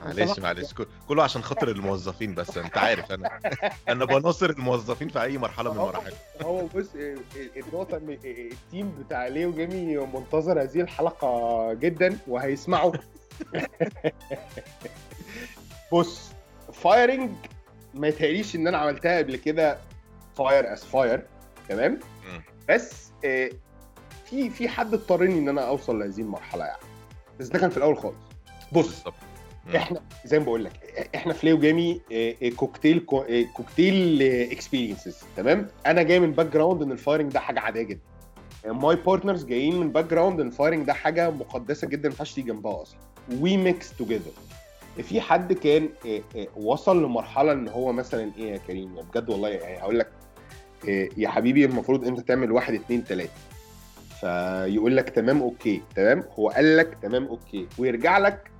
معلش 0.04 0.38
معلش. 0.38 0.72
كل- 0.74 0.86
كله 1.08 1.22
عشان 1.22 1.42
خاطر 1.42 1.68
الموظفين 1.68 2.34
بس 2.34 2.58
انت 2.58 2.78
عارف 2.78 3.12
أنا. 3.12 3.40
أنا 3.88 4.04
بناصر 4.04 4.50
الموظفين 4.50 5.08
في 5.08 5.22
أي 5.22 5.38
مرحلة 5.38 5.70
من 5.72 5.76
المراحل. 5.80 6.12
هو 6.42 6.66
بص 6.66 6.88
النقطة 7.56 7.96
إن 7.96 8.18
ال 8.24 8.37
team 8.37 8.90
بتاع 9.06 9.26
ليو 9.26 9.52
جيمي 9.52 9.96
منتظر 9.96 10.62
هذه 10.62 10.80
الحلقة 10.80 11.72
جدا 11.72 12.18
وهيسمعوا 12.28 12.92
بص 15.92 16.30
Firing 16.72 17.30
ما 17.94 18.08
يتهيأليش 18.08 18.56
إن 18.56 18.66
أنا 18.66 18.78
عملتها 18.78 19.18
قبل 19.18 19.36
كده 19.36 19.78
fire 20.36 20.72
as 20.72 20.84
fire 20.84 21.26
تمام. 21.68 22.00
بس 22.68 23.10
آه، 23.24 23.50
في 24.26 24.50
في 24.50 24.68
حد 24.68 24.94
اضطرني 24.94 25.38
إن 25.38 25.48
أنا 25.48 25.62
أوصل 25.68 25.98
لهذه 25.98 26.20
المرحلة 26.20 26.64
يعني. 26.64 26.82
بس 27.40 27.48
ده 27.48 27.58
كان 27.58 27.70
في 27.70 27.76
الأول 27.76 27.98
خالص. 27.98 28.16
بص 28.72 28.86
بالظبط. 28.86 29.14
إحنا 29.76 30.00
زي 30.24 30.38
ما 30.38 30.44
بقول 30.44 30.64
لك 30.64 30.72
إحنا 31.14 31.32
في 31.32 31.46
ليو 31.46 31.58
جيمي 31.58 32.00
آه، 32.12 32.34
آه، 32.42 32.48
كوكتيل 32.48 32.98
كو- 33.00 33.20
آه، 33.22 33.44
كوكتيل 33.56 34.22
experiences 34.52 35.16
تمام؟ 35.36 35.66
أنا 35.86 36.02
جاي 36.02 36.20
من 36.20 36.30
background 36.32 36.82
إن 36.82 36.92
ال 36.92 36.98
firing 36.98 37.32
ده 37.32 37.40
حاجة 37.40 37.60
عادية 37.60 37.82
جدا. 37.82 38.00
My 38.66 38.96
partners 38.96 39.44
جايين 39.44 39.80
من 39.80 39.90
background 39.90 40.40
إن 40.40 40.46
ال 40.46 40.52
firing 40.52 40.86
ده 40.86 40.92
حاجة 40.92 41.30
مقدسة 41.30 41.88
جدا 41.88 42.08
ما 42.08 42.12
ينفعش 42.12 42.32
تيجي 42.34 42.50
جنبها 42.52 42.82
أصلا. 42.82 42.98
We 43.40 43.56
mix 43.56 43.92
together 43.96 44.30
في 45.02 45.20
حد 45.20 45.52
كان 45.52 45.88
وصل 46.56 47.04
لمرحلة 47.04 47.52
إن 47.52 47.68
هو 47.68 47.92
مثلا 47.92 48.30
إيه 48.38 48.52
يا 48.52 48.56
كريم؟ 48.66 48.94
بجد 48.94 49.30
والله 49.30 49.48
يعني 49.48 49.78
هقول 49.78 49.98
لك 49.98 50.08
يا 51.16 51.28
حبيبي 51.28 51.64
المفروض 51.64 52.06
انت 52.06 52.20
تعمل 52.20 52.52
واحد 52.52 52.74
اتنين 52.74 53.04
تلاتة. 53.04 53.30
فيقول 54.20 54.96
لك 54.96 55.08
تمام 55.10 55.42
okay 55.42 55.82
تمام؟ 55.96 56.24
هو 56.38 56.48
قال 56.48 56.76
لك 56.76 56.98
تمام 57.02 57.24
okay. 57.26 57.66
ويرجع 57.78 58.18
لك 58.18 58.50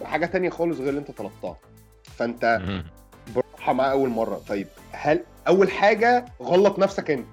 بحاجه 0.00 0.26
تانية 0.26 0.50
خالص 0.50 0.78
غير 0.78 0.88
اللي 0.88 1.00
انت 1.00 1.10
طلبتها. 1.10 1.56
فانت 2.04 2.60
مم. 2.64 2.84
بروحها 3.34 3.74
معاه 3.74 3.90
أول 3.90 4.08
مرة. 4.08 4.40
طيب 4.48 4.66
هل 4.92 5.24
أول 5.48 5.70
حاجة 5.70 6.24
غلط 6.42 6.78
نفسك 6.78 7.10
انت؟ 7.10 7.26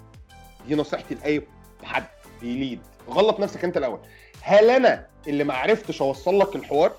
دي 0.67 0.75
نصيحتي 0.75 1.15
لأي 1.15 1.41
حد. 1.83 2.03
بيليد 2.41 2.79
غلط 3.09 3.39
نفسك 3.39 3.63
انت 3.63 3.77
الأول. 3.77 3.99
هل 4.41 4.69
أنا 4.69 5.05
اللي 5.27 5.43
ما 5.43 5.53
عرفتش 5.53 6.01
أوصل 6.01 6.39
لك 6.39 6.55
الحوار؟ 6.55 6.91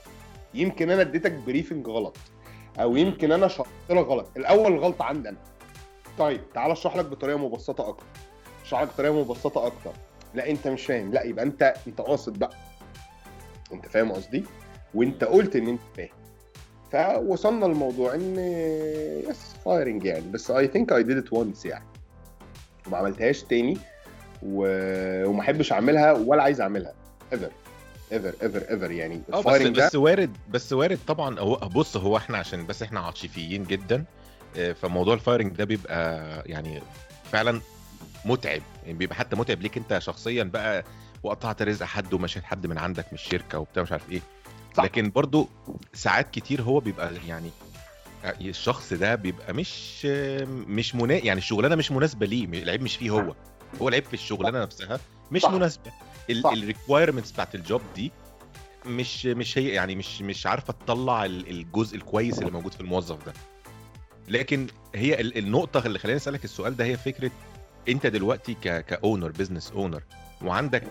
يمكن 0.55 0.91
أنا 0.91 1.01
اديتك 1.03 1.33
briefing 1.33 1.87
غلط. 1.89 2.17
أو 2.81 2.97
يمكن 2.97 3.33
أنا 3.33 3.49
شرحت 3.49 3.71
لك 3.91 4.07
غلط. 4.07 4.29
الأول 4.37 4.73
الغلطه 4.73 5.05
عندي 5.05 5.29
أنا. 5.29 5.37
طيب 6.19 6.41
تعال 6.55 6.71
أشرح 6.71 6.97
لك 6.97 7.05
بطريقة 7.05 7.39
مبسطة 7.39 7.89
أكتر. 7.89 8.07
أشرح 8.65 8.83
لك 8.83 8.89
بطريقة 8.89 9.15
مبسطة 9.15 9.67
أكتر. 9.67 9.93
لا 10.35 10.51
أنت 10.51 10.69
مش 10.69 10.87
فاهم. 10.87 11.13
لا 11.13 11.23
يبقى 11.23 11.45
أنت 11.45 11.75
أنت 11.87 12.01
قاصد 12.01 12.39
بقى. 12.39 12.57
أنت 13.73 13.87
فاهم 13.87 14.13
قصدي؟ 14.13 14.45
وانت 14.95 15.25
قلت 15.25 15.57
ان 15.57 15.69
انت 15.69 15.81
فاهم. 15.97 17.27
فوصلنا 17.27 17.67
للموضوع 17.67 18.15
ان 18.15 18.39
yes 19.31 19.55
firing 19.65 20.05
يعني. 20.05 20.31
بس 20.31 20.51
I 20.51 20.69
think 20.69 20.93
I 20.93 21.03
did 21.03 21.17
it 21.17 21.33
once 21.33 21.67
يعني. 21.67 21.85
وما 22.87 22.97
عملتهاش 22.97 23.43
تاني 23.43 23.79
و... 24.43 24.65
وما 25.29 25.41
احبش 25.41 25.73
اعملها 25.73 26.13
ولا 26.13 26.43
عايز 26.43 26.61
اعملها. 26.61 26.93
Ever 27.33 27.51
ever 28.13 28.33
ever 28.43 28.71
ever 28.71 28.91
يعني. 28.91 29.21
آه 29.33 29.41
بس 29.41 29.47
ال 29.47 29.51
firing 29.51 29.77
ده 29.77 29.87
بس 29.87 29.95
وارد 29.95 30.37
بس 30.51 30.73
وارد 30.73 30.99
طبعا. 31.07 31.39
هو 31.39 31.57
بص 31.57 31.97
هو 31.97 32.17
إحنا 32.17 32.39
عشان 32.39 32.67
بس 32.67 32.83
إحنا 32.83 33.01
عاطفيين 33.01 33.65
جدا 33.65 34.05
آه، 34.57 34.73
فموضوع 34.73 35.15
ال 35.15 35.20
firing 35.20 35.53
ده 35.57 35.65
بيبقى 35.65 36.43
يعني 36.47 36.83
فعلا 37.33 37.61
متعب. 38.25 38.63
يعني 38.87 38.99
بيبقى 38.99 39.17
حتى 39.17 39.37
متعب 39.37 39.63
ليك 39.63 39.77
انت 39.77 39.99
شخصيا 39.99 40.45
بقى 40.45 40.85
وقطعت 41.23 41.63
رزق 41.63 41.87
حد 41.87 42.15
ومشيت 42.15 42.45
حد 42.45 42.67
من 42.67 42.79
عندك 42.79 43.05
من 43.07 43.15
الشركة 43.15 43.59
وبتاع 43.59 43.83
مش 43.83 43.93
عارف 43.93 44.11
إيه. 44.11 44.21
صح. 44.77 44.85
لكن 44.85 45.11
برضو 45.11 45.49
ساعات 45.95 46.31
كتير 46.31 46.63
هو 46.63 46.81
بيبقى 46.81 47.13
يعني 47.27 47.51
الشخص 48.41 48.93
ده 48.93 49.15
بيبقى 49.15 49.55
مش 49.55 50.05
مش 50.47 50.95
منا... 50.95 51.15
يعني 51.15 51.39
الشغلانة 51.39 51.75
مش 51.75 51.91
مناسبة 51.93 52.27
ليه 52.27 52.45
العيب 52.63 52.83
مش 52.83 52.97
فيه 52.97 53.11
هو 53.11 53.35
هو 53.83 53.89
العيب 53.89 54.05
في 54.05 54.15
الشغلانة 54.15 54.63
نفسها 54.63 55.01
مش 55.33 55.43
صح. 55.43 55.51
مناسبة. 55.51 55.93
ال 56.31 56.38
requirements 56.38 57.31
بتاعت 57.33 57.55
ال 57.55 57.62
job 57.62 57.83
دي 57.97 58.13
مش 58.87 59.27
مش 59.27 59.59
هي 59.59 59.69
يعني 59.69 59.95
مش 59.97 60.23
مش 60.23 60.47
عارفة 60.47 60.73
تطلع 60.73 61.25
ال- 61.25 61.51
الجزء 61.51 61.97
الكويس 61.97 62.39
اللي 62.39 62.51
موجود 62.51 62.75
في 62.75 62.81
الموظف 62.81 63.27
ده 63.27 63.33
لكن 64.29 64.67
هي 64.95 65.21
ال- 65.21 65.39
النقطة 65.39 65.87
اللي 65.87 65.99
خلاني 65.99 66.17
أسألك 66.17 66.45
السؤال 66.45 66.77
ده 66.77 66.85
هي 66.85 66.97
فكرة 66.97 67.31
أنت 67.89 68.07
دلوقتي 68.07 68.55
ك 68.55 68.85
ك 68.85 68.93
owner 68.93 69.31
business 69.31 69.71
owner 69.73 70.03
وعندك 70.43 70.85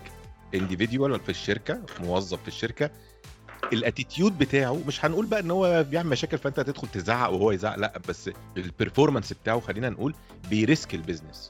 individual 0.56 1.20
في 1.20 1.30
الشركة 1.30 1.82
موظف 2.00 2.42
في 2.42 2.48
الشركة 2.48 2.90
ال 3.74 3.81
attitude 3.81 4.38
بتاعه 4.38 4.82
مش 4.88 5.06
هنقول 5.06 5.26
بقى 5.26 5.40
إن 5.40 5.52
هو 5.52 5.84
بيعمل 5.84 6.10
مشاكل 6.10 6.38
فأنت 6.38 6.60
هتدخل 6.60 6.88
تزعق 6.88 7.30
وهو 7.30 7.52
يزعق 7.52 7.76
لأ 7.76 8.02
بس 8.10 8.30
ال 8.58 8.64
performance 8.64 9.34
بتاعه 9.34 9.60
خلينا 9.60 9.90
نقول 9.90 10.16
بي 10.50 10.65
risk 10.65 10.96
ال 10.96 11.02
business 11.02 11.50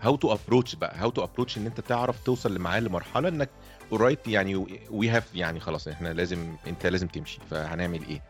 how 0.00 0.16
to 0.16 0.32
approach 0.32 0.74
بقى 0.74 0.96
how 0.98 1.10
to 1.10 1.24
approach 1.24 1.58
إن 1.58 1.66
أنت 1.66 1.80
تعرف 1.80 2.16
توصل 2.24 2.58
معاه 2.58 2.80
لمرحلة 2.80 3.28
إنك 3.28 3.50
alright 3.92 4.28
يعني 4.28 4.56
we 4.90 5.08
have 5.08 5.34
يعني 5.34 5.60
خلاص 5.60 5.88
إحنا 5.88 6.12
لازم 6.12 6.56
أنت 6.66 6.86
لازم 6.86 7.06
تمشي 7.06 7.38
فهنعمل 7.50 8.02
إيه؟ 8.08 8.22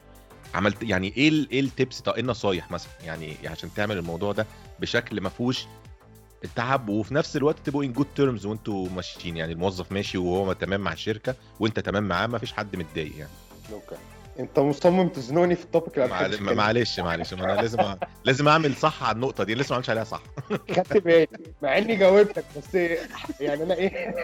عملت 0.54 0.82
يعني 0.82 1.12
إيه 1.16 1.30
إيه 1.52 1.60
ال 1.60 1.68
tips 1.68 2.02
إيه 2.08 2.20
النصايح 2.20 2.70
مثلا؟ 2.70 2.90
يعني 3.04 3.36
عشان 3.44 3.74
تعمل 3.74 3.98
الموضوع 3.98 4.32
ده 4.32 4.46
بشكل 4.80 5.20
ما 5.20 5.28
فيهوش 5.28 5.66
تعب 6.56 6.88
وفي 6.88 7.14
نفس 7.14 7.36
الوقت 7.36 7.56
تبقوا 7.64 7.84
in 7.84 7.92
good 7.92 8.06
terms 8.16 8.46
وانتوا 8.46 8.88
ماشيين. 8.88 9.36
يعني 9.36 9.52
الموظف 9.52 9.92
ماشي 9.92 10.18
وهو 10.18 10.52
تمام 10.52 10.80
مع 10.80 10.92
الشركة 10.92 11.34
وانت 11.60 11.80
تمام 11.80 12.08
معاه 12.08 12.26
ما 12.26 12.38
فيش 12.38 12.52
حد 12.52 12.76
متضايق 12.76 13.12
يعني. 13.18 13.30
Okay. 13.72 13.96
أنت 14.38 14.58
مصمم 14.58 15.08
تزنقني 15.08 15.56
في 15.56 15.64
ال 15.64 15.70
topic 15.70 15.98
اللي 15.98 16.08
معل- 16.08 16.42
ما- 16.42 16.54
معلش 16.54 17.00
معلش. 17.00 17.34
ما 17.34 17.44
أنا 17.44 17.60
لازم 17.60 17.78
أ- 17.78 17.96
لازم 18.24 18.48
أعمل 18.48 18.74
صح 18.74 19.02
على 19.04 19.14
النقطة 19.14 19.44
دي 19.44 19.54
لسه 19.54 19.68
ما 19.70 19.74
عملتش 19.74 19.90
عليها 19.90 20.04
صح. 20.04 20.22
خدت 20.76 20.96
بالي. 20.96 21.26
مع 21.62 21.78
إني 21.78 21.96
جاوبتك 21.96 22.44
بس 22.56 22.74
يعني 23.40 23.62
أنا 23.62 23.74
إيه؟ 23.74 23.88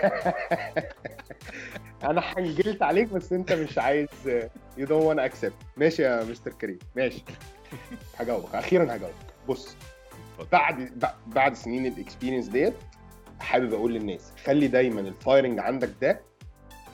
أنا 2.04 2.20
حنجلت 2.20 2.82
عليك 2.82 3.08
بس 3.08 3.32
أنت 3.32 3.52
مش 3.52 3.78
عايز 3.78 4.08
you 4.78 4.86
don't 4.86 5.18
accept 5.18 5.54
ماشي 5.76 6.02
يا 6.02 6.24
مستر 6.24 6.50
كريم. 6.52 6.78
ماشي. 6.96 7.24
هجاوبك. 8.18 8.54
أخيرا 8.54 8.84
هجاوبك. 8.84 9.14
بص. 9.48 9.76
بعد 10.52 11.04
بعد 11.26 11.54
سنين 11.54 11.86
الاكسبيرينس 11.86 12.46
ديت 12.46 12.74
حابب 13.40 13.74
أقول 13.74 13.94
للناس 13.94 14.32
خلي 14.44 14.68
دايما 14.68 15.00
ال 15.00 15.09
firing 15.09 15.58
عندك 15.58 15.90
ده 16.00 16.20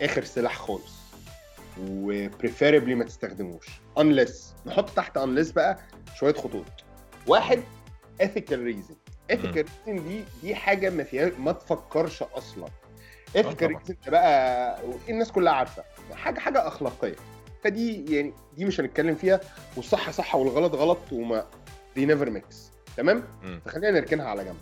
آخر 0.02 0.24
سلاح 0.24 0.56
خالص 0.58 1.00
و 1.90 2.00
preferably 2.00 2.94
ما 2.94 3.04
تستخدموش. 3.04 3.66
unless 3.98 4.66
نحط 4.66 4.90
تحت 4.90 5.18
unless 5.18 5.52
بقى 5.54 5.78
شوية 6.14 6.34
خطوط. 6.34 6.64
واحد 7.26 7.62
ethical 8.22 8.56
reason. 8.72 8.94
ethical 9.32 9.64
reason 9.86 9.90
دي 10.00 10.24
دي 10.42 10.54
حاجة 10.54 10.90
ما 10.90 11.04
فيها 11.04 11.30
ما 11.38 11.52
تفكرش 11.52 12.22
أصلا. 12.22 12.68
ethical 13.38 13.54
طبعاً. 13.60 13.78
reason 13.78 13.92
ده 14.06 14.10
بقى 14.10 14.78
الناس 15.08 15.32
كلها 15.32 15.52
عارفة. 15.52 15.84
حاجة 16.14 16.38
حاجة 16.40 16.68
أخلاقية. 16.68 17.16
فدي 17.64 18.16
يعني 18.16 18.32
دي 18.56 18.64
مش 18.64 18.80
هنتكلم 18.80 19.14
فيها 19.14 19.40
والصح 19.76 20.10
صح 20.10 20.34
والغلط 20.34 20.74
غلط 20.74 20.98
وما 21.12 21.46
دي 21.96 22.06
never 22.06 22.30
mix 22.30 22.69
تمام. 22.96 23.24
فخلينا 23.64 23.90
نركنها 24.00 24.26
على 24.26 24.44
جنب. 24.44 24.56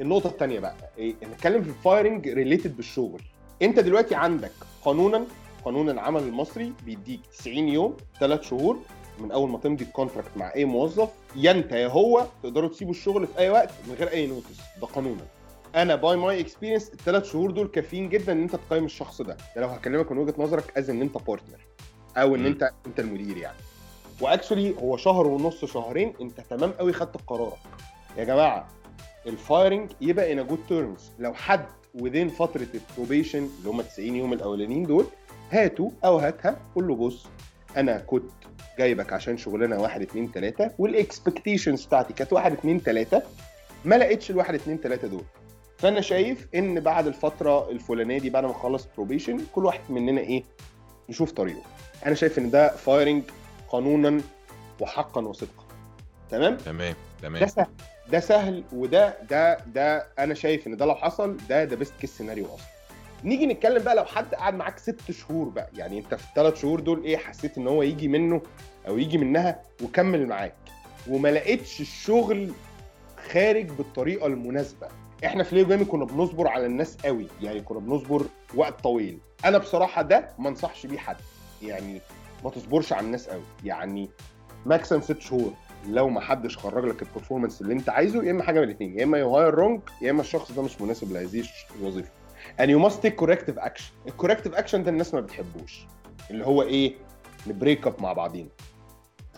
النقطة 0.00 0.28
الثانية 0.28 0.60
بقى 0.60 0.74
إيه 0.98 1.14
نتكلم 1.32 1.62
في 1.62 1.68
ال 1.68 1.77
firing 1.77 2.28
related 2.28 2.76
بالشغل. 2.76 3.22
أنت 3.62 3.78
دلوقتي 3.80 4.14
عندك 4.14 4.52
قانونا 4.84 5.24
قانون 5.64 5.90
العمل 5.90 6.22
المصري 6.22 6.72
بيديك 6.86 7.20
90 7.38 7.68
يوم 7.68 7.96
3 8.20 8.42
شهور 8.42 8.78
من 9.18 9.32
أول 9.32 9.50
ما 9.50 9.58
تمضي 9.58 9.84
ال 9.84 9.90
contract 9.90 10.36
مع 10.36 10.54
أي 10.54 10.64
موظف 10.64 11.08
يا 11.36 11.50
أنت 11.50 11.72
يا 11.72 11.86
هو 11.88 12.26
تقدروا 12.42 12.68
تسيبوا 12.68 12.92
الشغل 12.92 13.26
في 13.26 13.38
أي 13.38 13.50
وقت 13.50 13.70
من 13.88 13.94
غير 13.94 14.10
أي 14.10 14.26
notice 14.26 14.58
ده 14.80 14.86
قانونا. 14.86 15.22
أنا 15.74 15.94
by 15.94 16.16
my 16.16 16.40
experience 16.40 16.88
الثلاث 16.88 17.32
شهور 17.32 17.50
دول 17.50 17.66
كافيين 17.66 18.08
جدا 18.08 18.32
إن 18.32 18.42
أنت 18.42 18.56
تقيم 18.56 18.84
الشخص 18.84 19.22
ده. 19.22 19.36
ده 19.56 19.62
لو 19.62 19.68
هكلمك 19.68 20.12
من 20.12 20.18
وجهة 20.18 20.34
نظرك 20.38 20.78
as 20.78 20.90
إن 20.90 21.00
أنت 21.00 21.18
partner 21.18 21.58
أو 22.16 22.34
إن. 22.34 22.46
أنت 22.46 22.70
أنت 22.86 23.00
المدير 23.00 23.36
يعني. 23.36 23.56
و 24.20 24.26
actually 24.26 24.74
هو 24.78 24.96
شهر 24.96 25.26
ونص 25.26 25.64
شهرين 25.64 26.12
انت 26.20 26.40
تمام 26.40 26.70
قوي 26.72 26.92
خدت 26.92 27.16
قرارك 27.26 27.58
يا 28.18 28.24
جماعة 28.24 28.68
ال 29.26 29.35
firing 29.35 29.90
يبقى 30.00 30.32
in 30.32 30.46
good 30.46 30.58
terms 30.68 31.10
لو 31.18 31.34
حد 31.34 31.64
within 31.94 32.28
فترة 32.28 32.66
ال 32.74 32.81
probation 32.81 33.48
اللي 33.58 33.70
هم 33.70 33.80
90 33.80 34.16
يوم 34.16 34.32
الأولانيين 34.32 34.82
دول 34.86 35.06
هاته 35.50 35.92
أو 36.04 36.18
هاتها 36.18 36.56
قول 36.74 36.88
له 36.88 36.94
بص 36.96 37.26
أنا 37.76 37.98
كنت 37.98 38.30
جايبك 38.78 39.12
عشان 39.12 39.36
شغلانه 39.36 39.80
1 39.80 40.02
2 40.02 40.32
3 40.32 40.70
وال 40.78 40.93
expectations 40.93 41.84
بتاعتي 41.86 42.12
كانت 42.12 42.32
1 42.32 42.52
2 42.52 42.80
3 42.80 43.22
ما 43.84 43.94
لقيتش 43.94 44.30
ال 44.30 44.36
1 44.36 44.54
2 44.54 44.78
3 44.78 45.08
دول. 45.08 45.22
فأنا 45.78 46.00
شايف 46.00 46.48
إن 46.54 46.80
بعد 46.80 47.06
الفترة 47.06 47.70
الفلانية 47.70 48.18
دي 48.18 48.30
بعد 48.30 48.44
ما 48.44 48.50
اخلص 48.50 48.88
probation 48.96 49.40
كل 49.54 49.64
واحد 49.64 49.80
مننا 49.88 50.20
إيه؟ 50.20 50.42
يشوف 51.08 51.32
طريقه. 51.32 51.62
أنا 52.06 52.14
شايف 52.14 52.38
إن 52.38 52.50
ده 52.50 52.68
firing 52.76 53.22
قانونا 53.72 54.20
وحقا 54.80 55.20
وصدقا. 55.20 55.64
تمام؟ 56.30 56.56
تمام 56.56 56.94
ده 57.22 57.28
تمام 57.28 57.46
سهل 57.46 57.66
ده 58.08 58.20
سهل 58.20 58.64
وده 58.72 59.16
ده 59.30 59.58
ده 59.74 60.06
أنا 60.18 60.34
شايف 60.34 60.66
إن 60.66 60.76
ده 60.76 60.86
لو 60.86 60.94
حصل 60.94 61.36
ده 61.48 61.64
ده 61.64 61.76
best 61.76 61.92
case 62.00 62.18
scenario 62.18 62.46
أصلا. 62.46 62.66
نيجي 63.24 63.46
نتكلم 63.46 63.82
بقى 63.82 63.94
لو 63.94 64.04
حد 64.04 64.34
قعد 64.34 64.54
معاك 64.54 64.78
ست 64.78 65.10
شهور 65.10 65.48
بقى. 65.48 65.68
يعني 65.76 65.98
أنت 65.98 66.14
في 66.14 66.28
الثلاث 66.28 66.60
شهور 66.60 66.80
دول 66.80 67.04
إيه 67.04 67.16
حسيت 67.16 67.58
إن 67.58 67.68
هو 67.68 67.82
يجي 67.82 68.08
منه 68.08 68.42
أو 68.88 68.98
يجي 68.98 69.18
منها 69.18 69.62
وكمل 69.82 70.26
معاك. 70.26 70.54
وما 71.08 71.28
لقيتش 71.28 71.80
الشغل 71.80 72.52
خارج 73.32 73.66
بالطريقة 73.66 74.26
المناسبة. 74.26 74.88
إحنا 75.24 75.42
في 75.44 75.54
ليو 75.54 75.66
جيمي 75.66 75.84
كنا 75.84 76.04
بنصبر 76.04 76.48
على 76.48 76.66
الناس 76.66 76.96
قوي. 77.04 77.26
يعني 77.42 77.60
كنا 77.60 77.78
بنصبر 77.78 78.26
وقت 78.54 78.80
طويل. 78.80 79.18
أنا 79.44 79.58
بصراحة 79.58 80.02
ده 80.02 80.28
ما 80.38 80.48
أنصحش 80.48 80.86
بيه 80.86 80.98
حد. 80.98 81.16
يعني 81.62 82.00
ما 82.44 82.50
تصبرش 82.50 82.92
على 82.92 83.06
الناس 83.06 83.28
قوي. 83.28 83.42
يعني 83.64 84.10
maximum 84.66 85.00
ست 85.00 85.20
شهور 85.20 85.52
لو 85.88 86.08
ما 86.08 86.20
حدش 86.20 86.58
خرج 86.58 86.84
لك 86.84 87.02
ال 87.02 87.07
performance 87.07 87.60
اللي 87.60 87.72
انت 87.72 87.88
عايزه 87.88 88.24
يا 88.24 88.30
إما 88.30 88.42
حاجة 88.42 88.60
من 88.60 88.66
الاثنين 88.66 88.98
يا 88.98 89.04
إما 89.04 89.18
you 89.18 89.36
hire 89.36 89.54
wrong 89.54 89.80
يا 90.02 90.10
إما 90.10 90.20
الشخص 90.20 90.52
ده 90.52 90.62
مش 90.62 90.80
مناسب 90.80 91.12
لهذه 91.12 91.44
الوظيفة. 91.80 92.08
And 92.60 92.64
you 92.66 92.78
must 92.88 92.96
take 92.96 93.24
corrective 93.24 93.64
action. 93.64 94.06
ال 94.06 94.10
corrective 94.10 94.54
action 94.54 94.84
ده 94.84 94.90
الناس 94.90 95.14
ما 95.14 95.20
بتحبوش. 95.20 95.86
اللي 96.30 96.46
هو 96.46 96.62
إيه؟ 96.62 96.94
ن 97.46 97.53
break 97.53 97.86
up 97.86 97.94
مع 97.98 98.12
بعضينا. 98.12 98.48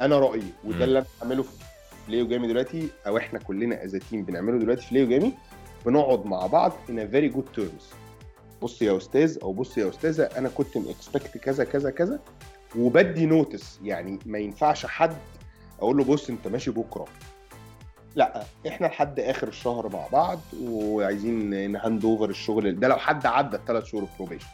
أنا 0.01 0.19
رأيي 0.19 0.43
وده. 0.65 0.85
اللي 0.85 0.99
أنا 0.99 1.07
بعمله 1.23 1.43
في 1.43 1.51
ليو 2.09 2.29
جيمي 2.29 2.49
دلوقتي 2.49 2.89
أو 3.07 3.17
إحنا 3.19 3.39
كلنا 3.39 3.85
as 3.85 3.97
team 4.11 4.25
بنعمله 4.25 4.59
دلوقتي 4.59 4.83
في 4.83 4.95
ليو 4.95 5.09
جيمي 5.09 5.33
بنقعد 5.87 6.27
مع 6.27 6.47
بعض 6.47 6.73
in 6.89 6.93
a 6.93 7.15
very 7.15 7.37
good 7.37 7.61
terms. 7.61 7.95
بص 8.63 8.83
يا 8.83 8.97
أستاذ 8.97 9.39
أو 9.43 9.53
بص 9.53 9.79
يا 9.79 9.89
أستاذة 9.89 10.23
أنا 10.23 10.49
كنت 10.49 10.77
م 10.77 10.86
expect 10.86 11.39
كذا 11.39 11.65
كذا 11.65 11.91
كذا 11.91 12.21
وبدي 12.79 13.27
notice. 13.27 13.81
يعني 13.85 14.19
ما 14.27 14.39
ينفعش 14.39 14.87
حد 14.87 15.17
أقول 15.79 15.97
له 15.97 16.05
بص 16.05 16.31
أنت 16.31 16.49
ماشي 16.49 16.71
بكرة. 16.71 17.05
لا 18.17 18.45
إحنا 18.69 18.87
لحد 18.87 19.21
آخر 19.21 19.49
الشهر 19.49 19.89
مع 19.89 20.07
بعض 20.13 20.41
وعايزين 20.63 21.71
ن 21.73 21.79
hand 21.79 22.05
over 22.05 22.31
الشغل. 22.31 22.81
ده 22.81 22.89
لو 22.89 22.97
حد 22.97 23.27
عدى 23.27 23.57
الثلاث 23.57 23.85
شهور 23.85 24.07
probation. 24.19 24.47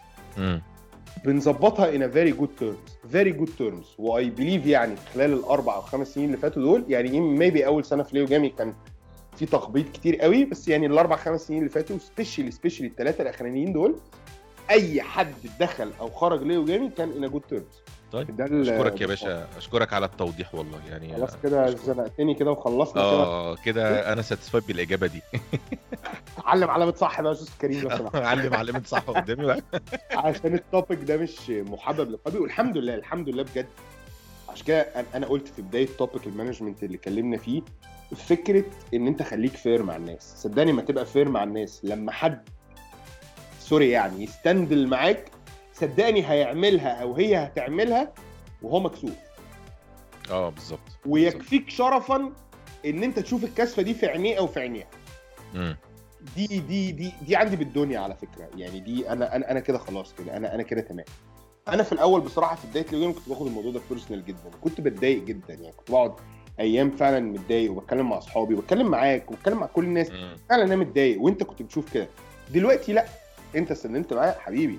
بنظبطها 1.25 2.09
a 2.09 2.11
very 2.13 2.33
good 2.41 2.63
terms. 2.63 3.13
Very 3.13 3.33
good 3.41 3.51
terms. 3.59 3.87
و 3.99 4.31
I 4.31 4.35
believe 4.35 4.67
يعني 4.67 4.97
خلال 5.15 5.33
الأربع 5.33 5.75
أو 5.75 5.81
خمس 5.81 6.15
سنين 6.15 6.27
اللي 6.27 6.37
فاتوا 6.37 6.63
دول 6.63 6.85
يعني 6.89 7.21
maybe 7.21 7.67
أول 7.67 7.85
سنة 7.85 8.03
في 8.03 8.17
ليو 8.17 8.27
جامي 8.27 8.49
كان 8.49 8.75
في 9.37 9.47
تخبيط 9.47 9.89
كتير 9.89 10.17
قوي 10.17 10.45
بس 10.45 10.69
يعني 10.69 10.87
الأربع 10.87 11.17
خمس 11.17 11.41
سنين 11.41 11.59
اللي 11.59 11.71
فاتوا 11.71 11.99
specially 11.99 12.51
specially 12.51 12.89
الثلاثه 12.89 13.23
الأخرانيين 13.23 13.73
دول 13.73 13.97
أي 14.71 15.03
حد 15.03 15.35
دخل 15.61 15.91
أو 16.01 16.11
خرج 16.11 16.43
ليو 16.43 16.65
جامي 16.65 16.89
كان 16.89 17.29
a 17.29 17.33
good 17.33 17.55
terms. 17.55 17.91
طيب 18.13 18.37
ده 18.37 18.45
أشكرك 18.63 19.01
يا 19.01 19.07
باشا 19.07 19.47
أشكرك 19.57 19.93
على 19.93 20.07
التوضيح 20.07 20.55
والله 20.55 20.79
يعني 20.91 21.17
خلاص 21.17 21.37
كده. 21.43 21.71
زنقتني 21.71 22.35
كده 22.35 22.51
وخلصنا 22.51 23.03
آه 23.03 23.57
كده. 23.57 24.13
أنا 24.13 24.23
satisfied 24.23 24.67
بالإجابة 24.67 25.07
دي. 25.07 25.23
علم 26.47 26.71
علامة 26.71 26.93
صح 26.95 27.21
بقى 27.21 27.33
يا 27.33 27.37
أستاذ 27.39 27.55
كريم 27.61 27.81
لو 27.81 27.97
سمحت. 27.97 28.17
علم 28.31 28.55
علمت 28.55 28.87
صح 28.87 28.99
قدامي 29.11 29.45
بقى. 29.45 29.63
عشان 30.25 30.55
ال 30.55 30.62
topic 30.62 30.99
ده 31.03 31.17
مش 31.17 31.51
محبب 31.51 32.11
لقلبي 32.11 32.39
والحمد 32.39 32.77
لله 32.77 32.95
الحمد 32.95 33.29
لله 33.29 33.43
بجد. 33.43 33.67
عشان 34.49 34.67
كده 34.67 34.81
أنا 35.15 35.27
قلت 35.27 35.49
في 35.49 35.63
بداية 35.63 35.89
topic 35.99 36.27
ال 36.27 36.32
management 36.32 36.83
اللي 36.83 36.97
اتكلمنا 36.97 37.37
فيه 37.37 37.63
فكرة 38.17 38.65
إن 38.95 39.07
أنت 39.07 39.23
خليك 39.23 39.57
fair 39.57 39.83
مع 39.83 39.97
الناس. 39.97 40.35
صدقني 40.37 40.73
ما 40.73 40.83
تبقى 40.83 41.07
fair 41.07 41.29
مع 41.29 41.45
الناس 41.45 41.81
لما 41.85 42.13
حد 42.13 42.49
sorry 43.61 43.91
يعني 43.91 44.25
يستندل 44.25 44.87
معاك 44.87 45.31
صدقني 45.81 46.31
هيعملها 46.31 46.89
أو 47.03 47.15
هي 47.15 47.37
هتعملها 47.37 48.13
وهو 48.63 48.81
مكسوف. 48.81 49.13
آه 50.31 50.49
بالظبط. 50.49 50.81
ويكفيك 51.07 51.71
شرفا 51.71 52.33
إن 52.87 53.03
أنت 53.03 53.19
تشوف 53.19 53.45
الكسفة 53.45 53.83
دي 53.83 53.95
في 53.95 54.07
عينيه 54.07 54.39
أو 54.39 54.47
في 54.47 54.61
عينيها. 54.61 54.87
امم 55.55 55.77
دي 56.37 56.47
دي 56.47 56.93
دي 56.93 57.13
دي 57.23 57.37
عندي 57.37 57.57
بالدنيا 57.57 58.01
على 58.01 58.15
فكرة. 58.17 58.49
يعني 58.57 58.81
دي 58.81 59.11
أنا 59.11 59.37
أنا 59.37 59.51
أنا 59.51 59.61
كده 59.61 59.79
خلاص 59.79 60.15
كده. 60.15 60.37
أنا 60.37 60.55
أنا 60.55 60.63
كده 60.63 60.81
تمام. 60.81 61.05
أنا 61.69 61.83
في 61.83 61.93
الأول 61.93 62.21
بصراحة 62.21 62.57
في 62.57 62.67
بداية 62.67 62.87
اليوم 62.93 63.13
كنت 63.13 63.29
باخد 63.29 63.47
الموضوع 63.47 63.73
ده 63.73 63.81
بيرسونال 63.91 64.25
جدا. 64.25 64.51
كنت 64.61 64.81
بتضايق 64.81 65.25
جدا. 65.25 65.55
يعني 65.55 65.73
كنت 65.73 65.91
بقعد 65.91 66.15
أيام 66.61 66.91
فعلا 66.91 67.21
متضايق 67.21 67.73
وبتكلم 67.73 68.09
مع 68.11 68.19
أصحابي 68.19 68.55
وبتكلم 68.55 68.87
معاك 68.89 69.31
وبتكلم 69.31 69.59
مع 69.59 69.67
كل 69.67 69.85
الناس. 69.85 70.11
فعلا 70.51 70.65
أنا 70.65 70.77
متضايق. 70.77 71.21
وأنت 71.21 71.43
كنت 71.43 71.63
بتشوف 71.63 71.93
كده. 71.95 72.09
دلوقتي 72.51 72.93
لأ. 72.93 73.05
أنت 73.57 73.71
استننت 73.71 74.13
معايا 74.13 74.33
حبيبي. 74.39 74.79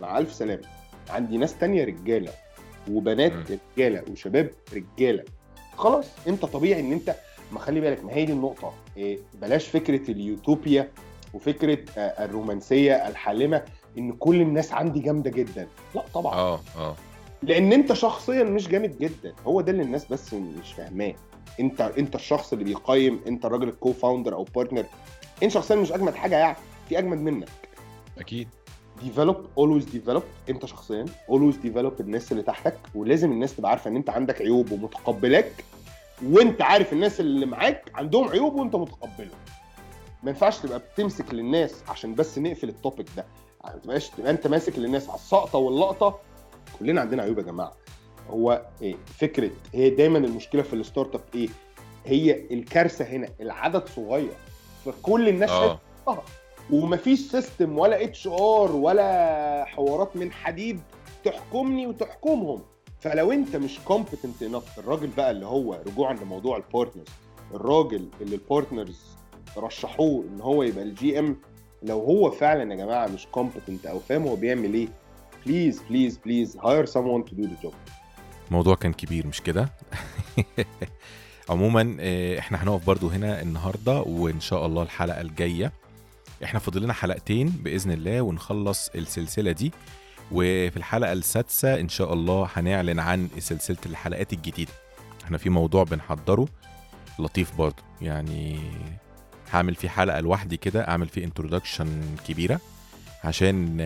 مع 0.00 0.18
ألف 0.18 0.32
سلامة. 0.32 0.62
عندي 1.10 1.36
ناس 1.36 1.58
تانية 1.58 1.84
رجالة 1.84 2.32
وبنات. 2.90 3.32
رجالة 3.76 4.02
وشباب 4.10 4.50
رجالة. 4.74 5.24
خلاص 5.76 6.06
أنت 6.28 6.44
طبيعي 6.44 6.80
إن 6.80 6.92
أنت 6.92 7.14
ما 7.52 7.58
خلي 7.58 7.80
بالك 7.80 8.04
ما 8.04 8.12
هي 8.12 8.24
دي 8.24 8.32
النقطة. 8.32 8.72
إيه 8.96 9.18
بلاش 9.34 9.68
فكرة 9.68 10.10
اليوتوبيا 10.10 10.90
وفكرة 11.34 11.78
آه، 11.98 12.24
الرومانسية 12.24 13.08
الحالمة 13.08 13.62
إن 13.98 14.12
كل 14.12 14.40
الناس 14.40 14.72
عندي 14.72 15.00
جامدة 15.00 15.30
جدا. 15.30 15.68
لا 15.94 16.04
طبعا. 16.14 16.34
آه 16.34 16.60
آه. 16.76 16.96
لأن 17.42 17.72
أنت 17.72 17.92
شخصيا 17.92 18.44
مش 18.44 18.68
جامد 18.68 18.98
جدا. 18.98 19.34
هو 19.46 19.60
ده 19.60 19.72
اللي 19.72 19.82
الناس 19.82 20.06
بس 20.06 20.34
مش 20.34 20.72
فاهماه. 20.72 21.14
أنت 21.60 21.80
أنت 21.80 22.14
الشخص 22.14 22.52
اللي 22.52 22.64
بيقيم 22.64 23.20
أنت 23.26 23.44
الراجل 23.44 23.68
ال 23.68 23.92
co-founder 23.92 24.34
أو 24.34 24.44
partner 24.44 24.84
أنت 25.42 25.50
شخصيا 25.52 25.76
مش 25.76 25.92
أجمد 25.92 26.14
حاجة 26.14 26.36
يعني 26.38 26.56
في 26.88 26.98
أجمد 26.98 27.18
منك. 27.18 27.48
أكيد. 28.18 28.48
develop 29.02 29.36
always 29.58 29.84
develop 29.84 30.22
انت 30.50 30.66
شخصيا 30.66 31.04
always 31.28 31.56
develop 31.56 32.00
الناس 32.00 32.32
اللي 32.32 32.42
تحتك 32.42 32.76
ولازم 32.94 33.32
الناس 33.32 33.56
تبقى 33.56 33.70
عارفة 33.70 33.90
إن 33.90 33.96
أنت 33.96 34.10
عندك 34.10 34.40
عيوب 34.42 34.72
ومتقبلاك 34.72 35.64
وأنت 36.26 36.62
عارف 36.62 36.92
الناس 36.92 37.20
اللي 37.20 37.46
معاك 37.46 37.90
عندهم 37.94 38.28
عيوب 38.28 38.54
وأنت 38.54 38.76
متقبلهم. 38.76 39.38
ما 40.22 40.30
ينفعش 40.30 40.58
تبقى 40.58 40.78
بتمسك 40.78 41.34
للناس 41.34 41.74
عشان 41.88 42.14
بس 42.14 42.38
نقفل 42.38 42.68
ال 42.68 42.74
topic 42.74 43.06
ده. 43.16 43.24
ما 43.64 43.70
تبقاش 43.70 44.08
تبقى 44.08 44.30
أنت 44.30 44.46
ماسك 44.46 44.78
للناس 44.78 45.08
على 45.08 45.18
السقطة 45.18 45.58
واللقطة. 45.58 46.18
كلنا 46.78 47.00
عندنا 47.00 47.22
عيوب 47.22 47.38
يا 47.38 47.42
جماعة. 47.42 47.72
هو 48.30 48.66
إيه؟ 48.82 48.96
فكرة 49.18 49.50
هي 49.74 49.90
دايما 49.90 50.18
المشكلة 50.18 50.62
في 50.62 50.72
ال 50.72 51.14
startup 51.14 51.20
إيه؟ 51.34 51.48
هي 52.06 52.44
الكارثة 52.50 53.04
هنا 53.04 53.28
العدد 53.40 53.88
صغير. 53.88 54.32
فكل 54.84 55.28
الناس 55.28 55.50
شايفة 55.50 55.78
ومفيش 56.72 57.20
system 57.20 57.78
ولا 57.78 58.04
HR 58.04 58.72
ولا 58.72 59.64
حوارات 59.68 60.16
من 60.16 60.32
حديد 60.32 60.80
تحكمني 61.24 61.86
وتحكمهم. 61.86 62.60
فلو 63.00 63.32
انت 63.32 63.56
مش 63.56 63.78
competent 63.84 64.42
enough 64.42 64.78
الراجل 64.78 65.06
بقى 65.16 65.30
اللي 65.30 65.46
هو 65.46 65.80
رجوعا 65.86 66.14
لموضوع 66.14 66.56
ال 66.56 66.62
partners 66.62 67.08
الراجل 67.54 68.08
اللي 68.20 68.34
ال 68.34 68.41
partners 68.41 69.00
رشحوه 69.56 70.24
إن 70.24 70.40
هو 70.40 70.62
يبقى 70.62 70.84
ال 70.84 71.18
GM 71.18 71.36
لو 71.82 72.00
هو 72.00 72.30
فعلا 72.30 72.74
يا 72.74 72.76
جماعة 72.76 73.06
مش 73.06 73.26
competent 73.26 73.86
أو 73.86 73.98
فاهم 73.98 74.22
هو 74.22 74.36
بيعمل 74.36 74.74
إيه 74.74 74.88
please 75.46 75.82
please 75.90 76.18
please 76.18 76.56
hire 76.56 76.86
someone 76.86 77.24
to 77.28 77.32
do 77.32 77.42
the 77.42 77.66
job. 77.66 77.74
الموضوع 78.48 78.74
كان 78.74 78.92
كبير 78.92 79.26
مش 79.26 79.40
كده؟ 79.40 79.68
عموما 81.50 81.96
آه، 82.00 82.38
إحنا 82.38 82.62
هنقف 82.62 82.86
برضو 82.86 83.08
هنا 83.08 83.42
النهارده 83.42 84.00
وإن 84.00 84.40
شاء 84.40 84.66
الله 84.66 84.82
الحلقة 84.82 85.20
الجاية 85.20 85.72
إحنا 86.44 86.60
فاضل 86.60 86.82
لنا 86.82 86.92
حلقتين 86.92 87.48
بإذن 87.48 87.92
الله 87.92 88.20
ونخلص 88.20 88.88
السلسلة 88.94 89.52
دي 89.52 89.72
وفي 90.32 90.76
الحلقة 90.76 91.12
السادسة 91.12 91.80
إن 91.80 91.88
شاء 91.88 92.12
الله 92.12 92.48
هنعلن 92.54 92.98
عن 92.98 93.28
سلسلة 93.38 93.76
الحلقات 93.86 94.32
الجديدة. 94.32 94.72
إحنا 95.24 95.38
في 95.38 95.50
موضوع 95.50 95.84
بنحضره 95.84 96.48
لطيف 97.18 97.56
برضو 97.56 97.82
يعني 98.02 98.60
هعمل 99.52 99.74
فيه 99.74 99.88
حلقة 99.88 100.20
لوحدي 100.20 100.56
كده 100.56 100.88
أعمل 100.88 101.08
فيه 101.08 101.24
انترودكشن 101.24 102.02
كبيرة 102.28 102.60
عشان 103.24 103.76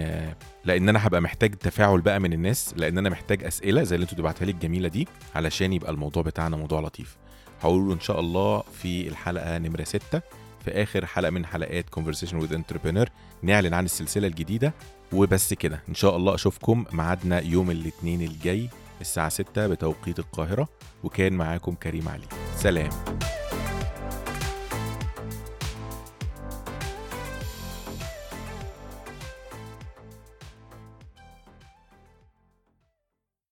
لأن 0.65 0.89
أنا 0.89 1.07
هبقى 1.07 1.21
محتاج 1.21 1.55
تفاعل 1.55 2.01
بقى 2.01 2.21
من 2.21 2.33
الناس 2.33 2.75
لأن 2.77 2.99
أنا 2.99 3.11
محتاج 3.11 3.45
أسئلة 3.45 3.83
زي 3.83 3.95
اللي 3.95 4.05
أنتوا 4.05 4.19
تبعتها 4.19 4.45
لي 4.45 4.53
الجميلة 4.53 4.89
دي 4.89 5.09
علشان 5.35 5.73
يبقى 5.73 5.91
الموضوع 5.91 6.23
بتاعنا 6.23 6.57
موضوع 6.57 6.81
لطيف. 6.81 7.17
هقوله 7.63 7.95
إن 7.95 8.01
شاء 8.01 8.21
الله 8.21 8.63
في 8.83 9.09
الحلقة 9.09 9.59
نمرة 9.59 9.85
6 9.85 10.23
في 10.65 10.71
آخر 10.83 11.07
حلقة 11.07 11.31
من 11.31 11.47
حلقات 11.47 11.87
Conversation 11.91 12.35
with 12.35 12.55
Entrepreneur 12.55 13.09
نعلن 13.43 13.75
عن 13.75 13.85
السلسلة 13.85 14.27
الجديدة. 14.27 14.73
وبس 15.13 15.55
كده 15.55 15.81
إن 15.89 15.95
شاء 15.95 16.17
الله 16.17 16.35
أشوفكم 16.35 16.85
ميعادنا 16.93 17.41
يوم 17.41 17.71
الاثنين 17.71 18.23
الجاي 18.23 18.69
الساعة 19.01 19.29
6 19.29 19.67
بتوقيت 19.67 20.19
القاهرة. 20.19 20.69
وكان 21.05 21.33
معاكم 21.33 21.75
كريم 21.75 22.09
علي. 22.09 22.27
سلام. 22.57 22.91